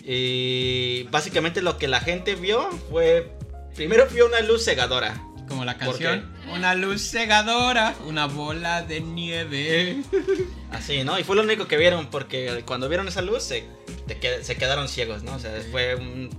Y 0.04 1.04
básicamente 1.10 1.62
lo 1.62 1.78
que 1.78 1.88
la 1.88 2.00
gente 2.00 2.34
vio 2.34 2.68
fue. 2.90 3.32
Primero 3.74 4.06
vio 4.06 4.26
una 4.26 4.40
luz 4.40 4.64
cegadora. 4.64 5.20
Como 5.48 5.64
la 5.64 5.76
¿Por 5.76 5.98
canción. 5.98 6.32
Una 6.52 6.74
luz 6.74 7.10
cegadora, 7.10 7.96
una 8.06 8.26
bola 8.26 8.82
de 8.82 9.00
nieve. 9.00 10.02
Así, 10.70 11.02
¿no? 11.02 11.18
Y 11.18 11.24
fue 11.24 11.34
lo 11.34 11.42
único 11.42 11.66
que 11.66 11.76
vieron, 11.76 12.08
porque 12.08 12.62
cuando 12.64 12.88
vieron 12.88 13.08
esa 13.08 13.20
luz 13.20 13.42
se, 13.42 13.64
te 14.06 14.44
se 14.44 14.56
quedaron 14.56 14.88
ciegos, 14.88 15.24
¿no? 15.24 15.34
O 15.34 15.38
sea, 15.38 15.52
fue 15.70 15.96
un. 15.96 16.30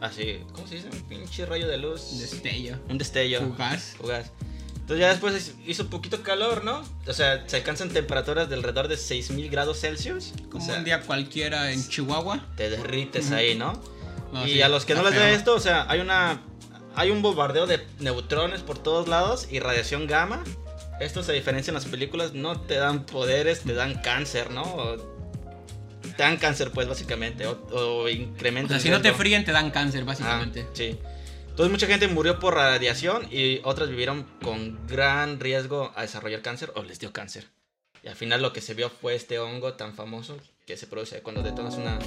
Así, 0.00 0.40
¿cómo 0.52 0.66
se 0.66 0.76
dice? 0.76 0.88
Un 0.92 1.00
pinche 1.02 1.46
rayo 1.46 1.66
de 1.66 1.78
luz. 1.78 2.18
Destello. 2.18 2.78
un 2.90 2.98
destello. 2.98 3.40
Fugaz. 3.40 3.94
Fugaz. 3.96 4.30
Entonces 4.86 5.00
ya 5.00 5.08
después 5.08 5.54
hizo 5.66 5.82
un 5.82 5.88
poquito 5.88 6.22
calor, 6.22 6.62
¿no? 6.62 6.84
O 7.08 7.12
sea, 7.12 7.42
se 7.48 7.56
alcanzan 7.56 7.88
temperaturas 7.88 8.48
de 8.48 8.54
alrededor 8.54 8.86
de 8.86 8.96
6000 8.96 9.50
grados 9.50 9.80
Celsius. 9.80 10.32
Como 10.48 10.62
o 10.62 10.66
sea, 10.66 10.78
un 10.78 10.84
día 10.84 11.00
cualquiera 11.00 11.72
en 11.72 11.88
Chihuahua. 11.88 12.46
te 12.56 12.70
derrites 12.70 13.32
ahí, 13.32 13.56
¿no? 13.56 13.72
No, 14.32 14.46
y 14.46 14.52
sí, 14.54 14.62
a 14.62 14.68
los 14.68 14.84
que 14.84 14.94
no 14.94 15.00
está 15.00 15.10
les 15.10 15.18
ve 15.20 15.26
feo. 15.26 15.36
esto, 15.36 15.54
o 15.54 15.60
sea, 15.60 15.86
hay 15.88 16.00
una 16.00 16.42
hay 16.94 17.10
un 17.10 17.20
bombardeo 17.22 17.66
de 17.66 17.86
neutrones 18.00 18.62
por 18.62 18.78
todos 18.78 19.06
lados 19.08 19.48
y 19.50 19.60
radiación 19.60 20.06
gamma. 20.06 20.42
Estos, 20.98 21.28
a 21.28 21.32
diferencia 21.32 21.70
en 21.70 21.74
las 21.74 21.84
películas, 21.84 22.32
no 22.32 22.58
te 22.60 22.76
dan 22.76 23.04
poderes, 23.04 23.60
te 23.60 23.74
dan 23.74 24.00
cáncer, 24.00 24.50
¿no? 24.50 24.62
O 24.62 24.96
te 24.96 26.22
dan 26.22 26.38
cáncer, 26.38 26.70
pues, 26.70 26.88
básicamente. 26.88 27.46
O, 27.46 27.52
o 27.72 28.02
O 28.04 28.08
incrementan. 28.08 28.68
sea, 28.68 28.76
el 28.78 28.82
si 28.82 28.88
no 28.90 29.02
te 29.02 29.12
fríen, 29.12 29.44
te 29.44 29.52
dan 29.52 29.70
cáncer, 29.70 30.02
Ah, 30.02 30.06
básicamente. 30.06 30.66
sí. 30.72 30.98
Entonces, 31.50 31.70
mucha 31.70 31.86
gente 31.86 32.08
murió 32.08 32.38
por 32.38 32.54
radiación 32.54 33.28
y 33.30 33.60
otras 33.64 33.88
vivieron 33.90 34.24
con 34.42 34.86
gran 34.86 35.38
riesgo 35.40 35.92
a 35.96 36.02
desarrollar 36.02 36.40
cáncer 36.42 36.72
o 36.76 36.82
les 36.82 36.98
dio 36.98 37.12
cáncer. 37.12 37.48
Y 38.02 38.08
al 38.08 38.14
final, 38.16 38.40
lo 38.40 38.52
que 38.54 38.60
se 38.62 38.72
vio 38.74 38.88
fue 38.88 39.14
este 39.14 39.38
hongo 39.38 39.74
tan 39.74 39.94
famoso 39.94 40.38
que 40.66 40.76
se 40.78 40.86
produce 40.86 41.20
cuando 41.22 41.42
detonas 41.42 41.76
una 41.76 41.98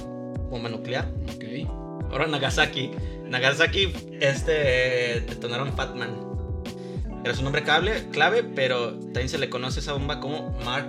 bomba 0.50 0.68
nuclear. 0.68 1.08
Ok. 1.34 1.89
Ahora 2.10 2.26
Nagasaki. 2.26 2.90
Nagasaki, 3.28 3.92
este, 4.20 5.20
detonaron 5.28 5.72
Fatman. 5.76 6.10
Era 7.24 7.34
su 7.34 7.42
nombre 7.42 7.62
clave, 7.62 8.06
clave, 8.12 8.42
pero 8.42 8.94
también 8.94 9.28
se 9.28 9.38
le 9.38 9.50
conoce 9.50 9.80
esa 9.80 9.92
bomba 9.92 10.20
como 10.20 10.58
Mark 10.64 10.88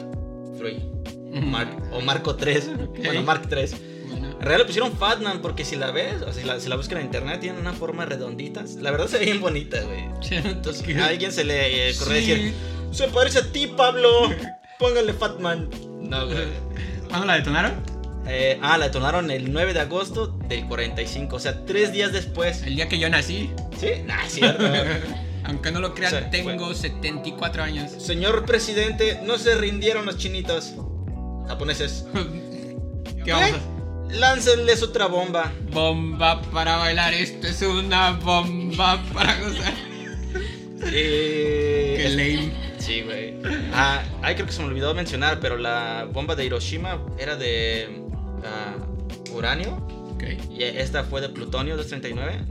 III. 0.64 1.42
Mark, 1.42 1.70
o 1.94 2.02
Marco 2.02 2.36
3. 2.36 2.70
Bueno, 2.98 3.22
Mark 3.24 3.48
3. 3.50 3.76
Bueno. 4.10 4.28
En 4.32 4.40
realidad 4.40 4.60
le 4.60 4.66
pusieron 4.66 4.92
Fatman 4.94 5.42
porque 5.42 5.64
si 5.66 5.76
la 5.76 5.92
ves, 5.92 6.22
o 6.24 6.34
si 6.34 6.44
la, 6.44 6.60
si 6.60 6.68
la 6.70 6.76
buscan 6.78 6.98
en 7.00 7.06
internet, 7.06 7.40
tiene 7.42 7.60
una 7.60 7.74
forma 7.74 8.06
redondita. 8.06 8.64
La 8.80 8.92
verdad 8.92 9.08
se 9.08 9.20
ve 9.20 9.26
bien 9.26 9.40
bonita, 9.42 9.80
güey. 9.82 10.06
Entonces 10.32 10.98
a 10.98 11.06
alguien 11.08 11.32
se 11.32 11.44
le 11.44 11.90
eh, 11.90 11.94
ocurrió 11.96 12.20
Sí. 12.22 12.28
decir, 12.32 12.54
se 12.92 13.08
parece 13.10 13.40
a 13.40 13.52
ti, 13.52 13.68
Pablo. 13.68 14.10
Póngale 14.80 15.14
Fatman. 15.14 15.70
No, 16.02 16.26
güey. 16.28 16.48
¿Cuándo 17.08 17.28
la 17.28 17.36
detonaron? 17.36 17.74
Eh, 18.28 18.60
ah, 18.62 18.78
la 18.78 18.86
detonaron 18.86 19.32
el 19.32 19.52
9 19.52 19.74
de 19.74 19.80
agosto 19.80 20.28
del 20.48 20.66
45, 20.68 21.36
o 21.36 21.40
sea, 21.40 21.66
tres 21.66 21.92
días 21.92 22.12
después. 22.14 22.62
El 22.64 22.76
día 22.76 22.88
que 22.88 23.00
yo 23.00 23.10
nací. 23.10 23.52
¿Sí? 23.80 23.88
Nah, 24.06 24.26
es 24.26 24.34
cierto. 24.34 24.64
Aunque 25.44 25.72
no 25.72 25.80
lo 25.80 25.96
crean, 25.96 26.14
O 26.14 26.20
sea, 26.20 26.30
tengo 26.30 26.66
fue- 26.68 26.76
74 26.76 27.64
años. 27.64 27.92
Señor 27.92 28.46
presidente, 28.46 29.20
no 29.24 29.38
se 29.40 29.56
rindieron 29.56 30.06
los 30.06 30.18
chinitos 30.18 30.76
japoneses. 31.48 32.06
¿Qué 33.26 33.32
vamos 33.34 33.52
a 33.54 34.14
Láncenles 34.14 34.84
otra 34.84 35.06
bomba. 35.08 35.52
Bomba 35.72 36.42
para 36.52 36.76
bailar, 36.78 37.14
esto 37.14 37.48
es 37.48 37.62
una 37.62 38.12
bomba 38.12 39.02
para 39.14 39.40
gozar. 39.40 39.74
Eh, 40.94 41.96
Qué 41.98 42.10
lame. 42.10 42.52
Sí, 42.80 43.02
güey. 43.04 43.36
Ah, 43.72 44.02
ay, 44.24 44.34
creo 44.34 44.48
que 44.48 44.52
se 44.52 44.62
me 44.62 44.68
olvidó 44.68 44.94
mencionar, 44.96 45.40
pero 45.40 45.56
la 45.58 46.08
bomba 46.12 46.36
de 46.36 46.46
Hiroshima 46.46 47.06
era 47.20 47.36
de 47.36 48.02
ah, 48.46 48.76
uranio 49.34 50.02
y 50.50 50.64
esta 50.64 51.04
fue 51.04 51.22
de 51.22 51.30
plutonio 51.30 51.78
239. 51.78 52.46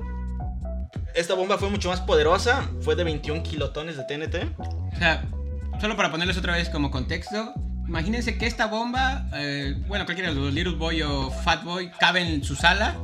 Esta 1.15 1.35
bomba 1.35 1.59
fue 1.59 1.71
mucho 1.71 1.89
más 1.89 2.01
poderosa, 2.01 2.69
fue 2.83 2.97
de 2.97 3.05
21 3.05 3.43
kilotones 3.43 3.97
de 3.97 4.05
TNT. 4.05 4.59
O 4.59 4.97
sea, 4.99 5.25
solo 5.81 5.97
para 5.97 6.11
ponerles 6.11 6.37
otra 6.37 6.55
vez 6.55 6.69
como 6.69 6.91
contexto, 6.91 7.53
imagínense 7.87 8.39
que 8.39 8.47
esta 8.47 8.67
bomba, 8.67 9.27
eh, 9.35 9.77
bueno, 9.89 10.05
cualquiera 10.05 10.31
de 10.31 10.37
los 10.37 10.53
Little 10.53 10.75
Boy 10.75 11.03
o 11.03 11.31
Fat 11.31 11.65
Boy, 11.65 11.91
cabe 11.99 12.23
en 12.23 12.45
su 12.45 12.55
sala 12.55 12.97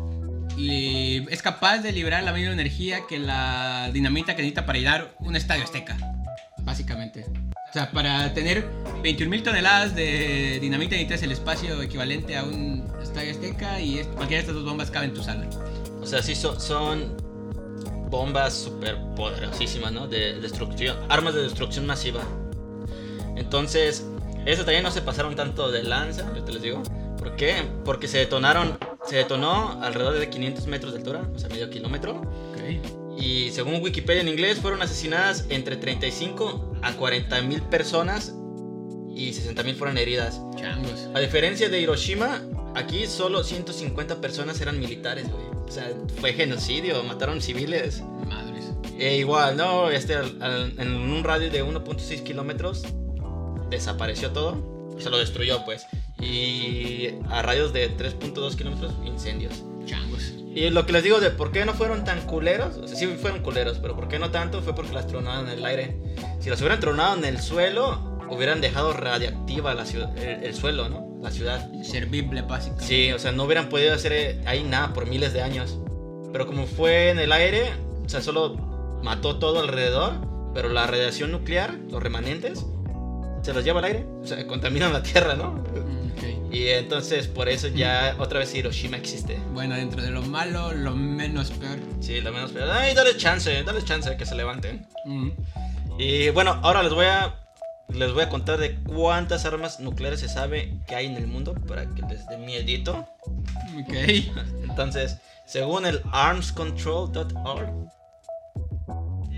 y 0.57 1.27
es 1.31 1.43
capaz 1.43 1.79
de 1.79 1.93
liberar 1.93 2.23
la 2.23 2.33
misma 2.33 2.53
energía 2.53 3.01
que 3.09 3.19
la 3.19 3.91
dinamita 3.93 4.35
que 4.37 4.43
necesita 4.43 4.67
para 4.67 4.79
llenar 4.79 5.15
un 5.19 5.37
estadio 5.37 5.65
azteca, 5.65 5.97
básicamente. 6.63 7.27
O 7.69 7.73
sea, 7.73 7.91
para 7.91 8.33
tener 8.33 8.67
21.000 9.03 9.43
toneladas 9.43 9.95
de 9.95 10.59
dinamita 10.61 10.95
necesitas 10.95 11.23
el 11.25 11.33
espacio 11.33 11.83
equivalente 11.83 12.37
a 12.37 12.45
un 12.45 12.85
estadio 13.03 13.33
azteca 13.33 13.81
y 13.81 13.99
es- 13.99 14.07
cualquiera 14.07 14.37
de 14.43 14.49
estas 14.49 14.55
dos 14.55 14.65
bombas 14.65 14.91
cabe 14.91 15.07
en 15.07 15.15
tu 15.15 15.23
sala. 15.23 15.47
O 16.01 16.07
sea, 16.07 16.23
sí 16.23 16.35
son, 16.35 16.59
son 16.61 17.17
bombas 18.09 18.55
súper 18.55 18.97
poderosísimas, 19.17 19.93
¿no? 19.93 20.07
De 20.07 20.41
destrucción, 20.41 20.97
armas 21.09 21.35
de 21.35 21.43
destrucción 21.43 21.87
masiva. 21.87 22.21
Entonces, 23.37 24.07
eso 24.47 24.65
también 24.65 24.83
no 24.85 24.91
se 24.91 25.03
pasaron 25.03 25.35
tanto 25.35 25.71
de 25.71 25.83
lanza, 25.83 26.25
yo 26.35 26.43
te 26.45 26.53
les 26.53 26.63
digo. 26.63 26.83
¿Por 27.19 27.35
qué? 27.37 27.57
Porque 27.85 28.07
se 28.09 28.19
detonaron, 28.19 28.79
se 29.07 29.17
detonó 29.17 29.83
alrededor 29.83 30.19
de 30.19 30.31
500 30.31 30.67
metros 30.69 30.93
de 30.93 30.99
altura, 31.01 31.23
o 31.35 31.39
sea, 31.39 31.49
medio 31.49 31.69
kilómetro. 31.69 32.21
Ok. 32.53 33.06
Y 33.17 33.51
según 33.51 33.83
Wikipedia 33.83 34.21
en 34.21 34.29
inglés, 34.29 34.59
fueron 34.59 34.83
asesinadas 34.83 35.47
entre 35.49 35.77
35 35.77 36.75
a 36.83 36.93
40 36.95 37.41
mil 37.43 37.63
personas 37.63 38.35
y 39.15 39.33
60 39.33 39.63
mil 39.63 39.75
fueron 39.75 39.97
heridas. 39.99 40.41
Changos. 40.57 41.09
A 41.15 41.21
diferencia 41.21 41.69
de 41.71 41.81
Hiroshima, 41.81 42.43
aquí 42.75 43.07
solo 43.07 43.43
150 43.43 44.21
personas 44.21 44.61
eran 44.61 44.79
militares, 44.79 45.31
güey. 45.31 45.45
O 45.67 45.71
sea, 45.71 45.91
fue 46.21 46.35
genocidio, 46.35 47.03
mataron 47.05 47.41
civiles. 47.41 48.03
Madres. 48.29 48.67
E 48.99 49.17
igual, 49.17 49.57
¿no? 49.57 49.91
Este, 49.91 50.15
al- 50.15 50.43
al- 50.43 50.75
en 50.79 50.95
un 50.95 51.25
radio 51.25 51.51
de 51.51 51.65
1.6 51.65 52.23
kilómetros 52.23 52.85
desapareció 53.71 54.31
todo. 54.33 54.95
Se 54.99 55.11
lo 55.11 55.19
destruyó, 55.19 55.65
pues. 55.65 55.87
Y 56.21 57.09
a 57.29 57.43
radios 57.43 57.73
de 57.73 57.91
3.2 57.97 58.57
kilómetros, 58.57 58.93
incendios. 59.05 59.65
Y 60.57 60.71
lo 60.71 60.87
que 60.87 60.93
les 60.95 61.03
digo 61.03 61.21
de 61.21 61.31
por 61.31 61.53
qué 61.53 61.67
no 61.67 61.75
fueron 61.75 62.03
tan 62.03 62.23
culeros, 62.23 62.79
o 62.79 62.89
sea, 62.89 62.97
sí 62.97 63.07
fueron 63.21 63.43
culeros, 63.43 63.79
pero 63.79 63.95
por 63.95 64.09
qué 64.09 64.19
no 64.19 64.31
tanto 64.31 64.63
fue 64.63 64.75
porque 64.75 64.95
las 64.95 65.07
tronaron 65.07 65.51
en 65.51 65.59
el 65.59 65.65
aire. 65.67 65.99
Si 66.41 66.49
las 66.49 66.59
hubieran 66.61 66.81
tronado 66.81 67.15
en 67.15 67.27
el 67.27 67.43
suelo, 67.43 68.19
hubieran 68.31 68.63
dejado 68.63 68.95
radiactiva 68.95 69.75
la 69.75 69.85
ciudad, 69.85 70.17
el, 70.17 70.45
el 70.45 70.55
suelo, 70.55 70.89
¿no? 70.89 71.19
La 71.21 71.31
ciudad. 71.31 71.71
Servible, 71.83 72.41
básicamente. 72.41 72.87
Sí, 72.87 73.13
o 73.13 73.19
sea, 73.19 73.33
no 73.33 73.45
hubieran 73.45 73.69
podido 73.69 73.93
hacer 73.93 74.15
eh, 74.15 74.41
ahí 74.47 74.63
nada 74.63 74.95
por 74.95 75.07
miles 75.07 75.35
de 75.35 75.43
años. 75.43 75.79
Pero 76.33 76.47
como 76.47 76.67
fue 76.67 77.11
en 77.11 77.19
el 77.19 77.33
aire, 77.33 77.75
o 78.03 78.09
sea, 78.09 78.23
solo 78.23 78.57
mató 79.03 79.39
todo 79.39 79.61
alrededor, 79.61 80.15
pero 80.55 80.71
la 80.71 80.87
radiación 80.87 81.33
nuclear, 81.33 81.75
los 81.91 82.03
remanentes, 82.03 82.65
se 83.47 83.53
los 83.53 83.63
lleva 83.63 83.79
al 83.79 83.85
aire, 83.85 84.07
o 84.21 84.27
sea, 84.27 84.45
contaminan 84.45 84.93
la 84.93 85.05
tierra, 85.05 85.37
¿no? 85.37 85.63
Y 86.51 86.67
entonces 86.67 87.29
por 87.29 87.49
eso 87.49 87.69
ya 87.69 88.17
otra 88.19 88.41
vez 88.41 88.53
Hiroshima 88.53 88.97
existe. 88.97 89.39
Bueno, 89.53 89.77
dentro 89.77 90.03
de 90.03 90.11
lo 90.11 90.21
malo, 90.23 90.73
lo 90.73 90.97
menos 90.97 91.53
peor. 91.53 91.79
Sí, 92.01 92.21
lo 92.21 92.33
menos 92.33 92.51
peor. 92.51 92.69
Ay, 92.73 92.93
dale 92.95 93.17
chance, 93.17 93.63
dale 93.63 93.85
chance 93.85 94.11
de 94.11 94.17
que 94.17 94.27
se 94.27 94.35
levanten. 94.35 94.85
Mm. 95.05 95.31
Y 95.97 96.31
bueno, 96.31 96.59
ahora 96.65 96.83
les 96.83 96.93
voy 96.93 97.05
a 97.07 97.37
les 97.89 98.13
voy 98.13 98.25
a 98.25 98.29
contar 98.29 98.59
de 98.59 98.75
cuántas 98.83 99.45
armas 99.45 99.79
nucleares 99.79 100.19
se 100.19 100.29
sabe 100.29 100.81
que 100.89 100.97
hay 100.97 101.07
en 101.07 101.15
el 101.15 101.29
mundo 101.29 101.55
para 101.55 101.85
que 101.95 102.03
les 102.03 102.27
dé 102.27 102.39
miedito. 102.39 103.09
Ok. 103.81 103.95
Entonces, 104.69 105.19
según 105.47 105.87
el 105.87 106.03
armscontrol.org, 106.11 107.93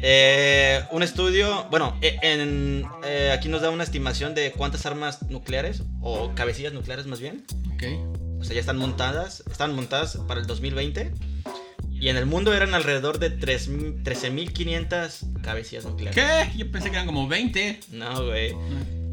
eh, 0.03 0.83
un 0.91 1.03
estudio, 1.03 1.67
bueno, 1.71 1.97
eh, 2.03 2.17
en, 2.23 2.85
eh, 3.05 3.31
aquí 3.33 3.49
nos 3.49 3.63
da 3.63 3.71
una 3.71 3.85
estimación 3.85 4.35
de 4.35 4.53
cuántas 4.53 4.87
armas 4.87 5.23
nucleares, 5.29 5.83
o 6.01 6.35
cabecillas 6.35 6.73
nucleares 6.73 7.07
más 7.07 7.21
bien, 7.21 7.45
Ok. 7.75 7.85
o 8.41 8.45
sea, 8.45 8.55
ya 8.55 8.61
están 8.61 8.79
montadas, 8.79 9.43
están 9.51 9.75
montadas 9.75 10.19
para 10.29 10.41
el 10.41 10.47
2020. 10.47 11.13
Y 12.01 12.11
en 12.11 12.17
el 12.17 12.27
mundo 12.27 12.55
eran 12.55 12.75
alrededor 12.75 13.19
de 13.19 13.31
3 13.31 13.71
13.500 14.05 15.41
cabecillas 15.43 15.85
nucleares. 15.85 16.15
¿Qué? 16.15 16.57
Yo 16.57 16.71
pensé 16.71 16.91
que 16.91 16.95
eran 16.97 17.07
como 17.07 17.27
20. 17.27 17.81
No, 17.91 18.25
güey. 18.27 18.55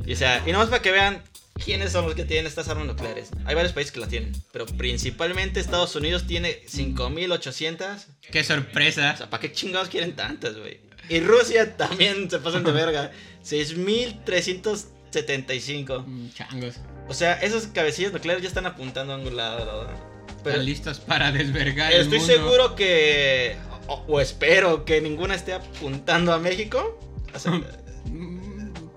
Y, 0.05 0.13
o 0.13 0.15
sea, 0.15 0.43
y 0.45 0.51
nomás 0.51 0.67
para 0.69 0.83
que 0.83 0.91
vean 0.91 1.23
quiénes 1.63 1.91
son 1.91 2.05
los 2.05 2.15
que 2.15 2.25
tienen 2.25 2.47
estas 2.47 2.67
armas 2.69 2.87
nucleares. 2.87 3.29
Hay 3.45 3.53
varios 3.55 3.73
países 3.73 3.91
que 3.91 3.99
las 3.99 4.09
tienen, 4.09 4.33
pero 4.51 4.65
principalmente 4.65 5.59
Estados 5.59 5.95
Unidos 5.95 6.25
tiene 6.27 6.61
5.800. 6.67 8.05
Qué 8.31 8.43
sorpresa. 8.43 9.11
O 9.13 9.17
sea, 9.17 9.29
¿para 9.29 9.41
qué 9.41 9.51
chingados 9.51 9.89
quieren 9.89 10.15
tantas, 10.15 10.57
güey? 10.57 10.79
Y 11.09 11.19
Rusia 11.19 11.77
también 11.77 12.29
se 12.29 12.39
pasan 12.39 12.63
de 12.63 12.71
verga. 12.71 13.11
6.375. 13.43 16.03
Mm, 16.05 16.29
Changos. 16.33 16.75
O 17.07 17.13
sea, 17.13 17.33
esas 17.41 17.67
cabecillas 17.67 18.11
nucleares 18.11 18.41
ya 18.43 18.49
están 18.49 18.65
apuntando 18.65 19.13
a 19.13 19.17
un 19.17 19.35
lado. 19.35 19.87
Pero 20.43 20.55
Están 20.55 20.65
listos 20.65 20.99
para 20.99 21.31
desvergar 21.31 21.91
el 21.93 22.01
estoy 22.01 22.17
mundo. 22.19 22.33
seguro 22.33 22.75
que, 22.75 23.55
o, 23.87 24.03
o 24.07 24.19
espero 24.21 24.85
que 24.85 25.01
ninguna 25.01 25.35
esté 25.35 25.53
apuntando 25.53 26.33
a 26.33 26.39
México. 26.39 26.99
O 27.33 27.39
sea, 27.39 27.53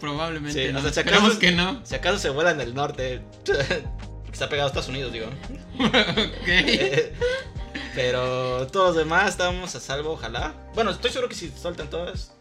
Probablemente 0.00 0.66
Sí, 0.66 0.72
no. 0.72 0.78
o 0.78 0.82
sea, 0.82 0.92
si 0.92 1.00
Esperemos 1.00 1.30
acaso- 1.30 1.40
que 1.40 1.52
no. 1.52 1.80
si 1.84 1.94
acaso 1.94 2.18
se 2.18 2.30
vuela 2.30 2.50
en 2.52 2.60
el 2.60 2.74
norte. 2.74 3.22
Está 4.32 4.48
pegado 4.48 4.66
a 4.66 4.68
Estados 4.68 4.88
Unidos, 4.88 5.12
digo. 5.12 5.26
ok. 5.80 6.48
Pero 7.94 8.66
todos 8.68 8.88
los 8.88 8.96
demás 8.96 9.28
estamos 9.30 9.74
a 9.74 9.80
salvo, 9.80 10.12
ojalá. 10.12 10.54
Bueno, 10.74 10.90
estoy 10.92 11.10
seguro 11.10 11.28
que 11.28 11.34
si 11.34 11.50
sueltan 11.50 11.90
todas. 11.90 12.32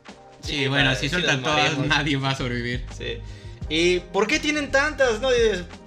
Sí, 0.41 0.67
bueno, 0.67 0.93
si 0.95 1.09
sueltan 1.09 1.41
todas, 1.41 1.77
nadie 1.79 2.17
va 2.17 2.29
a 2.31 2.35
sobrevivir. 2.35 2.85
Sí. 2.95 3.17
¿Y 3.69 3.99
por 3.99 4.27
qué 4.27 4.39
tienen 4.39 4.71
tantas? 4.71 5.19
No? 5.19 5.29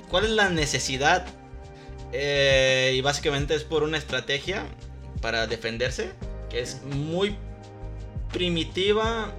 ¿Cuál 0.08 0.24
es 0.24 0.30
la 0.30 0.48
necesidad? 0.48 1.24
Eh, 2.12 2.94
y 2.96 3.00
básicamente 3.00 3.54
es 3.54 3.62
por 3.62 3.84
una 3.84 3.96
estrategia 3.96 4.64
para 5.22 5.46
defenderse 5.46 6.10
que 6.50 6.60
es 6.60 6.82
muy 6.82 7.36
primitiva. 8.32 9.32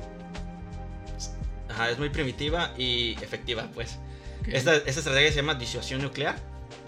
Ajá, 1.71 1.89
es 1.89 1.97
muy 1.99 2.09
primitiva 2.09 2.73
y 2.77 3.11
efectiva, 3.21 3.69
pues. 3.73 3.97
Ok. 4.41 4.49
Esta, 4.49 4.75
esta 4.75 4.89
estrategia 4.91 5.29
se 5.29 5.35
llama 5.37 5.55
disuasión 5.55 6.01
nuclear. 6.01 6.35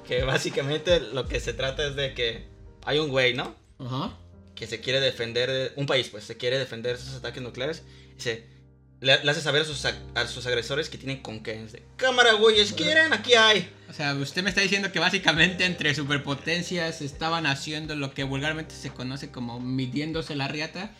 Que 0.07 0.23
básicamente 0.23 0.99
lo 0.99 1.27
que 1.27 1.39
se 1.39 1.53
trata 1.53 1.87
es 1.87 1.95
de 1.95 2.13
que 2.13 2.45
hay 2.85 2.99
un 2.99 3.09
güey, 3.09 3.33
¿no? 3.33 3.55
Ajá. 3.79 4.17
que 4.55 4.67
se 4.67 4.79
quiere 4.81 4.99
defender, 4.99 5.49
de- 5.49 5.71
un 5.77 5.87
país 5.87 6.09
pues 6.09 6.23
se 6.25 6.37
quiere 6.37 6.59
defender 6.59 6.95
de 6.95 7.01
esos 7.03 7.15
ataques 7.15 7.41
nucleares 7.41 7.81
y 8.17 8.21
se 8.21 8.45
le, 9.01 9.21
le 9.23 9.31
hace 9.31 9.41
saber 9.41 9.63
a 9.63 9.65
sus, 9.65 9.83
ag- 9.83 9.97
a 10.15 10.27
sus 10.27 10.45
agresores 10.45 10.89
que 10.89 10.97
tienen 10.97 11.21
con 11.21 11.41
qué. 11.41 11.53
De, 11.65 11.83
Cámara, 11.97 12.33
güeyes, 12.33 12.71
¿quieren? 12.73 13.11
Aquí 13.13 13.33
hay. 13.33 13.69
O 13.89 13.93
sea, 13.93 14.13
usted 14.13 14.43
me 14.43 14.49
está 14.49 14.61
diciendo 14.61 14.91
que 14.91 14.99
básicamente 14.99 15.65
entre 15.65 15.93
superpotencias 15.95 17.01
estaban 17.01 17.45
haciendo 17.47 17.95
lo 17.95 18.13
que 18.13 18.23
vulgarmente 18.23 18.75
se 18.75 18.91
conoce 18.91 19.31
como 19.31 19.59
midiéndose 19.59 20.35
la 20.35 20.47
riata. 20.47 20.91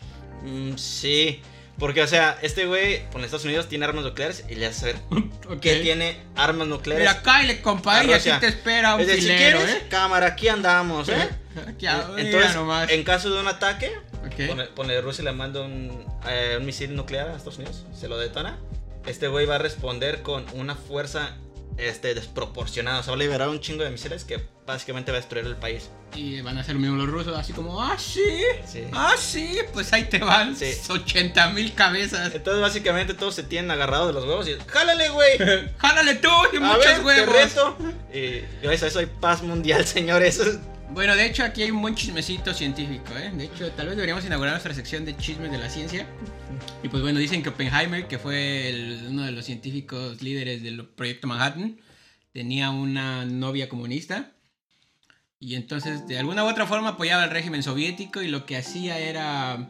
Mm, 0.42 0.76
sí, 0.76 1.40
porque 1.78 2.02
o 2.02 2.06
sea, 2.06 2.38
este 2.42 2.66
güey 2.66 3.08
con 3.10 3.24
Estados 3.24 3.44
Unidos 3.44 3.68
tiene 3.68 3.84
armas 3.84 4.04
nucleares 4.04 4.44
y 4.48 4.54
le 4.54 4.66
hace 4.66 4.80
saber 4.80 4.96
Ok. 5.50 5.60
que 5.60 5.76
tiene 5.76 6.20
armas 6.36 6.66
nucleares. 6.68 7.08
Mira, 7.08 7.22
Kyle, 7.22 7.60
compa, 7.62 7.98
a 8.00 8.04
y 8.04 8.12
aquí 8.12 8.30
te 8.40 8.46
espera 8.46 8.94
un 8.94 9.00
es 9.02 9.06
de, 9.08 9.14
si 9.16 9.20
filero, 9.22 9.58
quieres, 9.58 9.76
¿eh? 9.76 9.86
cámara, 9.88 10.26
aquí 10.28 10.48
andamos, 10.48 11.08
¿eh? 11.08 11.28
Aquí, 11.68 11.86
ah, 11.86 12.10
Entonces, 12.16 12.54
nomás. 12.56 12.90
en 12.90 13.04
caso 13.04 13.30
de 13.30 13.40
un 13.40 13.46
ataque, 13.46 13.92
Ok. 14.26 14.48
pone, 14.48 14.64
pone 14.64 15.00
Rusia 15.00 15.22
le 15.22 15.30
manda 15.32 15.60
un, 15.60 16.04
eh, 16.28 16.56
un 16.58 16.66
misil 16.66 16.96
nuclear 16.96 17.28
a 17.28 17.32
Estados 17.36 17.58
Unidos, 17.58 17.84
se 17.94 18.08
lo 18.08 18.18
detona. 18.18 18.58
Este 19.06 19.28
güey 19.28 19.46
va 19.46 19.54
a 19.56 19.58
responder 19.58 20.22
con 20.22 20.44
una 20.54 20.74
fuerza 20.74 21.36
este, 21.76 22.14
desproporcionada. 22.14 23.00
O 23.00 23.02
sea, 23.04 23.10
va 23.12 23.16
a 23.16 23.18
liberar 23.20 23.48
un 23.50 23.60
chingo 23.60 23.84
de 23.84 23.90
misiles 23.90 24.24
que 24.24 24.40
básicamente 24.66 25.10
va 25.12 25.18
a 25.18 25.20
destruir 25.20 25.44
el 25.46 25.56
país. 25.56 25.90
Y 26.14 26.40
van 26.42 26.56
a 26.56 26.60
hacer 26.60 26.74
lo 26.76 26.80
mismo 26.80 26.96
los 26.96 27.08
rusos, 27.08 27.36
así 27.36 27.52
como, 27.52 27.82
ah, 27.82 27.96
sí, 27.98 28.20
Sí. 28.66 28.82
ah, 28.92 29.14
sí, 29.18 29.58
pues 29.72 29.92
ahí 29.92 30.04
te 30.04 30.18
van 30.18 30.54
Sí. 30.56 30.66
80 30.88 31.50
mil 31.50 31.74
cabezas. 31.74 32.34
Entonces, 32.34 32.62
básicamente, 32.62 33.14
todos 33.14 33.34
se 33.34 33.42
tienen 33.42 33.70
agarrados 33.70 34.08
de 34.08 34.12
los 34.14 34.24
huevos 34.24 34.48
y 34.48 34.52
¡jálale, 34.68 35.08
güey! 35.10 35.38
¡Jálale 35.78 36.14
tú! 36.16 36.28
Y 36.52 36.56
A 36.58 36.60
muchos 36.60 36.84
ver, 36.84 36.96
te 36.96 37.02
huevos. 37.04 37.34
reto. 37.34 37.76
Y 38.14 38.40
gracias 38.62 38.82
a 38.84 38.86
eso 38.86 38.98
hay 39.00 39.06
paz 39.06 39.42
mundial, 39.42 39.84
señores. 39.86 40.40
Bueno, 40.90 41.16
de 41.16 41.26
hecho 41.26 41.42
aquí 41.42 41.62
hay 41.64 41.70
un 41.72 41.82
buen 41.82 41.96
chismecito 41.96 42.54
científico, 42.54 43.12
¿eh? 43.16 43.32
De 43.34 43.44
hecho, 43.44 43.68
tal 43.72 43.86
vez 43.86 43.96
deberíamos 43.96 44.24
inaugurar 44.24 44.52
nuestra 44.54 44.72
sección 44.74 45.04
de 45.04 45.16
chismes 45.16 45.50
de 45.50 45.58
la 45.58 45.68
ciencia. 45.68 46.06
Y 46.84 46.88
pues 46.88 47.02
bueno, 47.02 47.18
dicen 47.18 47.42
que 47.42 47.48
Oppenheimer, 47.48 48.06
que 48.06 48.18
fue 48.18 48.68
el- 48.68 49.06
uno 49.10 49.24
de 49.24 49.32
los 49.32 49.44
científicos 49.44 50.22
líderes 50.22 50.62
del 50.62 50.86
proyecto 50.86 51.26
Manhattan, 51.26 51.80
tenía 52.32 52.70
una 52.70 53.24
novia 53.24 53.68
comunista. 53.68 54.30
Y 55.44 55.56
entonces, 55.56 56.08
de 56.08 56.18
alguna 56.18 56.42
u 56.42 56.48
otra 56.48 56.66
forma, 56.66 56.90
apoyaba 56.90 57.24
al 57.24 57.28
régimen 57.28 57.62
soviético 57.62 58.22
y 58.22 58.28
lo 58.28 58.46
que 58.46 58.56
hacía 58.56 58.98
era 58.98 59.68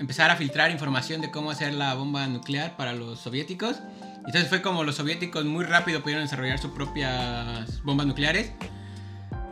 empezar 0.00 0.32
a 0.32 0.34
filtrar 0.34 0.72
información 0.72 1.20
de 1.20 1.30
cómo 1.30 1.52
hacer 1.52 1.72
la 1.72 1.94
bomba 1.94 2.26
nuclear 2.26 2.76
para 2.76 2.92
los 2.92 3.20
soviéticos. 3.20 3.76
Entonces 4.26 4.48
fue 4.48 4.60
como 4.60 4.82
los 4.82 4.96
soviéticos 4.96 5.44
muy 5.44 5.64
rápido 5.64 6.02
pudieron 6.02 6.24
desarrollar 6.24 6.58
sus 6.58 6.72
propias 6.72 7.80
bombas 7.84 8.08
nucleares. 8.08 8.50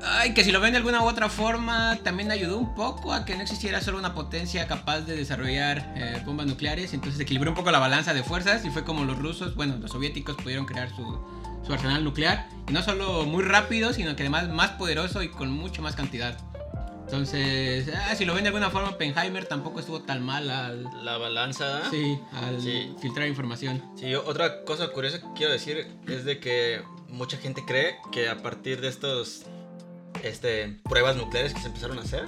Ay, 0.03 0.35
que 0.35 0.43
si 0.43 0.51
lo 0.51 0.59
ven 0.59 0.73
de 0.73 0.79
alguna 0.79 1.01
u 1.01 1.05
otra 1.07 1.29
forma, 1.29 2.01
también 2.03 2.33
ayudó 2.33 2.59
un 2.59 2.75
poco 2.75 3.13
a 3.13 3.25
que 3.25 3.37
no 3.37 3.43
existiera 3.43 3.81
solo 3.81 3.99
una 3.99 4.15
potencia 4.15 4.67
capaz 4.67 5.03
de 5.03 5.15
desarrollar 5.15 5.95
eh, 5.95 6.21
bombas 6.27 6.47
nucleares. 6.47 6.93
Entonces 6.93 7.21
equilibró 7.21 7.53
un 7.53 7.57
poco 7.57 7.71
la 7.71 7.79
balanza 7.79 8.15
de 8.15 8.25
fuerzas 8.25 8.65
y 8.65 8.71
fue 8.71 8.83
como 8.83 9.05
los 9.05 9.17
rusos, 9.17 9.55
bueno, 9.55 9.77
los 9.77 9.93
soviéticos 9.93 10.35
pudieron 10.39 10.67
crear 10.67 10.89
su, 10.89 11.21
su 11.67 11.73
arsenal 11.73 12.03
nuclear. 12.05 12.49
Y 12.69 12.73
no 12.73 12.83
solo 12.83 13.25
muy 13.25 13.43
rápido, 13.45 13.93
sino 13.93 14.15
que 14.17 14.23
además 14.23 14.49
más 14.49 14.71
poderoso 14.73 15.23
y 15.23 15.29
con 15.29 15.51
mucha 15.51 15.83
más 15.83 15.95
cantidad. 15.97 16.37
Entonces, 17.05 17.91
ah, 17.93 18.15
si 18.15 18.25
lo 18.25 18.35
ven 18.35 18.45
de 18.45 18.49
alguna 18.49 18.71
forma, 18.71 18.91
Oppenheimer 18.91 19.45
tampoco 19.47 19.81
estuvo 19.81 20.03
tan 20.03 20.25
mal 20.25 20.49
al, 20.49 20.85
La 21.05 21.19
balanza. 21.19 21.81
¿eh? 21.81 21.83
sí, 21.91 22.19
al 22.33 22.61
Sí. 22.63 22.95
filtrar 23.01 23.27
información. 23.27 23.83
Sí, 23.97 24.15
otra 24.15 24.65
cosa 24.65 24.89
curiosa 24.93 25.19
que 25.21 25.27
quiero 25.35 25.53
decir 25.53 25.89
es 26.07 26.25
de 26.25 26.39
que 26.39 26.83
mucha 27.09 27.37
gente 27.37 27.65
cree 27.67 27.97
que 28.13 28.29
a 28.29 28.37
partir 28.43 28.81
de 28.81 28.87
estos 28.89 29.43
este, 30.23 30.79
pruebas 30.89 31.17
nucleares 31.17 31.53
que 31.53 31.61
se 31.61 31.67
empezaron 31.67 31.99
a 31.99 32.03
hacer, 32.03 32.27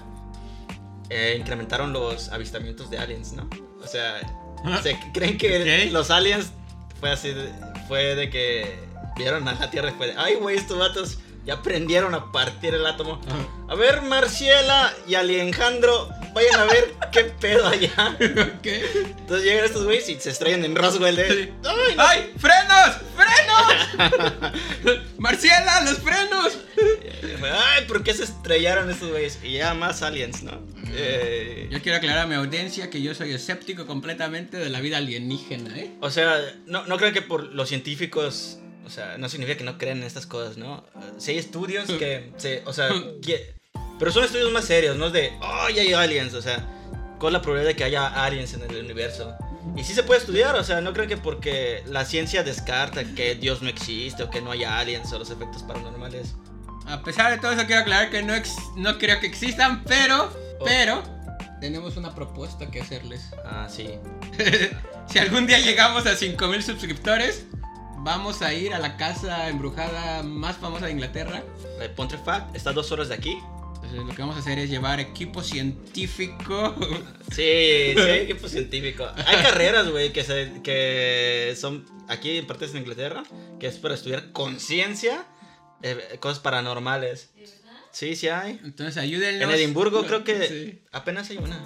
eh, 1.11 1.37
incrementaron 1.39 1.93
los 1.93 2.31
avistamientos 2.31 2.91
de 2.91 2.99
aliens, 2.99 3.35
¿no? 3.35 3.49
O 3.83 3.87
sea, 3.87 4.19
se 4.83 4.99
creen 5.15 5.39
que 5.39 5.89
los 5.93 6.11
aliens 6.11 6.51
fue 6.99 7.11
así, 7.13 7.31
de- 7.31 7.53
fue 7.87 8.17
de 8.17 8.31
que 8.31 8.79
vieron 9.17 9.47
a 9.49 9.55
la 9.55 9.71
Tierra 9.71 9.93
fue 9.97 10.09
de, 10.09 10.15
ay, 10.17 10.35
güey, 10.37 10.57
estos 10.57 10.79
vatos 10.79 11.19
ya 11.45 11.55
aprendieron 11.55 12.15
a 12.15 12.31
partir 12.31 12.73
el 12.75 12.87
átomo. 12.87 13.21
A 13.69 13.75
ver, 13.75 14.03
Marciela 14.03 14.93
y 15.09 15.15
Alejandro, 15.17 16.09
vayan 16.35 16.61
a 16.61 16.65
ver 16.67 16.95
qué 17.11 17.25
pedo 17.25 17.67
allá. 17.67 18.17
¿Qué? 18.63 18.85
Entonces 19.19 19.45
llegan 19.45 19.65
estos 19.65 19.85
güeyes 19.85 20.09
y 20.09 20.21
se 20.21 20.31
estrellan 20.31 20.65
en 20.65 20.77
Roswell 20.77 21.17
de, 21.17 21.29
Sí. 21.29 21.51
ay, 21.65 21.97
no 21.97 22.03
¡Ay! 22.03 22.33
¡Frenos! 22.39 22.97
¡Frenos! 23.17 25.03
¡Marciela, 25.19 25.81
los 25.83 25.99
frenos! 25.99 26.59
Ay, 27.43 27.85
¿por 27.87 28.03
qué 28.05 28.15
se 28.15 28.25
estrellaron 28.25 28.89
estos 28.91 29.11
güeyes? 29.11 29.39
Y 29.43 29.53
ya 29.55 29.75
más 29.75 30.03
aliens, 30.03 30.43
¿no? 30.45 30.61
Eh, 30.95 31.69
Yo 31.71 31.81
quiero 31.83 31.99
aclarar 31.99 32.25
a 32.25 32.27
mi 32.27 32.35
audiencia 32.37 32.89
que 32.91 33.03
yo 33.03 33.15
soy 33.15 33.33
escéptico 33.33 33.87
completamente 33.87 34.59
de 34.59 34.69
la 34.71 34.81
vida 34.81 34.99
alienígena, 34.99 35.77
¿eh? 35.77 35.91
o 36.01 36.11
sea, 36.11 36.39
no, 36.67 36.87
no 36.87 36.99
creo 36.99 37.13
que 37.13 37.23
por 37.23 37.45
los 37.53 37.69
científicos, 37.69 38.59
o 38.85 38.91
sea, 38.91 39.17
no 39.19 39.29
significa 39.29 39.59
que 39.59 39.65
no 39.65 39.79
creen 39.79 39.99
en 39.99 40.05
estas 40.05 40.27
cosas, 40.27 40.57
¿no? 40.57 40.85
Eh, 40.97 41.13
Sí 41.19 41.31
hay 41.33 41.39
estudios 41.39 41.87
que, 41.99 42.33
se, 42.37 42.63
o 42.67 42.73
sea, 42.73 42.89
que- 43.25 43.55
pero 43.99 44.11
son 44.11 44.25
estudios 44.25 44.51
más 44.53 44.65
serios, 44.65 44.97
no 44.97 45.07
es 45.07 45.13
de, 45.13 45.33
oh, 45.41 45.69
ya 45.69 45.83
hay 45.83 45.93
aliens, 45.93 46.35
o 46.35 46.43
sea, 46.43 46.67
¿cuál 47.19 47.33
es 47.35 47.39
la 47.39 47.43
probabilidad 47.43 47.71
de 47.73 47.77
que 47.77 47.85
haya 47.85 48.07
aliens 48.25 48.53
en 48.55 48.63
el 48.63 48.77
universo? 48.85 49.35
Y 49.77 49.85
sí 49.85 49.95
se 49.95 50.03
puede 50.03 50.19
estudiar, 50.21 50.57
o 50.57 50.65
sea, 50.65 50.81
no 50.81 50.93
creo 50.93 51.07
que 51.07 51.17
porque 51.17 51.85
la 51.87 52.05
ciencia 52.05 52.43
descarta 52.43 53.05
que 53.15 53.37
Dios 53.37 53.63
no 53.63 53.69
existe 53.69 54.25
o 54.25 54.31
que 54.31 54.41
no 54.41 54.51
haya 54.51 54.79
aliens 54.79 55.13
o 55.13 55.19
los 55.21 55.31
efectos 55.31 55.63
paranormales. 55.63 56.35
A 56.87 57.01
pesar 57.05 57.31
de 57.31 57.39
todo 57.39 57.53
eso, 57.53 57.65
quiero 57.67 57.83
aclarar 57.83 58.11
que 58.11 58.23
no, 58.23 58.35
ex- 58.35 58.57
no 58.77 58.99
creo 58.99 59.21
que 59.21 59.27
existan, 59.29 59.85
pero, 59.85 60.33
Oh. 60.59 60.65
pero, 60.65 61.03
tenemos 61.61 61.97
una 61.97 62.13
propuesta 62.13 62.69
que 62.73 62.81
hacerles. 62.81 63.23
Ah, 63.45 63.69
sí. 63.71 63.89
si 65.09 65.19
algún 65.21 65.47
día 65.47 65.61
llegamos 65.61 66.07
a 66.07 66.17
5000 66.17 66.61
suscriptores, 66.63 67.45
vamos 68.03 68.43
a 68.43 68.53
ir 68.55 68.75
a 68.75 68.79
la 68.79 68.97
casa 68.97 69.49
embrujada 69.49 70.23
más 70.23 70.57
famosa 70.57 70.87
de 70.87 70.93
Inglaterra. 70.93 71.43
La 71.79 71.83
de 71.85 71.89
Pontefract 71.91 72.55
está 72.55 72.71
a 72.71 72.73
dos 72.73 72.91
horas 72.93 73.09
de 73.09 73.15
aquí. 73.15 73.39
Entonces, 73.75 73.99
lo 74.07 74.15
que 74.15 74.23
vamos 74.23 74.37
a 74.37 74.39
hacer 74.41 74.59
es 74.59 74.71
llevar 74.71 75.01
equipo 75.01 75.43
científico. 75.43 76.75
Sí, 77.33 77.95
sí, 77.95 78.01
hay 78.03 78.21
equipo 78.25 78.47
científico. 78.47 79.07
Hay 79.27 79.37
carreras, 79.43 79.89
güey, 79.89 80.13
que, 80.13 80.23
se- 80.23 80.61
que 80.63 81.57
son 81.59 81.87
aquí 82.09 82.37
en 82.37 82.47
partes 82.47 82.75
de 82.75 82.81
Inglaterra, 82.81 83.23
que 83.59 83.69
es 83.69 83.79
para 83.79 83.95
estudiar 83.95 84.33
conciencia, 84.33 85.25
eh, 85.81 86.19
cosas 86.21 86.41
paranormales. 86.41 87.31
Sí, 87.91 88.15
sí 88.15 88.29
hay. 88.29 88.61
Entonces, 88.65 88.99
ayúdennos. 88.99 89.49
En 89.49 89.51
Edimburgo 89.55 90.05
creo 90.05 90.25
que 90.25 90.47
Sí. 90.49 90.83
apenas 90.93 91.31
hay 91.31 91.39
una, 91.39 91.59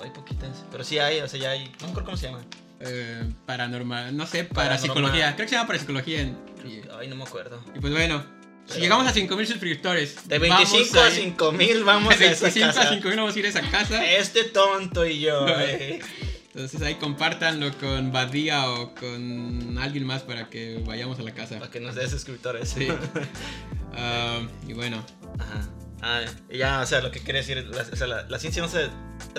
o 0.00 0.02
hay 0.02 0.10
poquitas, 0.10 0.64
pero 0.72 0.82
sí 0.82 0.98
hay, 0.98 1.20
o 1.20 1.28
sea, 1.28 1.38
ya 1.38 1.50
hay, 1.52 1.66
no 1.80 1.86
me 1.86 1.90
acuerdo 1.90 2.06
cómo 2.06 2.16
se 2.16 2.26
llama. 2.26 2.44
Eh, 2.86 3.22
paranormal, 3.46 4.16
no 4.16 4.26
sé, 4.26 4.44
Paranormal. 4.44 4.54
parapsicología. 4.78 5.34
Creo 5.34 5.46
que 5.46 5.50
se 5.50 5.54
llama 5.56 5.66
parapsicología. 5.66 6.20
en- 6.20 6.38
y, 6.64 6.80
Ay, 6.98 7.08
no 7.08 7.16
me 7.16 7.24
acuerdo. 7.24 7.62
y 7.74 7.78
pues 7.80 7.92
bueno, 7.92 8.24
si 8.66 8.80
llegamos 8.80 9.06
a 9.06 9.12
5000 9.12 9.46
suscriptores, 9.46 10.26
De 10.28 10.38
vamos 10.38 10.70
25 10.72 11.00
a 11.00 11.08
ir- 11.08 11.12
5000 11.12 11.84
vamos 11.84 12.18
de 12.18 12.28
a 12.28 12.32
esa 12.32 12.44
25 12.44 12.70
a 12.70 12.74
casa. 12.74 12.88
5000 12.90 13.16
vamos 13.16 13.36
a 13.36 13.38
ir 13.38 13.46
a 13.46 13.48
esa 13.48 13.60
casa. 13.70 14.06
Este 14.06 14.44
tonto 14.44 15.04
y 15.06 15.20
yo. 15.20 15.46
eh. 15.48 16.00
Entonces 16.54 16.80
ahí 16.82 16.94
compártanlo 16.94 17.76
con 17.78 18.12
Badía 18.12 18.70
o 18.70 18.94
con 18.94 19.76
alguien 19.76 20.06
más 20.06 20.22
para 20.22 20.48
que 20.50 20.80
vayamos 20.86 21.18
a 21.18 21.22
la 21.22 21.34
casa. 21.34 21.58
Para 21.58 21.70
que 21.70 21.80
nos 21.80 21.94
des 21.96 22.10
suscriptores. 22.10 22.68
Sí. 22.70 22.88
Ah, 23.96 24.40
y 24.66 24.72
bueno, 24.72 25.04
Ajá. 25.38 25.68
Ah, 26.02 26.20
ya, 26.50 26.80
o 26.80 26.86
sea, 26.86 27.00
lo 27.00 27.10
que 27.10 27.20
quiere 27.20 27.38
decir, 27.38 27.64
la, 27.64 27.82
o 27.82 27.96
sea, 27.96 28.06
la, 28.06 28.22
la 28.28 28.38
ciencia 28.38 28.60
no, 28.60 28.68
se, 28.68 28.88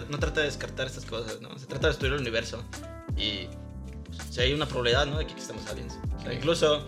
no 0.09 0.17
trata 0.17 0.39
de 0.39 0.47
descartar 0.47 0.87
estas 0.87 1.05
cosas, 1.05 1.41
¿no? 1.41 1.59
Se 1.59 1.65
trata 1.67 1.87
de 1.87 1.93
estudiar 1.93 2.15
el 2.15 2.21
universo. 2.21 2.63
Y 3.17 3.47
pues, 4.05 4.17
si 4.31 4.41
hay 4.41 4.53
una 4.53 4.65
probabilidad, 4.65 5.05
¿no? 5.05 5.17
De 5.17 5.25
que 5.25 5.33
existamos 5.33 5.65
aliens. 5.67 5.97
O 6.17 6.21
sea, 6.21 6.33
incluso, 6.33 6.85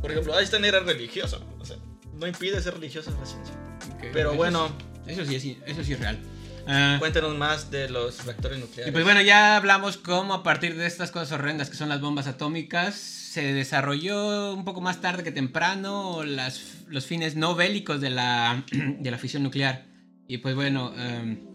por 0.00 0.10
ejemplo, 0.10 0.38
Einstein 0.38 0.64
era 0.64 0.80
religioso. 0.80 1.44
O 1.60 1.64
sea, 1.64 1.76
no 2.18 2.26
impide 2.26 2.60
ser 2.60 2.74
religioso 2.74 3.10
en 3.10 3.20
la 3.20 3.26
ciencia. 3.26 3.54
ok, 3.94 4.04
Pero 4.12 4.30
eso 4.30 4.36
bueno, 4.36 4.68
sí- 5.06 5.12
Eso 5.12 5.24
sí, 5.24 5.34
es, 5.36 5.44
eso 5.68 5.84
sí 5.84 5.92
es 5.92 6.00
real. 6.00 6.18
Ah, 6.66 6.96
cuéntenos 6.98 7.36
más 7.36 7.70
de 7.70 7.90
los 7.90 8.24
reactores 8.24 8.56
y 8.56 8.60
nucleares. 8.62 8.90
pues 8.92 9.04
bueno, 9.04 9.20
ya 9.20 9.56
hablamos 9.56 9.98
cómo 9.98 10.32
a 10.32 10.42
partir 10.42 10.76
de 10.78 10.86
estas 10.86 11.10
cosas 11.10 11.32
horrendas 11.32 11.68
que 11.68 11.76
son 11.76 11.90
las 11.90 12.00
bombas 12.00 12.26
atómicas, 12.26 12.94
se 12.94 13.52
desarrolló 13.52 14.54
un 14.54 14.64
poco 14.64 14.80
más 14.80 15.02
tarde 15.02 15.22
que 15.24 15.30
temprano 15.30 16.22
las, 16.24 16.62
los 16.88 17.04
fines 17.04 17.36
no 17.36 17.54
bélicos 17.54 18.00
de 18.00 18.08
la, 18.08 18.64
de 18.72 19.10
la 19.10 19.18
fisión 19.18 19.42
nuclear. 19.42 19.84
Y 20.26 20.38
pues 20.38 20.54
bueno, 20.54 20.94
em, 20.96 21.46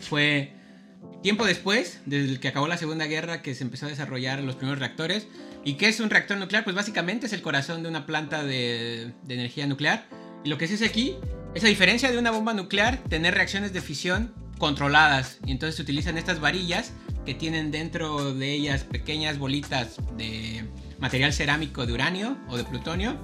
fue 0.00 0.56
tiempo 1.22 1.46
después, 1.46 2.00
desde 2.04 2.38
que 2.40 2.48
acabó 2.48 2.66
la 2.68 2.76
Segunda 2.76 3.06
Guerra, 3.06 3.42
que 3.42 3.54
se 3.54 3.64
empezó 3.64 3.86
a 3.86 3.88
desarrollar 3.88 4.40
los 4.40 4.56
primeros 4.56 4.80
reactores. 4.80 5.28
¿Y 5.64 5.74
qué 5.74 5.88
es 5.88 6.00
un 6.00 6.10
reactor 6.10 6.36
nuclear? 6.36 6.64
Pues 6.64 6.74
básicamente 6.74 7.26
es 7.26 7.32
el 7.32 7.42
corazón 7.42 7.82
de 7.82 7.88
una 7.88 8.04
planta 8.04 8.42
de, 8.44 9.12
energía 9.28 9.66
nuclear. 9.66 10.06
Y 10.44 10.48
lo 10.48 10.58
que 10.58 10.66
se 10.66 10.74
hace 10.74 10.86
aquí 10.86 11.16
es, 11.54 11.62
a 11.64 11.68
diferencia 11.68 12.10
de 12.10 12.18
una 12.18 12.32
bomba 12.32 12.52
nuclear, 12.52 12.98
tener 13.08 13.34
reacciones 13.34 13.72
de 13.72 13.80
fisión 13.80 14.34
controladas. 14.58 15.38
Y 15.46 15.52
entonces 15.52 15.76
se 15.76 15.82
utilizan 15.82 16.18
estas 16.18 16.40
varillas 16.40 16.92
que 17.24 17.34
tienen 17.34 17.70
dentro 17.70 18.34
de 18.34 18.52
ellas 18.52 18.82
pequeñas 18.82 19.38
bolitas 19.38 19.96
de 20.16 20.64
material 20.98 21.32
cerámico 21.32 21.86
de 21.86 21.92
uranio 21.92 22.36
o 22.48 22.56
de 22.56 22.64
plutonio. 22.64 23.16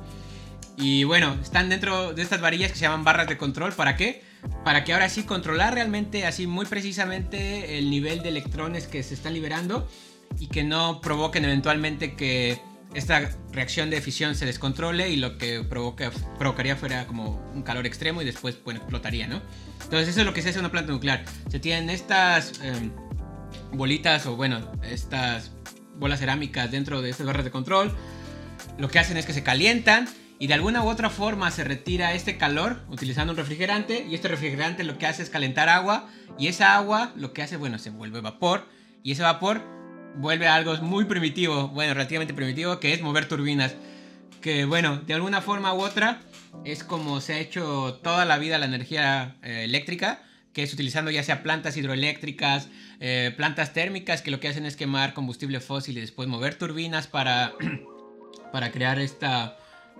Y 0.76 1.02
bueno, 1.02 1.36
están 1.42 1.68
dentro 1.68 2.12
de 2.12 2.22
estas 2.22 2.40
varillas 2.40 2.70
que 2.70 2.78
se 2.78 2.82
llaman 2.82 3.02
barras 3.02 3.26
de 3.26 3.36
control. 3.36 3.72
¿Para 3.72 3.96
qué? 3.96 4.22
Para 4.64 4.84
que 4.84 4.92
ahora 4.92 5.08
sí 5.08 5.24
controlar 5.24 5.74
realmente, 5.74 6.26
así 6.26 6.46
muy 6.46 6.66
precisamente, 6.66 7.78
el 7.78 7.90
nivel 7.90 8.22
de 8.22 8.28
electrones 8.28 8.86
que 8.86 9.02
se 9.02 9.14
están 9.14 9.34
liberando 9.34 9.88
y 10.38 10.48
que 10.48 10.62
no 10.62 11.00
provoquen 11.00 11.44
eventualmente 11.44 12.14
que 12.14 12.60
esta 12.94 13.30
reacción 13.52 13.90
de 13.90 14.00
fisión 14.00 14.34
se 14.34 14.46
descontrole 14.46 15.10
y 15.10 15.16
lo 15.16 15.36
que 15.36 15.62
provoca, 15.62 16.10
provocaría 16.38 16.76
fuera 16.76 17.06
como 17.06 17.50
un 17.54 17.62
calor 17.62 17.86
extremo 17.86 18.22
y 18.22 18.24
después 18.24 18.56
bueno, 18.64 18.80
explotaría, 18.80 19.26
¿no? 19.26 19.42
Entonces 19.82 20.08
eso 20.08 20.20
es 20.20 20.26
lo 20.26 20.32
que 20.32 20.42
se 20.42 20.50
hace 20.50 20.58
en 20.58 20.64
una 20.64 20.72
planta 20.72 20.92
nuclear. 20.92 21.24
Se 21.50 21.60
tienen 21.60 21.90
estas 21.90 22.60
em, 22.62 22.90
bolitas 23.72 24.26
o 24.26 24.36
bueno, 24.36 24.60
estas 24.82 25.50
bolas 25.96 26.20
cerámicas 26.20 26.70
dentro 26.70 27.02
de 27.02 27.10
estas 27.10 27.26
barras 27.26 27.44
de 27.44 27.50
control. 27.50 27.94
Lo 28.78 28.88
que 28.88 28.98
hacen 28.98 29.16
es 29.16 29.26
que 29.26 29.32
se 29.32 29.42
calientan 29.42 30.08
y 30.40 30.46
de 30.46 30.54
alguna 30.54 30.82
u 30.82 30.88
otra 30.88 31.10
forma 31.10 31.50
se 31.50 31.64
retira 31.64 32.14
este 32.14 32.36
calor 32.36 32.80
utilizando 32.88 33.32
un 33.32 33.36
refrigerante 33.36 34.06
y 34.08 34.14
este 34.14 34.28
refrigerante 34.28 34.84
lo 34.84 34.96
que 34.98 35.06
hace 35.06 35.22
es 35.22 35.30
calentar 35.30 35.68
agua 35.68 36.08
y 36.38 36.46
esa 36.46 36.76
agua 36.76 37.12
lo 37.16 37.32
que 37.32 37.42
hace, 37.42 37.56
bueno, 37.56 37.78
se 37.78 37.90
vuelve 37.90 38.20
vapor 38.20 38.68
y 39.02 39.12
ese 39.12 39.22
vapor 39.22 39.62
vuelve 40.16 40.46
a 40.46 40.54
algo 40.54 40.76
muy 40.78 41.04
primitivo, 41.04 41.68
bueno, 41.68 41.94
relativamente 41.94 42.34
primitivo, 42.34 42.78
que 42.80 42.92
es 42.92 43.02
mover 43.02 43.26
turbinas. 43.26 43.74
Que 44.40 44.64
bueno, 44.64 44.98
de 44.98 45.14
alguna 45.14 45.40
forma 45.40 45.74
u 45.74 45.80
otra 45.80 46.20
es 46.64 46.84
como 46.84 47.20
se 47.20 47.34
ha 47.34 47.38
hecho 47.38 47.98
toda 48.02 48.24
la 48.24 48.38
vida 48.38 48.58
la 48.58 48.66
energía 48.66 49.36
eh, 49.42 49.64
eléctrica, 49.64 50.22
que 50.52 50.62
es 50.62 50.72
utilizando 50.72 51.10
ya 51.10 51.24
sea 51.24 51.42
plantas 51.42 51.76
hidroeléctricas, 51.76 52.68
eh, 53.00 53.32
plantas 53.36 53.72
térmicas, 53.72 54.22
que 54.22 54.30
lo 54.30 54.38
que 54.38 54.48
hacen 54.48 54.66
es 54.66 54.76
quemar 54.76 55.14
combustible 55.14 55.58
fósil 55.60 55.98
y 55.98 56.00
después 56.00 56.28
mover 56.28 56.54
turbinas 56.54 57.08
para, 57.08 57.52
para 58.52 58.70
crear 58.70 59.00
esta 59.00 59.56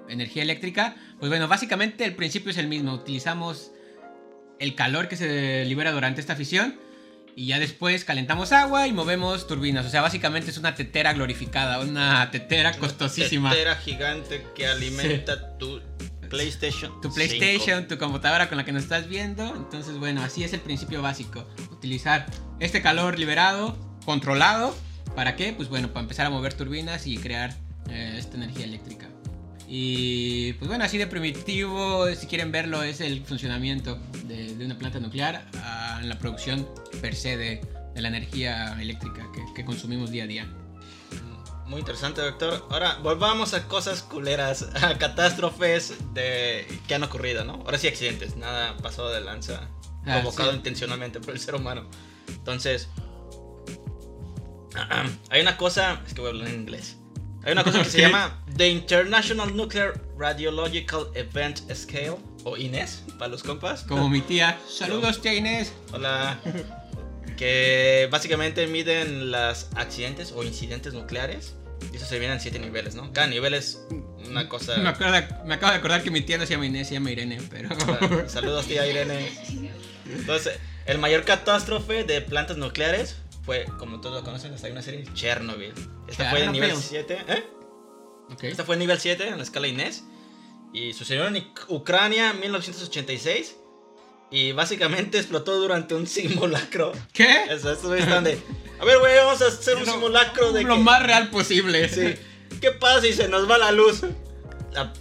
energía 0.08 0.42
eléctrica. 0.42 0.96
Pues 1.18 1.30
bueno, 1.30 1.48
básicamente 1.48 2.04
el 2.04 2.14
principio 2.14 2.50
es 2.50 2.58
el 2.58 2.68
mismo. 2.68 2.92
Utilizamos 2.92 3.72
el 4.58 4.74
calor 4.74 5.08
que 5.08 5.16
se 5.16 5.64
libera 5.64 5.92
durante 5.92 6.20
esta 6.20 6.36
fisión 6.36 6.78
y 7.38 7.46
ya 7.46 7.60
después 7.60 8.04
calentamos 8.04 8.50
agua 8.50 8.88
y 8.88 8.92
movemos 8.92 9.46
turbinas. 9.46 9.86
O 9.86 9.90
sea, 9.90 10.00
básicamente 10.00 10.50
es 10.50 10.58
una 10.58 10.74
tetera 10.74 11.12
glorificada, 11.12 11.78
una 11.80 12.30
tetera 12.32 12.72
costosísima. 12.76 13.50
Tetera 13.50 13.76
gigante 13.76 14.44
que 14.56 14.66
alimenta 14.66 15.56
tu 15.56 15.80
PlayStation. 16.28 17.00
Tu 17.00 17.12
PlayStation, 17.12 17.86
tu 17.86 17.96
computadora 17.96 18.48
con 18.48 18.58
la 18.58 18.64
que 18.64 18.72
nos 18.72 18.82
estás 18.82 19.08
viendo. 19.08 19.54
Entonces, 19.54 19.98
bueno, 19.98 20.22
así 20.22 20.42
es 20.42 20.52
el 20.52 20.60
principio 20.60 21.00
básico. 21.00 21.46
Utilizar 21.70 22.26
este 22.58 22.82
calor 22.82 23.18
liberado, 23.18 23.78
controlado. 24.04 24.76
¿Para 25.14 25.36
qué? 25.36 25.52
Pues 25.52 25.68
bueno, 25.68 25.92
para 25.92 26.02
empezar 26.02 26.26
a 26.26 26.30
mover 26.30 26.54
turbinas 26.54 27.06
y 27.06 27.18
crear 27.18 27.56
eh, 27.88 28.16
esta 28.18 28.36
energía 28.36 28.64
eléctrica. 28.64 29.08
Y 29.70 30.54
pues 30.54 30.68
bueno, 30.68 30.84
así 30.84 30.96
de 30.96 31.06
primitivo, 31.06 32.06
si 32.14 32.26
quieren 32.26 32.50
verlo, 32.50 32.82
es 32.82 33.00
el 33.02 33.22
funcionamiento 33.24 33.98
de, 34.24 34.54
de 34.54 34.64
una 34.64 34.78
planta 34.78 34.98
nuclear 34.98 35.46
en 36.00 36.08
la 36.08 36.18
producción 36.18 36.66
per 37.02 37.14
se 37.14 37.36
de, 37.36 37.60
de 37.94 38.00
la 38.00 38.08
energía 38.08 38.80
eléctrica 38.80 39.30
que, 39.34 39.42
que 39.54 39.64
consumimos 39.66 40.10
día 40.10 40.24
a 40.24 40.26
día. 40.26 40.48
Muy 41.66 41.80
interesante, 41.80 42.22
doctor. 42.22 42.66
Ahora, 42.70 42.96
volvamos 43.02 43.52
a 43.52 43.68
cosas 43.68 44.02
culeras, 44.02 44.62
a 44.82 44.96
catástrofes 44.96 45.94
de 46.14 46.66
que 46.86 46.94
han 46.94 47.02
ocurrido, 47.02 47.44
¿no? 47.44 47.54
Ahora 47.66 47.76
sí 47.76 47.88
accidentes, 47.88 48.36
nada 48.36 48.74
pasado 48.78 49.10
de 49.12 49.20
lanza, 49.20 49.68
Ah, 50.06 50.20
provocado 50.20 50.50
sí. 50.52 50.56
intencionalmente 50.56 51.20
por 51.20 51.34
el 51.34 51.40
ser 51.40 51.54
humano. 51.54 51.84
Entonces, 52.28 52.88
hay 55.30 55.40
una 55.42 55.56
cosa, 55.58 56.00
es 56.06 56.14
que 56.14 56.20
voy 56.22 56.28
a 56.30 56.32
hablar 56.32 56.48
en 56.48 56.60
inglés. 56.60 56.97
Hay 57.44 57.52
una 57.52 57.64
cosa 57.64 57.82
que 57.82 57.90
se 57.90 58.00
llama 58.02 58.42
The 58.56 58.68
International 58.68 59.54
Nuclear 59.56 60.00
Radiological 60.18 61.08
Event 61.14 61.60
Scale, 61.74 62.16
o 62.44 62.56
INES, 62.56 63.02
para 63.18 63.28
los 63.30 63.42
compas. 63.42 63.82
Como 63.84 64.08
mi 64.08 64.20
tía. 64.20 64.58
Saludos, 64.68 65.20
tía 65.22 65.34
Inés. 65.34 65.72
Hola. 65.92 66.38
Que 67.36 68.08
básicamente 68.10 68.66
miden 68.66 69.30
los 69.30 69.68
accidentes 69.76 70.32
o 70.32 70.42
incidentes 70.42 70.92
nucleares. 70.92 71.54
Y 71.92 71.96
eso 71.96 72.06
se 72.06 72.16
divide 72.16 72.32
en 72.32 72.40
siete 72.40 72.58
niveles, 72.58 72.96
¿no? 72.96 73.12
Cada 73.12 73.28
nivel 73.28 73.54
es 73.54 73.80
una 74.28 74.48
cosa. 74.48 74.76
Me, 74.78 74.88
acuerdo- 74.88 75.44
me 75.44 75.54
acabo 75.54 75.70
de 75.72 75.78
acordar 75.78 76.02
que 76.02 76.10
mi 76.10 76.22
tía 76.22 76.36
no 76.36 76.44
se 76.46 76.54
llama 76.54 76.66
Inés, 76.66 76.88
se 76.88 76.94
llama 76.94 77.12
Irene, 77.12 77.40
pero... 77.48 77.68
Saludos, 78.28 78.66
tía 78.66 78.84
Irene. 78.86 79.30
Entonces, 80.10 80.58
el 80.86 80.98
mayor 80.98 81.24
catástrofe 81.24 82.02
de 82.02 82.20
plantas 82.20 82.56
nucleares 82.56 83.16
fue, 83.48 83.64
como 83.78 83.98
todos 84.02 84.16
lo 84.16 84.24
conocen, 84.24 84.52
hasta 84.52 84.66
hay 84.66 84.72
una 84.74 84.82
serie, 84.82 85.04
Chernobyl. 85.14 85.72
Esta 86.06 86.28
fue 86.28 86.40
de 86.40 86.44
Chernobyl. 86.44 86.52
nivel 86.60 86.76
7. 86.76 87.18
¿Eh? 87.28 87.44
Ok. 88.30 88.44
Esta 88.44 88.64
fue 88.64 88.76
nivel 88.76 89.00
7 89.00 89.26
en 89.26 89.38
la 89.38 89.42
escala 89.42 89.66
Inés. 89.68 90.04
Y 90.74 90.92
sucedió 90.92 91.26
en 91.26 91.36
Uc- 91.36 91.64
Ucrania 91.68 92.30
en 92.32 92.40
1986. 92.40 93.56
Y 94.30 94.52
básicamente 94.52 95.16
explotó 95.18 95.56
durante 95.56 95.94
un 95.94 96.06
simulacro. 96.06 96.92
¿Qué? 97.14 97.44
Eso, 97.48 97.72
estos 97.72 97.86
güeyes 97.86 98.06
están 98.06 98.24
de. 98.24 98.38
A 98.78 98.84
ver, 98.84 98.98
güey, 98.98 99.16
vamos 99.16 99.40
a 99.40 99.46
hacer 99.46 99.76
un 99.76 99.86
Lo- 99.86 99.92
simulacro 99.92 100.52
de. 100.52 100.64
Lo 100.64 100.74
que- 100.76 100.80
más 100.82 101.02
real 101.02 101.30
posible. 101.30 101.88
Sí. 101.88 102.14
¿Qué 102.60 102.72
pasa 102.72 103.00
si 103.00 103.14
se 103.14 103.28
nos 103.28 103.50
va 103.50 103.56
la 103.56 103.72
luz? 103.72 104.02
La- 104.72 104.92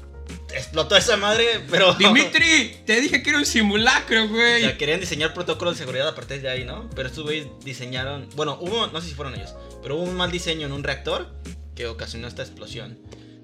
Explotó 0.54 0.96
esa 0.96 1.18
madre, 1.18 1.46
pero. 1.70 1.94
Dimitri, 2.00 2.78
te 2.86 3.02
dije 3.02 3.22
que 3.22 3.30
era 3.30 3.40
un 3.40 3.46
simulacro, 3.46 4.24
O 4.24 4.28
güey. 4.30 4.62
sea, 4.62 4.78
querían 4.78 5.00
diseñar 5.00 5.34
protocolos 5.34 5.76
de 5.76 5.80
seguridad 5.80 6.08
a 6.08 6.16
partir 6.16 6.42
de 6.42 6.50
ahí, 6.50 6.64
¿no? 6.66 6.90
Pero 6.96 7.10
estos 7.10 7.24
güeyes 7.26 7.48
diseñaron. 7.64 8.30
Bueno, 8.36 8.58
hubo. 8.62 8.88
No 8.88 9.02
sé 9.02 9.10
si 9.10 9.14
fueron 9.14 9.36
ellos. 9.36 9.54
Pero 9.82 9.96
hubo 9.96 10.04
un 10.04 10.16
mal 10.16 10.32
diseño 10.32 10.66
en 10.68 10.74
un 10.74 10.84
reactor 10.84 11.34
que 11.76 11.88
ocasionó 11.88 12.28
esta 12.28 12.42
explosión. 12.44 12.98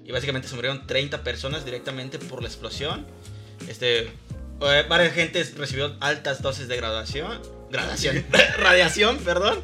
Y 0.04 0.12
básicamente 0.12 0.48
se 0.48 0.54
murieron 0.54 0.86
30 0.86 1.22
personas 1.24 1.64
directamente 1.64 2.18
por 2.18 2.42
la 2.42 2.48
explosión. 2.48 3.06
Este. 3.68 4.10
eh, 4.62 4.84
varias 4.88 5.14
gentes 5.14 5.56
recibió 5.56 5.96
altas 6.00 6.42
dosis 6.42 6.68
de 6.68 6.76
graduación. 6.76 7.40
Gradación. 7.70 8.24
radiación, 8.58 9.18
perdón. 9.18 9.62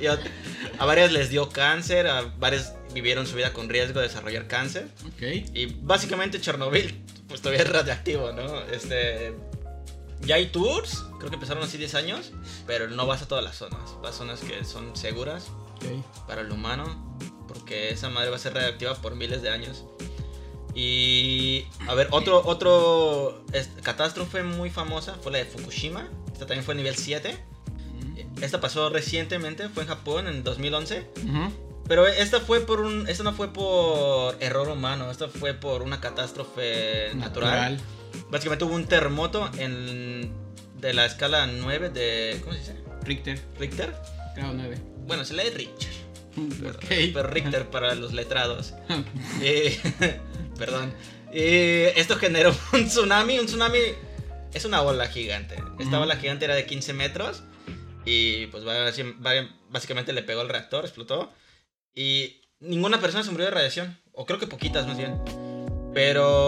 Y 0.00 0.06
a, 0.06 0.18
a 0.78 0.84
varias 0.84 1.12
les 1.12 1.30
dio 1.30 1.48
cáncer. 1.50 2.06
A 2.06 2.22
varias 2.38 2.74
vivieron 2.92 3.26
su 3.26 3.36
vida 3.36 3.52
con 3.52 3.68
riesgo 3.68 4.00
de 4.00 4.08
desarrollar 4.08 4.46
cáncer. 4.48 4.88
Ok. 5.06 5.22
Y 5.54 5.66
básicamente 5.80 6.40
Chernobyl, 6.40 7.04
pues 7.28 7.40
todavía 7.40 7.64
es 7.64 7.70
radiactivo, 7.70 8.32
¿no? 8.32 8.60
Este. 8.62 9.34
Ya 10.20 10.36
hay 10.36 10.46
tours, 10.46 11.04
creo 11.18 11.30
que 11.30 11.34
empezaron 11.34 11.64
así 11.64 11.78
10 11.78 11.96
años, 11.96 12.30
pero 12.64 12.88
no 12.88 13.06
vas 13.06 13.22
a 13.22 13.28
todas 13.28 13.42
las 13.42 13.56
zonas. 13.56 13.96
Vas 14.02 14.14
a 14.14 14.18
zonas 14.18 14.40
que 14.40 14.64
son 14.64 14.94
seguras 14.94 15.48
para 16.28 16.42
el 16.42 16.52
humano, 16.52 17.18
porque 17.48 17.90
esa 17.90 18.08
madre 18.08 18.30
va 18.30 18.36
a 18.36 18.38
ser 18.38 18.54
radiactiva 18.54 18.94
por 18.94 19.16
miles 19.16 19.42
de 19.42 19.50
años. 19.50 19.84
Y. 20.74 21.64
A 21.88 21.94
ver, 21.94 22.08
otro, 22.12 22.42
otro 22.44 23.44
catástrofe 23.82 24.42
muy 24.42 24.70
famosa 24.70 25.16
fue 25.22 25.32
la 25.32 25.38
de 25.38 25.44
Fukushima. 25.44 26.08
Esta 26.32 26.46
también 26.46 26.64
fue 26.64 26.74
nivel 26.74 26.96
7. 26.96 27.36
Esta 28.40 28.60
pasó 28.60 28.88
recientemente, 28.90 29.68
fue 29.68 29.82
en 29.82 29.88
Japón 29.88 30.26
en 30.26 30.42
2011. 30.42 31.06
Ujú. 31.16 31.71
Pero 31.92 32.06
esta 32.06 32.40
fue 32.40 32.62
por 32.62 32.80
un. 32.80 33.06
Esta 33.06 33.22
no 33.22 33.34
fue 33.34 33.52
por 33.52 34.38
error 34.40 34.66
humano, 34.70 35.10
esta 35.10 35.28
fue 35.28 35.52
por 35.52 35.82
una 35.82 36.00
catástrofe 36.00 37.10
natural. 37.16 37.78
Básicamente 38.30 38.64
hubo 38.64 38.74
un 38.74 38.86
terremoto 38.86 39.50
en. 39.58 40.32
de 40.78 40.94
la 40.94 41.04
escala 41.04 41.46
9 41.46 41.90
de. 41.90 42.40
¿Cómo 42.40 42.54
se 42.54 42.60
dice? 42.60 42.76
Richter, 43.02 43.42
Richter. 43.58 43.94
grado 44.34 44.54
9. 44.54 44.80
Bueno, 45.06 45.22
se 45.26 45.34
lee 45.34 45.50
Richter. 45.54 45.90
Ok. 46.66 46.86
Pero 46.88 47.24
Richter 47.24 47.68
para 47.68 47.94
los 47.94 48.14
letrados. 48.14 48.72
Eh, 49.42 49.78
perdón. 50.58 50.94
Eh, 51.30 51.92
esto 51.96 52.16
generó 52.16 52.56
un 52.72 52.86
tsunami. 52.86 53.38
Un 53.38 53.44
tsunami 53.44 53.80
es 54.54 54.64
una 54.64 54.80
ola 54.80 55.08
gigante. 55.08 55.62
Esta 55.78 56.00
ola 56.00 56.16
gigante 56.16 56.46
era 56.46 56.54
de 56.54 56.64
15 56.64 56.94
metros. 56.94 57.42
Y 58.06 58.46
pues 58.46 58.64
básicamente 59.68 60.14
le 60.14 60.22
pegó 60.22 60.40
al 60.40 60.48
reactor, 60.48 60.86
explotó. 60.86 61.30
Y 61.94 62.40
ninguna 62.60 63.00
persona 63.00 63.22
se 63.24 63.30
murió 63.30 63.46
de 63.46 63.50
radiación. 63.52 63.98
O 64.12 64.26
creo 64.26 64.38
que 64.38 64.46
poquitas 64.46 64.86
más 64.86 64.96
bien. 64.98 65.18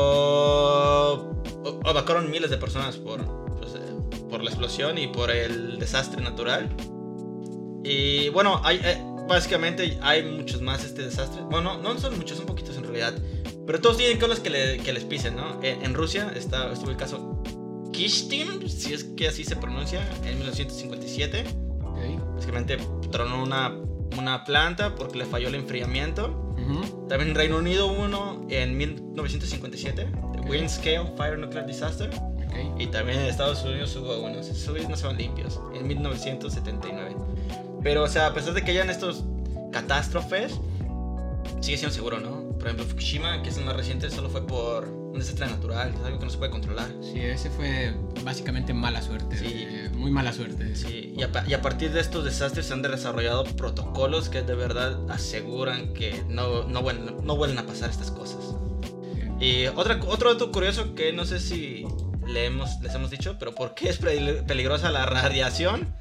Pero 0.05 1.43
evacuaron 1.85 2.31
miles 2.31 2.51
de 2.51 2.57
personas 2.59 2.97
por, 2.97 3.25
pues, 3.59 3.75
eh, 3.75 3.81
por 4.31 4.43
la 4.43 4.51
explosión 4.51 4.99
y 4.99 5.07
por 5.09 5.31
el 5.31 5.79
desastre 5.79 6.23
natural. 6.23 6.69
Y 7.85 8.29
bueno, 8.31 8.61
hay, 8.65 8.81
eh, 8.83 8.99
básicamente 9.29 9.99
hay 10.03 10.23
muchos 10.23 10.61
más 10.63 10.85
este 10.85 11.03
desastre. 11.03 11.43
Bueno, 11.43 11.79
no 11.79 11.99
son 11.99 12.17
muchos, 12.17 12.39
son 12.39 12.47
poquitos 12.47 12.77
en 12.77 12.85
realidad. 12.85 13.15
Pero 13.67 13.81
todos 13.81 13.97
tienen 13.97 14.19
colas 14.19 14.41
que, 14.41 14.51
le- 14.51 14.79
que 14.79 14.93
les 14.93 15.05
pisen, 15.05 15.37
¿no? 15.37 15.63
En, 15.63 15.83
en 15.85 15.95
Rusia 15.95 16.33
está, 16.35 16.73
estuvo 16.73 16.91
el 16.91 16.97
caso 16.97 17.43
Kishtin, 17.93 18.69
si 18.69 18.93
es 18.93 19.05
que 19.05 19.29
así 19.29 19.45
se 19.45 19.57
pronuncia, 19.57 20.01
en 20.25 20.37
1957. 20.39 21.45
Ok. 21.83 21.99
Básicamente 22.35 22.79
tronó 23.11 23.43
una, 23.43 23.75
una 24.21 24.45
planta 24.45 24.95
porque 24.95 25.19
le 25.19 25.25
falló 25.27 25.49
el 25.49 25.55
enfriamiento. 25.55 26.55
Ujú. 26.59 27.07
También 27.09 27.31
en 27.31 27.35
Reino 27.35 27.59
Unido 27.59 27.87
uno 27.93 28.47
en 28.49 28.77
1957, 28.77 30.07
the 30.33 30.41
Ok. 30.41 30.49
Windscale 30.51 31.13
Fire 31.17 31.39
Nuclear 31.39 31.67
Disaster. 31.67 32.11
Ok. 32.11 32.81
Y 32.81 32.87
también 32.89 33.19
en 33.21 33.27
Estados 33.27 33.65
Unidos 33.65 33.95
hubo 33.97 34.19
unos. 34.21 34.49
Esos 34.49 34.89
no 34.89 34.97
se 34.97 35.07
van 35.07 35.17
limpios. 35.19 35.61
En 35.75 35.87
1979. 35.87 37.17
Pero, 37.83 38.05
o 38.05 38.09
sea, 38.09 38.29
a 38.29 38.35
pesar 38.35 38.55
de 38.55 38.63
que 38.63 38.71
hayan 38.71 38.89
estos 38.89 39.25
catástrofes, 39.73 40.55
sigue 41.61 41.77
siendo 41.77 41.95
seguro, 41.95 42.21
¿no? 42.21 42.45
Por 42.59 42.69
ejemplo, 42.69 42.87
Fukushima, 42.87 43.43
que 43.43 43.51
es 43.51 43.59
el 43.59 43.65
más 43.65 43.77
reciente, 43.77 44.11
solo 44.11 44.31
fue 44.31 44.47
por 44.47 44.89
un 44.89 45.19
desastre 45.19 45.47
natural, 45.47 45.93
es 45.95 46.05
algo 46.05 46.19
que 46.19 46.25
no 46.25 46.31
se 46.31 46.39
puede 46.39 46.51
controlar. 46.51 46.89
Sí, 47.03 47.21
ese 47.21 47.51
fue 47.51 47.95
básicamente 48.25 48.73
mala 48.73 49.03
suerte. 49.03 49.37
Sí. 49.37 49.47
eh, 49.69 49.84
muy 49.95 50.11
mala 50.11 50.33
suerte. 50.33 50.75
Sí, 50.77 51.15
y 51.17 51.23
a, 51.23 51.31
y 51.47 51.55
a 51.55 51.63
partir 51.63 51.93
de 51.93 52.01
estos 52.01 52.25
desastres 52.25 52.67
se 52.67 52.73
han 52.73 52.83
desarrollado 52.83 53.45
protocolos 53.45 54.29
que 54.29 54.43
de 54.43 54.55
verdad 54.55 54.99
aseguran 55.11 55.93
que 55.95 56.23
no, 56.29 56.65
no, 56.65 56.83
vuelven, 56.83 57.17
no 57.25 57.37
vuelven 57.37 57.59
a 57.59 57.67
pasar 57.67 57.91
estas 57.91 58.11
cosas. 58.11 58.55
Y 59.41 59.67
otra, 59.67 59.99
otro 60.07 60.33
dato 60.33 60.53
curioso 60.53 60.95
que 60.95 61.13
no 61.13 61.25
sé 61.25 61.41
si 61.41 61.85
le 62.27 62.47
hemos, 62.47 62.81
les 62.81 62.95
hemos 62.95 63.11
dicho, 63.11 63.37
pero 63.39 63.55
¿por 63.55 63.75
qué 63.75 63.89
es 63.89 63.99
pe- 63.99 64.43
peligrosa 64.47 64.91
la 64.91 65.07
radiación? 65.07 65.95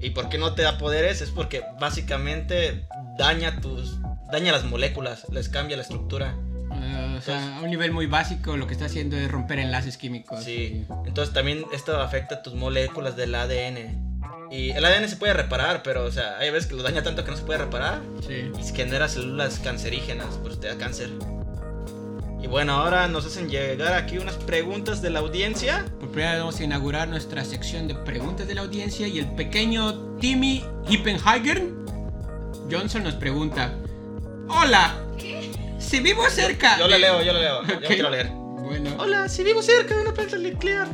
¿Y 0.00 0.10
por 0.10 0.28
qué 0.28 0.38
no 0.38 0.54
te 0.54 0.62
da 0.62 0.76
poderes? 0.78 1.20
Es 1.20 1.30
porque 1.30 1.62
básicamente 1.80 2.86
daña 3.18 3.60
tus 3.60 3.98
daña 4.32 4.50
las 4.52 4.64
moléculas, 4.64 5.26
les 5.30 5.48
cambia 5.48 5.76
la 5.76 5.82
estructura. 5.84 6.36
O 7.16 7.20
sea, 7.20 7.58
a 7.58 7.60
un 7.62 7.70
nivel 7.70 7.92
muy 7.92 8.06
básico 8.06 8.56
lo 8.56 8.66
que 8.66 8.72
está 8.74 8.86
haciendo 8.86 9.16
es 9.16 9.30
romper 9.30 9.58
enlaces 9.58 9.96
químicos. 9.96 10.44
Sí. 10.44 10.84
Entonces 11.06 11.34
también 11.34 11.64
esto 11.72 12.00
afecta 12.00 12.42
tus 12.42 12.54
moléculas 12.54 13.16
del 13.16 13.34
ADN. 13.34 14.14
Y 14.50 14.70
el 14.70 14.84
ADN 14.84 15.08
se 15.08 15.16
puede 15.16 15.32
reparar, 15.32 15.82
pero 15.82 16.04
o 16.04 16.10
sea, 16.12 16.38
hay 16.38 16.50
veces 16.50 16.68
que 16.68 16.76
lo 16.76 16.82
daña 16.82 17.02
tanto 17.02 17.24
que 17.24 17.30
no 17.30 17.36
se 17.36 17.44
puede 17.44 17.58
reparar 17.58 18.02
Sí. 18.26 18.50
y 18.58 18.76
genera 18.76 19.08
células 19.08 19.58
cancerígenas, 19.58 20.38
pues 20.42 20.60
te 20.60 20.68
da 20.68 20.76
cáncer. 20.76 21.10
Y 22.42 22.46
bueno, 22.46 22.74
ahora 22.74 23.08
nos 23.08 23.24
hacen 23.24 23.48
llegar 23.48 23.94
aquí 23.94 24.18
unas 24.18 24.34
preguntas 24.36 25.00
de 25.00 25.08
la 25.08 25.20
audiencia. 25.20 25.86
Por 25.98 26.10
primera 26.10 26.32
vez 26.32 26.40
vamos 26.40 26.60
a 26.60 26.64
inaugurar 26.64 27.08
nuestra 27.08 27.42
sección 27.42 27.88
de 27.88 27.94
preguntas 27.94 28.46
de 28.46 28.54
la 28.54 28.60
audiencia 28.60 29.08
y 29.08 29.18
el 29.18 29.26
pequeño 29.28 30.18
Timmy 30.20 30.62
Hippenhagen 30.88 31.74
Johnson 32.70 33.02
nos 33.04 33.14
pregunta: 33.14 33.72
Hola, 34.48 34.94
si 35.84 36.00
vivo 36.00 36.28
cerca. 36.30 36.78
Yo 36.78 36.88
la 36.88 36.96
de- 36.96 37.02
leo, 37.02 37.22
yo 37.22 37.32
la 37.32 37.40
leo. 37.40 37.62
Yo 37.66 37.74
Ok. 37.76 37.84
quiero 37.86 38.10
leer. 38.10 38.28
Bueno, 38.28 38.90
Hola, 38.98 39.28
si 39.28 39.42
vivo 39.44 39.62
cerca 39.62 39.94
de 39.94 40.00
una 40.02 40.14
planta 40.14 40.36
nuclear, 40.38 40.88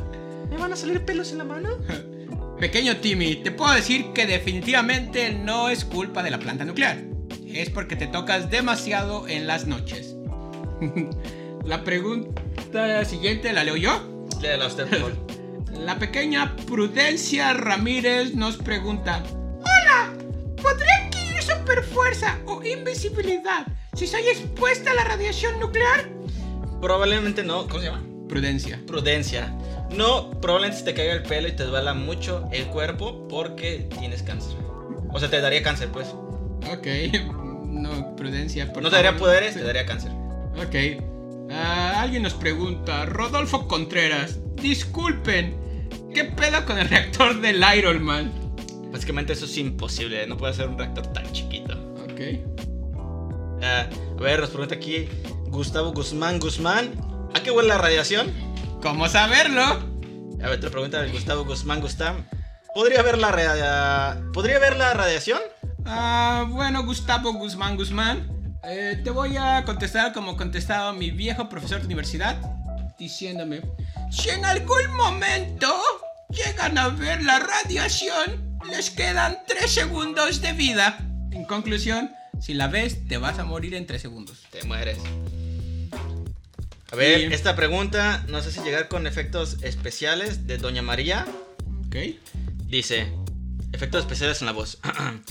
¿me 0.51 0.57
van 0.57 0.73
a 0.73 0.77
salir 0.77 1.05
pelos 1.05 1.31
en 1.33 1.39
la 1.39 1.45
mano? 1.45 1.69
pequeño 2.61 2.97
Timmy, 2.99 3.37
te 3.37 3.53
puedo 3.53 3.73
decir 3.73 4.13
que 4.13 4.27
definitivamente 4.27 5.33
no 5.33 5.71
es 5.71 5.85
culpa 5.85 6.23
de 6.23 6.31
la 6.31 6.39
planta 6.39 6.65
nuclear. 6.65 6.99
Es 7.47 7.71
porque 7.71 7.97
te 7.97 8.07
tocas 8.07 8.51
demasiado 8.51 9.27
en 9.29 9.47
las 9.47 9.67
noches. 9.67 10.15
la 11.65 11.83
pregunta 11.85 13.05
siguiente 13.05 13.53
la 13.53 13.65
leo 13.65 13.77
yo. 13.77 14.27
Léela 14.41 14.67
usted, 14.67 14.87
por 14.87 14.99
favor. 14.99 15.13
La 15.81 15.99
pequeña 15.99 16.57
Prudencia 16.67 17.55
Ramírez 17.55 18.35
nos 18.35 18.57
pregunta: 18.59 19.23
Hola, 19.61 20.13
¿podría 20.61 21.10
adquirir 21.41 21.43
superfuerza 21.43 22.39
o 22.47 22.63
invisibilidad 22.63 23.67
si 23.95 24.07
soy 24.07 24.23
expuesta 24.29 24.91
a 24.91 24.95
la 24.95 25.05
radiación 25.05 25.59
nuclear? 25.59 26.09
Probablemente 26.81 27.43
no. 27.43 27.67
¿Cómo 27.67 27.81
se 27.81 27.87
llama? 27.87 28.03
Prudencia. 28.29 28.81
Prudencia. 28.87 29.53
No, 29.91 30.31
probablemente 30.41 30.79
se 30.79 30.85
te 30.85 30.95
caiga 30.95 31.13
el 31.13 31.23
pelo 31.23 31.49
y 31.49 31.53
te 31.53 31.65
duela 31.65 31.95
mucho 31.95 32.49
el 32.53 32.67
cuerpo 32.67 33.27
porque 33.29 33.89
tienes 33.99 34.23
cáncer. 34.23 34.57
O 35.13 35.19
sea, 35.19 35.29
te 35.29 35.41
daría 35.41 35.63
cáncer, 35.63 35.89
pues. 35.89 36.09
Ok, 36.71 36.87
no, 37.67 38.15
prudencia. 38.17 38.73
por 38.73 38.83
No 38.83 38.91
te 38.91 38.97
daría 38.97 39.17
poderes, 39.17 39.55
te 39.55 39.63
daría 39.63 39.87
cáncer. 39.87 40.13
Ok. 40.57 41.03
Ah, 41.51 42.01
alguien 42.01 42.23
nos 42.23 42.35
pregunta, 42.35 43.07
Rodolfo 43.07 43.67
Contreras, 43.67 44.39
disculpen, 44.55 45.57
¿qué 46.15 46.25
pedo 46.25 46.65
con 46.65 46.79
el 46.79 46.89
reactor 46.89 47.41
del 47.41 47.65
Iron 47.77 48.03
Man? 48.05 48.40
Básicamente 48.93 49.33
eso 49.33 49.45
es 49.45 49.57
imposible, 49.57 50.27
no 50.27 50.37
puede 50.37 50.55
ser 50.55 50.69
un 50.69 50.79
reactor 50.79 51.07
tan 51.09 51.31
chiquito. 51.33 51.75
Ok. 52.05 52.21
Ah, 53.63 53.87
a 54.19 54.21
ver, 54.21 54.41
nos 54.41 54.51
pregunta 54.51 54.75
aquí 54.75 55.09
Gustavo 55.47 55.93
Guzmán 55.93 56.39
Guzmán. 56.39 56.93
¿A 57.35 57.43
qué 57.43 57.51
huele 57.51 57.69
la 57.69 57.79
radiación? 57.79 58.33
¿Cómo 58.83 59.09
saberlo? 59.09 59.63
A 59.63 60.49
ver, 60.49 60.59
otra 60.59 60.71
pregunta 60.71 61.03
de 61.03 61.11
Gustavo 61.11 61.45
Guzmán 61.45 61.81
Guzmán. 61.81 62.29
¿Podría 62.75 63.03
ver 63.03 63.19
la 63.19 63.31
radia... 63.31 64.23
¿Podría 64.33 64.59
ver 64.59 64.77
la 64.77 64.95
radiación? 64.95 65.41
Ah, 65.85 66.47
bueno, 66.49 66.85
Gustavo 66.85 67.33
Guzmán 67.33 67.77
Guzmán, 67.77 68.29
eh, 68.63 69.01
te 69.03 69.11
voy 69.11 69.37
a 69.37 69.65
contestar 69.65 70.13
como 70.13 70.37
contestaba 70.37 70.93
mi 70.93 71.11
viejo 71.11 71.49
profesor 71.49 71.81
de 71.81 71.87
universidad, 71.87 72.37
diciéndome, 72.99 73.63
si 74.11 74.29
en 74.29 74.45
algún 74.45 74.95
momento 74.97 75.75
llegan 76.29 76.79
a 76.79 76.89
ver 76.89 77.23
la 77.23 77.39
radiación, 77.39 78.50
les 78.69 78.91
quedan 78.91 79.39
3 79.47 79.71
segundos 79.71 80.41
de 80.41 80.53
vida. 80.53 80.99
En 81.33 81.45
conclusión, 81.45 82.11
si 82.41 82.55
la 82.55 82.69
ves, 82.69 83.07
te 83.09 83.19
vas 83.19 83.39
a 83.39 83.45
morir 83.45 83.75
en 83.75 83.87
3 83.87 84.01
segundos. 84.01 84.43
Te 84.51 84.63
mueres. 84.65 84.99
A 86.93 86.97
ver, 86.97 87.33
esta 87.33 87.55
pregunta 87.55 88.25
no 88.29 88.43
sé 88.43 88.51
si 88.51 88.61
llegar 88.61 88.89
con 88.89 89.07
efectos 89.07 89.59
especiales 89.63 90.47
de 90.47 90.59
Doña 90.59 90.83
María. 90.83 91.27
¿Ok? 91.87 91.97
Dice, 92.67 93.13
efectos 93.73 94.01
especiales 94.01 94.41
en 94.41 94.47
la 94.47 94.53
voz. 94.53 94.79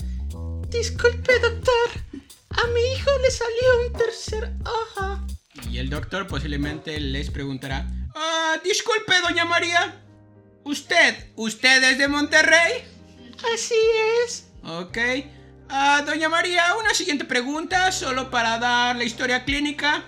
Disculpe, 0.70 1.38
doctor. 1.38 2.20
A 2.50 2.66
mi 2.68 2.80
hijo 2.80 3.10
le 3.22 3.30
salió 3.30 3.86
un 3.86 3.92
tercer 3.92 4.52
ojo. 4.64 5.26
Y 5.70 5.78
el 5.78 5.90
doctor 5.90 6.26
posiblemente 6.26 6.98
les 6.98 7.30
preguntará, 7.30 7.86
ah, 8.14 8.56
disculpe, 8.64 9.14
doña 9.20 9.44
María, 9.44 10.02
¿usted, 10.64 11.28
usted 11.36 11.82
es 11.84 11.98
de 11.98 12.08
Monterrey? 12.08 12.84
Así 13.54 13.74
es. 14.24 14.48
Ok. 14.64 14.98
Ah, 15.68 16.02
doña 16.04 16.28
María, 16.28 16.74
una 16.78 16.94
siguiente 16.94 17.24
pregunta, 17.24 17.92
solo 17.92 18.30
para 18.30 18.58
dar 18.58 18.96
la 18.96 19.04
historia 19.04 19.44
clínica. 19.44 20.02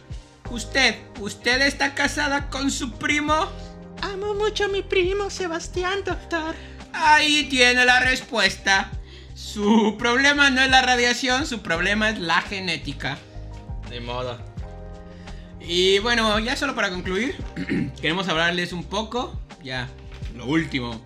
Usted, 0.51 0.97
¿usted 1.21 1.63
está 1.63 1.95
casada 1.95 2.51
con 2.51 2.71
su 2.71 2.93
primo? 2.93 3.49
Amo 4.03 4.35
mucho 4.35 4.65
a 4.65 4.69
mi 4.69 4.83
primo 4.83 5.31
Sebastián, 5.31 6.03
doctor. 6.05 6.55
Ahí 6.93 7.45
tiene 7.45 7.85
la 7.85 8.01
respuesta. 8.01 8.91
Su 9.35 9.97
problema 9.99 10.51
no 10.51 10.61
es 10.61 10.71
la 10.71 10.83
radiación, 10.83 11.47
su 11.47 11.63
problema 11.63 12.11
es 12.11 12.19
la 12.19 12.43
genética. 12.43 13.17
De 13.89 14.01
modo. 14.01 14.39
Y 15.61 16.01
bueno, 16.01 16.39
ya 16.41 16.57
solo 16.57 16.75
para 16.75 16.91
concluir, 16.91 17.37
queremos 18.01 18.29
hablarles 18.29 18.73
un 18.73 18.85
poco, 18.85 19.41
ya, 19.63 19.89
lo 20.35 20.47
último. 20.47 21.01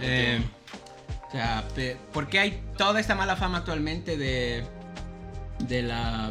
Eh, 0.00 0.40
o 1.32 1.34
sea, 1.34 1.64
¿por 2.12 2.28
qué 2.28 2.40
hay 2.40 2.62
toda 2.76 3.00
esta 3.00 3.14
mala 3.14 3.36
fama 3.36 3.58
actualmente 3.58 4.18
de, 4.18 4.64
de 5.60 5.82
la... 5.82 6.30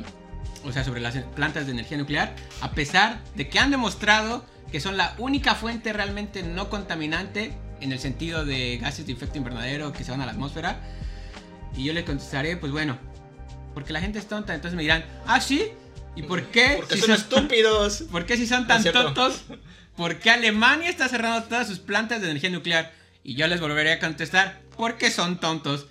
O 0.64 0.72
sea, 0.72 0.84
sobre 0.84 1.02
las 1.02 1.18
plantas 1.36 1.66
de 1.66 1.72
energía 1.72 1.98
nuclear, 1.98 2.36
a 2.62 2.70
pesar 2.72 3.20
de 3.34 3.50
que 3.50 3.58
han 3.58 3.72
demostrado 3.72 4.46
que 4.72 4.80
son 4.80 4.98
la 4.98 5.16
única 5.18 5.56
fuente 5.56 5.92
realmente 5.92 6.44
no 6.44 6.70
contaminante 6.70 7.52
en 7.80 7.92
el 7.92 7.98
sentido 7.98 8.46
de 8.46 8.78
gases 8.78 9.08
de 9.08 9.14
efecto 9.14 9.40
invernadero 9.40 9.92
que 9.92 10.04
se 10.04 10.12
van 10.12 10.22
a 10.22 10.28
la 10.28 10.34
atmósfera. 10.34 10.80
Y 11.76 11.84
yo 11.84 11.94
les 11.94 12.04
contestaré, 12.04 12.56
pues 12.58 12.72
bueno, 12.72 13.00
porque 13.74 13.94
la 13.94 14.02
gente 14.02 14.20
es 14.20 14.28
tonta, 14.28 14.54
entonces 14.54 14.76
me 14.76 14.84
dirán, 14.84 15.04
ah, 15.26 15.42
sí, 15.42 15.70
¿y 16.16 16.22
por 16.22 16.44
qué? 16.44 16.76
Porque 16.78 16.98
si 16.98 17.02
son 17.02 17.16
estúpidos. 17.16 18.04
¿Por 18.12 18.28
qué 18.28 18.38
si 18.38 18.46
son 18.46 18.68
tan 18.68 18.84
tontos? 18.84 19.46
¿Por 19.98 20.20
qué 20.20 20.30
Alemania 20.30 20.92
está 20.92 21.10
cerrando 21.10 21.44
todas 21.48 21.68
sus 21.68 21.80
plantas 21.80 22.22
de 22.22 22.28
energía 22.30 22.52
nuclear? 22.52 23.01
Y 23.24 23.36
yo 23.36 23.48
les 23.48 23.60
volveré 23.60 23.94
a 23.94 24.00
contestar, 24.00 24.62
porque 24.78 25.12
son 25.12 25.40
tontos. 25.40 25.88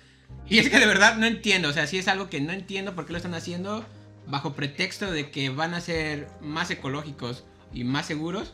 Y 0.47 0.59
es 0.59 0.69
que 0.69 0.79
de 0.79 0.85
verdad 0.85 1.17
no 1.17 1.25
entiendo, 1.25 1.69
o 1.69 1.73
sea, 1.73 1.87
si 1.87 1.97
es 1.97 2.07
algo 2.07 2.29
que 2.29 2.41
no 2.41 2.51
entiendo 2.51 2.93
por 2.93 3.05
qué 3.05 3.13
lo 3.13 3.17
están 3.17 3.33
haciendo 3.33 3.85
bajo 4.27 4.53
pretexto 4.53 5.11
de 5.11 5.31
que 5.31 5.49
van 5.49 5.73
a 5.73 5.81
ser 5.81 6.27
más 6.41 6.71
ecológicos 6.71 7.43
y 7.73 7.83
más 7.83 8.05
seguros. 8.05 8.53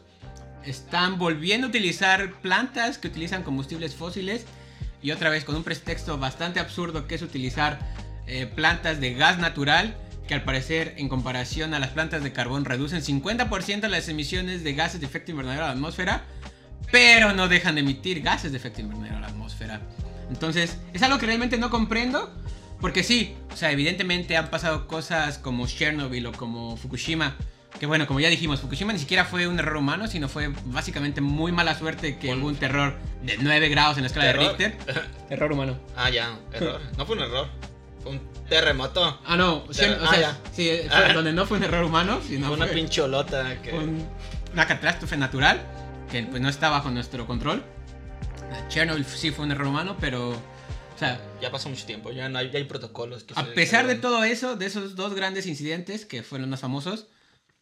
Están 0.66 1.18
volviendo 1.18 1.68
a 1.68 1.70
utilizar 1.70 2.34
plantas 2.42 2.98
que 2.98 3.08
utilizan 3.08 3.44
combustibles 3.44 3.96
fósiles 3.96 4.46
y 5.02 5.12
otra 5.12 5.30
vez 5.30 5.46
con 5.46 5.56
un 5.56 5.64
pretexto 5.64 6.18
bastante 6.18 6.60
absurdo 6.60 7.08
que 7.08 7.16
es 7.16 7.22
utilizar 7.22 7.80
eh, 8.26 8.46
plantas 8.48 9.00
de 9.00 9.14
gas 9.14 9.38
natural 9.38 9.96
que 10.28 10.34
al 10.34 10.44
parecer 10.44 10.94
en 10.98 11.08
comparación 11.08 11.74
a 11.74 11.80
las 11.80 11.92
plantas 11.92 12.22
de 12.22 12.34
carbón 12.34 12.66
reducen 12.66 13.02
50% 13.02 13.88
las 13.88 14.10
emisiones 14.10 14.64
de 14.64 14.74
gases 14.74 15.00
de 15.00 15.06
efecto 15.06 15.32
invernadero 15.32 15.64
a 15.64 15.68
la 15.68 15.74
atmósfera, 15.74 16.26
pero 16.92 17.34
no 17.34 17.48
dejan 17.48 17.76
de 17.76 17.82
emitir 17.82 18.22
gases 18.22 18.52
de 18.52 18.58
efecto 18.58 18.82
invernadero 18.82 19.18
a 19.18 19.22
la 19.22 19.28
atmósfera. 19.28 19.82
Entonces, 20.30 20.78
es 20.94 21.02
algo 21.04 21.18
que 21.20 21.26
realmente 21.26 21.58
no 21.58 21.70
comprendo, 21.70 22.32
porque 22.82 23.04
sí, 23.04 23.36
o 23.52 23.56
sea, 23.58 23.72
evidentemente 23.72 24.36
han 24.38 24.50
pasado 24.50 24.88
cosas 24.88 25.38
como 25.38 25.68
Chernobyl 25.68 26.26
o 26.28 26.32
como 26.34 26.76
Fukushima, 26.78 27.36
que 27.80 27.86
bueno, 27.86 28.08
como 28.08 28.20
ya 28.20 28.30
dijimos, 28.30 28.60
Fukushima 28.62 28.92
ni 28.94 29.00
siquiera 29.00 29.24
fue 29.26 29.48
un 29.48 29.60
error 29.60 29.78
humano, 29.78 30.08
sino 30.08 30.28
fue 30.30 30.50
básicamente 30.66 31.22
muy 31.22 31.52
mala 31.52 31.78
suerte 31.78 32.18
que 32.18 32.34
Un- 32.34 32.40
hubo 32.42 32.48
un 32.48 32.56
terror 32.56 32.96
de 33.24 33.38
9 33.40 33.70
grados 33.70 33.98
en 33.98 34.04
la 34.04 34.08
escala 34.08 34.26
¿Terror? 34.32 34.58
de 34.58 34.68
Richter. 34.70 35.06
Error 35.30 35.52
humano. 35.52 35.78
Ah, 35.96 36.10
ya, 36.10 36.38
error. 36.54 36.82
No 36.98 37.06
fue 37.06 37.16
un 37.18 37.22
error. 37.24 37.48
Fue 38.02 38.12
un 38.14 38.22
terremoto. 38.50 39.20
Ah, 39.26 39.36
no, 39.38 39.64
o 39.68 39.74
sea, 39.74 39.90
Terror. 39.90 40.08
o 40.08 40.10
sea, 40.12 40.18
Ah, 40.18 40.22
ya. 40.44 40.52
sí, 40.54 40.72
fue 40.88 41.06
Ah. 41.06 41.14
donde 41.14 41.34
no 41.34 41.46
fue 41.46 41.58
un 41.58 41.64
error 41.66 41.84
humano, 41.84 42.20
sino 42.28 42.48
fue 42.48 42.56
una 42.56 42.66
fue 42.66 42.76
pincholota 42.76 43.62
que. 43.62 43.72
un- 43.74 44.08
una 44.54 44.66
catástrofe 44.66 45.18
natural 45.18 45.62
que 46.10 46.24
pues 46.24 46.42
no 46.42 46.50
está 46.50 46.70
bajo 46.70 46.90
nuestro 46.90 47.26
control. 47.26 47.64
Chernobyl 48.70 49.06
sí 49.06 49.32
fue 49.32 49.46
un 49.46 49.52
error 49.52 49.68
humano, 49.68 49.98
pero, 50.00 50.30
o 50.32 50.98
sea, 50.98 51.20
Ya 51.42 51.52
pasó 51.52 51.70
mucho 51.70 51.86
tiempo, 51.86 52.12
ya, 52.12 52.30
no 52.30 52.40
hay, 52.40 52.50
ya 52.50 52.60
hay 52.60 52.66
protocolos. 52.66 53.24
Que 53.24 53.34
a 53.36 53.44
pesar 53.54 53.88
de 53.88 53.96
todo 53.96 54.24
eso, 54.24 54.56
de 54.56 54.66
esos 54.66 54.96
dos 54.96 55.14
grandes 55.14 55.46
incidentes 55.46 56.06
que 56.06 56.24
fueron 56.24 56.50
más 56.50 56.62
famosos, 56.62 57.08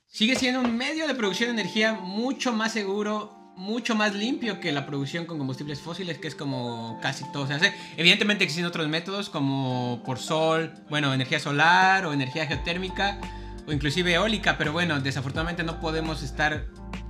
sigue 0.08 0.36
siendo 0.36 0.62
un 0.62 0.78
medio 0.78 1.08
de 1.08 1.16
producción 1.16 1.56
de 1.56 1.62
energía 1.62 1.94
mucho 1.94 2.54
más 2.54 2.72
seguro, 2.72 3.54
mucho 3.58 3.96
más 3.96 4.14
limpio 4.14 4.60
que 4.60 4.72
la 4.72 4.86
producción 4.86 5.26
con 5.26 5.38
combustibles 5.38 5.80
fósiles, 5.80 6.18
que 6.20 6.28
es 6.28 6.36
como 6.36 7.00
casi 7.02 7.24
todo 7.32 7.48
se 7.48 7.54
hace. 7.54 7.74
Evidentemente 7.98 8.44
existen 8.44 8.66
otros 8.66 8.88
métodos 8.88 9.30
como 9.30 10.04
por 10.06 10.20
sol, 10.20 10.74
bueno, 10.90 11.14
energía 11.14 11.40
solar 11.40 12.06
o 12.06 12.14
energía 12.14 12.46
geotérmica 12.46 13.20
o 13.68 13.72
inclusive 13.72 14.14
eólica, 14.14 14.58
pero 14.58 14.72
bueno, 14.72 15.00
desafortunadamente 15.00 15.64
no 15.64 15.80
podemos 15.80 16.22
estar 16.22 16.66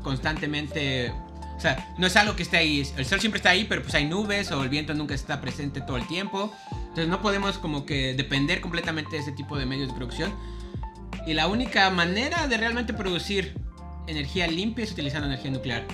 constantemente... 0.05 1.11
O 1.57 1.59
sea, 1.59 1.93
no 1.97 2.05
es 2.05 2.15
algo 2.15 2.35
que 2.35 2.43
esté 2.43 2.57
ahí. 2.57 2.87
El 2.95 3.05
sol 3.05 3.19
siempre 3.19 3.37
está 3.39 3.49
ahí, 3.49 3.65
pero 3.67 3.81
pues 3.81 3.95
hay 3.95 4.05
nubes 4.05 4.51
o 4.51 4.61
el 4.61 4.69
viento 4.69 4.93
nunca 4.93 5.15
está 5.15 5.41
presente 5.41 5.81
todo 5.81 5.97
el 5.97 6.05
tiempo. 6.05 6.53
Entonces 6.71 7.07
no 7.07 7.21
podemos 7.21 7.57
como 7.57 7.85
que 7.85 8.13
depender 8.13 8.61
completamente 8.61 9.15
de 9.15 9.21
ese 9.23 9.31
tipo 9.31 9.57
de 9.57 9.65
medios 9.65 9.87
de 9.87 9.95
producción. 9.95 10.33
Y 11.25 11.33
la 11.33 11.47
única 11.47 11.89
manera 11.89 12.47
de 12.47 12.57
realmente 12.57 12.93
producir 12.93 13.55
energía 14.05 14.47
limpia 14.47 14.83
es 14.83 14.91
utilizando 14.91 15.27
energía 15.27 15.49
nuclear. 15.49 15.87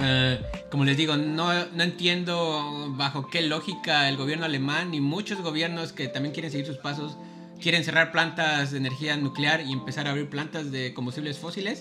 Eh, 0.00 0.40
como 0.70 0.84
les 0.84 0.96
digo, 0.96 1.16
no, 1.16 1.66
no 1.66 1.82
entiendo 1.82 2.94
bajo 2.96 3.28
qué 3.28 3.42
lógica 3.42 4.08
el 4.08 4.16
gobierno 4.16 4.46
alemán 4.46 4.94
y 4.94 5.00
muchos 5.00 5.42
gobiernos 5.42 5.92
que 5.92 6.08
también 6.08 6.32
quieren 6.32 6.50
seguir 6.50 6.66
sus 6.66 6.78
pasos 6.78 7.18
quieren 7.60 7.84
cerrar 7.84 8.12
plantas 8.12 8.70
de 8.70 8.78
energía 8.78 9.16
nuclear 9.16 9.60
y 9.60 9.72
empezar 9.72 10.06
a 10.06 10.10
abrir 10.10 10.28
plantas 10.28 10.70
de 10.70 10.94
combustibles 10.94 11.38
fósiles. 11.38 11.80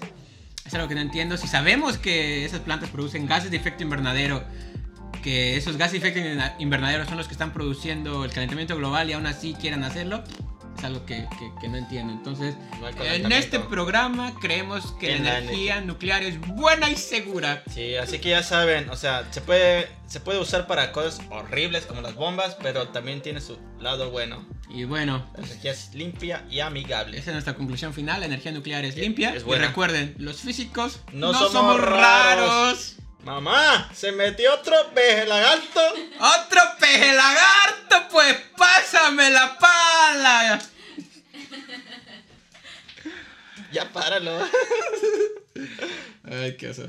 Es 0.68 0.74
algo 0.74 0.90
que 0.90 0.96
no 0.96 1.02
entiendo. 1.02 1.38
Si 1.38 1.48
sabemos 1.48 1.98
que 1.98 2.44
esas 2.44 2.60
plantas 2.60 2.90
producen 2.90 3.26
gases 3.26 3.50
de 3.50 3.56
efecto 3.56 3.84
invernadero, 3.84 4.44
que 5.24 5.56
esos 5.56 5.78
gases 5.78 6.02
de 6.02 6.10
efecto 6.10 6.20
invernadero 6.60 7.06
son 7.06 7.18
los 7.18 7.28
que 7.28 7.34
están 7.34 7.54
produciendo 7.54 8.26
el 8.26 8.34
calentamiento 8.34 8.76
global 8.76 9.10
y 9.10 9.14
aún 9.14 9.26
así 9.28 9.54
quieran 9.54 9.86
hacerlo, 9.86 10.26
es 10.78 10.84
algo 10.84 11.06
que, 11.06 11.28
que- 11.40 11.52
que 11.60 11.68
no 11.68 11.78
entiendo. 11.78 12.14
Entonces, 12.14 12.56
No 12.80 12.88
en 13.04 13.32
este 13.32 13.60
programa 13.60 14.34
creemos 14.40 14.92
que 15.00 15.18
la 15.18 15.24
la 15.24 15.38
energía 15.40 15.82
nuclear 15.82 16.24
es 16.24 16.40
buena 16.40 16.90
y 16.90 16.96
segura. 16.96 17.64
Sí, 17.74 17.96
así 17.96 18.20
que 18.20 18.30
ya 18.30 18.44
saben, 18.44 18.90
o 18.90 18.96
sea, 18.96 19.28
se 19.32 19.42
puede, 19.42 19.88
se 20.08 20.20
puede 20.20 20.40
usar 20.40 20.68
para 20.68 20.92
cosas 20.92 21.20
horribles 21.30 21.86
como 21.86 22.02
las 22.02 22.16
bombas, 22.16 22.56
pero 22.62 22.90
también 22.90 23.22
tiene 23.22 23.42
su 23.42 23.58
lado 23.80 24.12
bueno. 24.12 24.46
Y 24.70 24.84
bueno, 24.84 25.26
La 25.38 25.44
energía 25.46 25.72
es 25.72 25.94
limpia 25.94 26.44
y 26.50 26.60
amigable. 26.60 27.18
esa 27.18 27.30
es 27.32 27.34
nuestra 27.34 27.56
conclusión 27.56 27.94
final. 27.94 28.20
La 28.20 28.26
energía 28.26 28.52
nuclear 28.52 28.84
es 28.86 28.96
limpia. 28.98 29.30
es 29.34 29.42
y 29.44 29.46
buena. 29.46 29.68
recuerden, 29.68 30.16
los 30.20 30.42
físicos 30.42 31.00
No 31.14 31.32
no, 31.32 31.38
somos 31.38 31.52
somos, 31.54 31.82
raros. 31.82 32.00
raros. 32.50 32.96
Mamá, 33.24 33.90
se 33.94 34.12
metió 34.12 34.54
otro 34.54 34.76
peje 34.94 35.26
lagarto. 35.26 35.82
¡Otro 36.20 36.62
peje 36.80 37.14
lagarto! 37.14 38.08
Pues 38.12 38.38
pásame 38.58 39.30
la 39.30 39.58
pala. 39.58 40.60
Ya 43.72 43.92
páralo. 43.92 44.40
Ay, 46.24 46.56
qué 46.58 46.70
oso. 46.70 46.88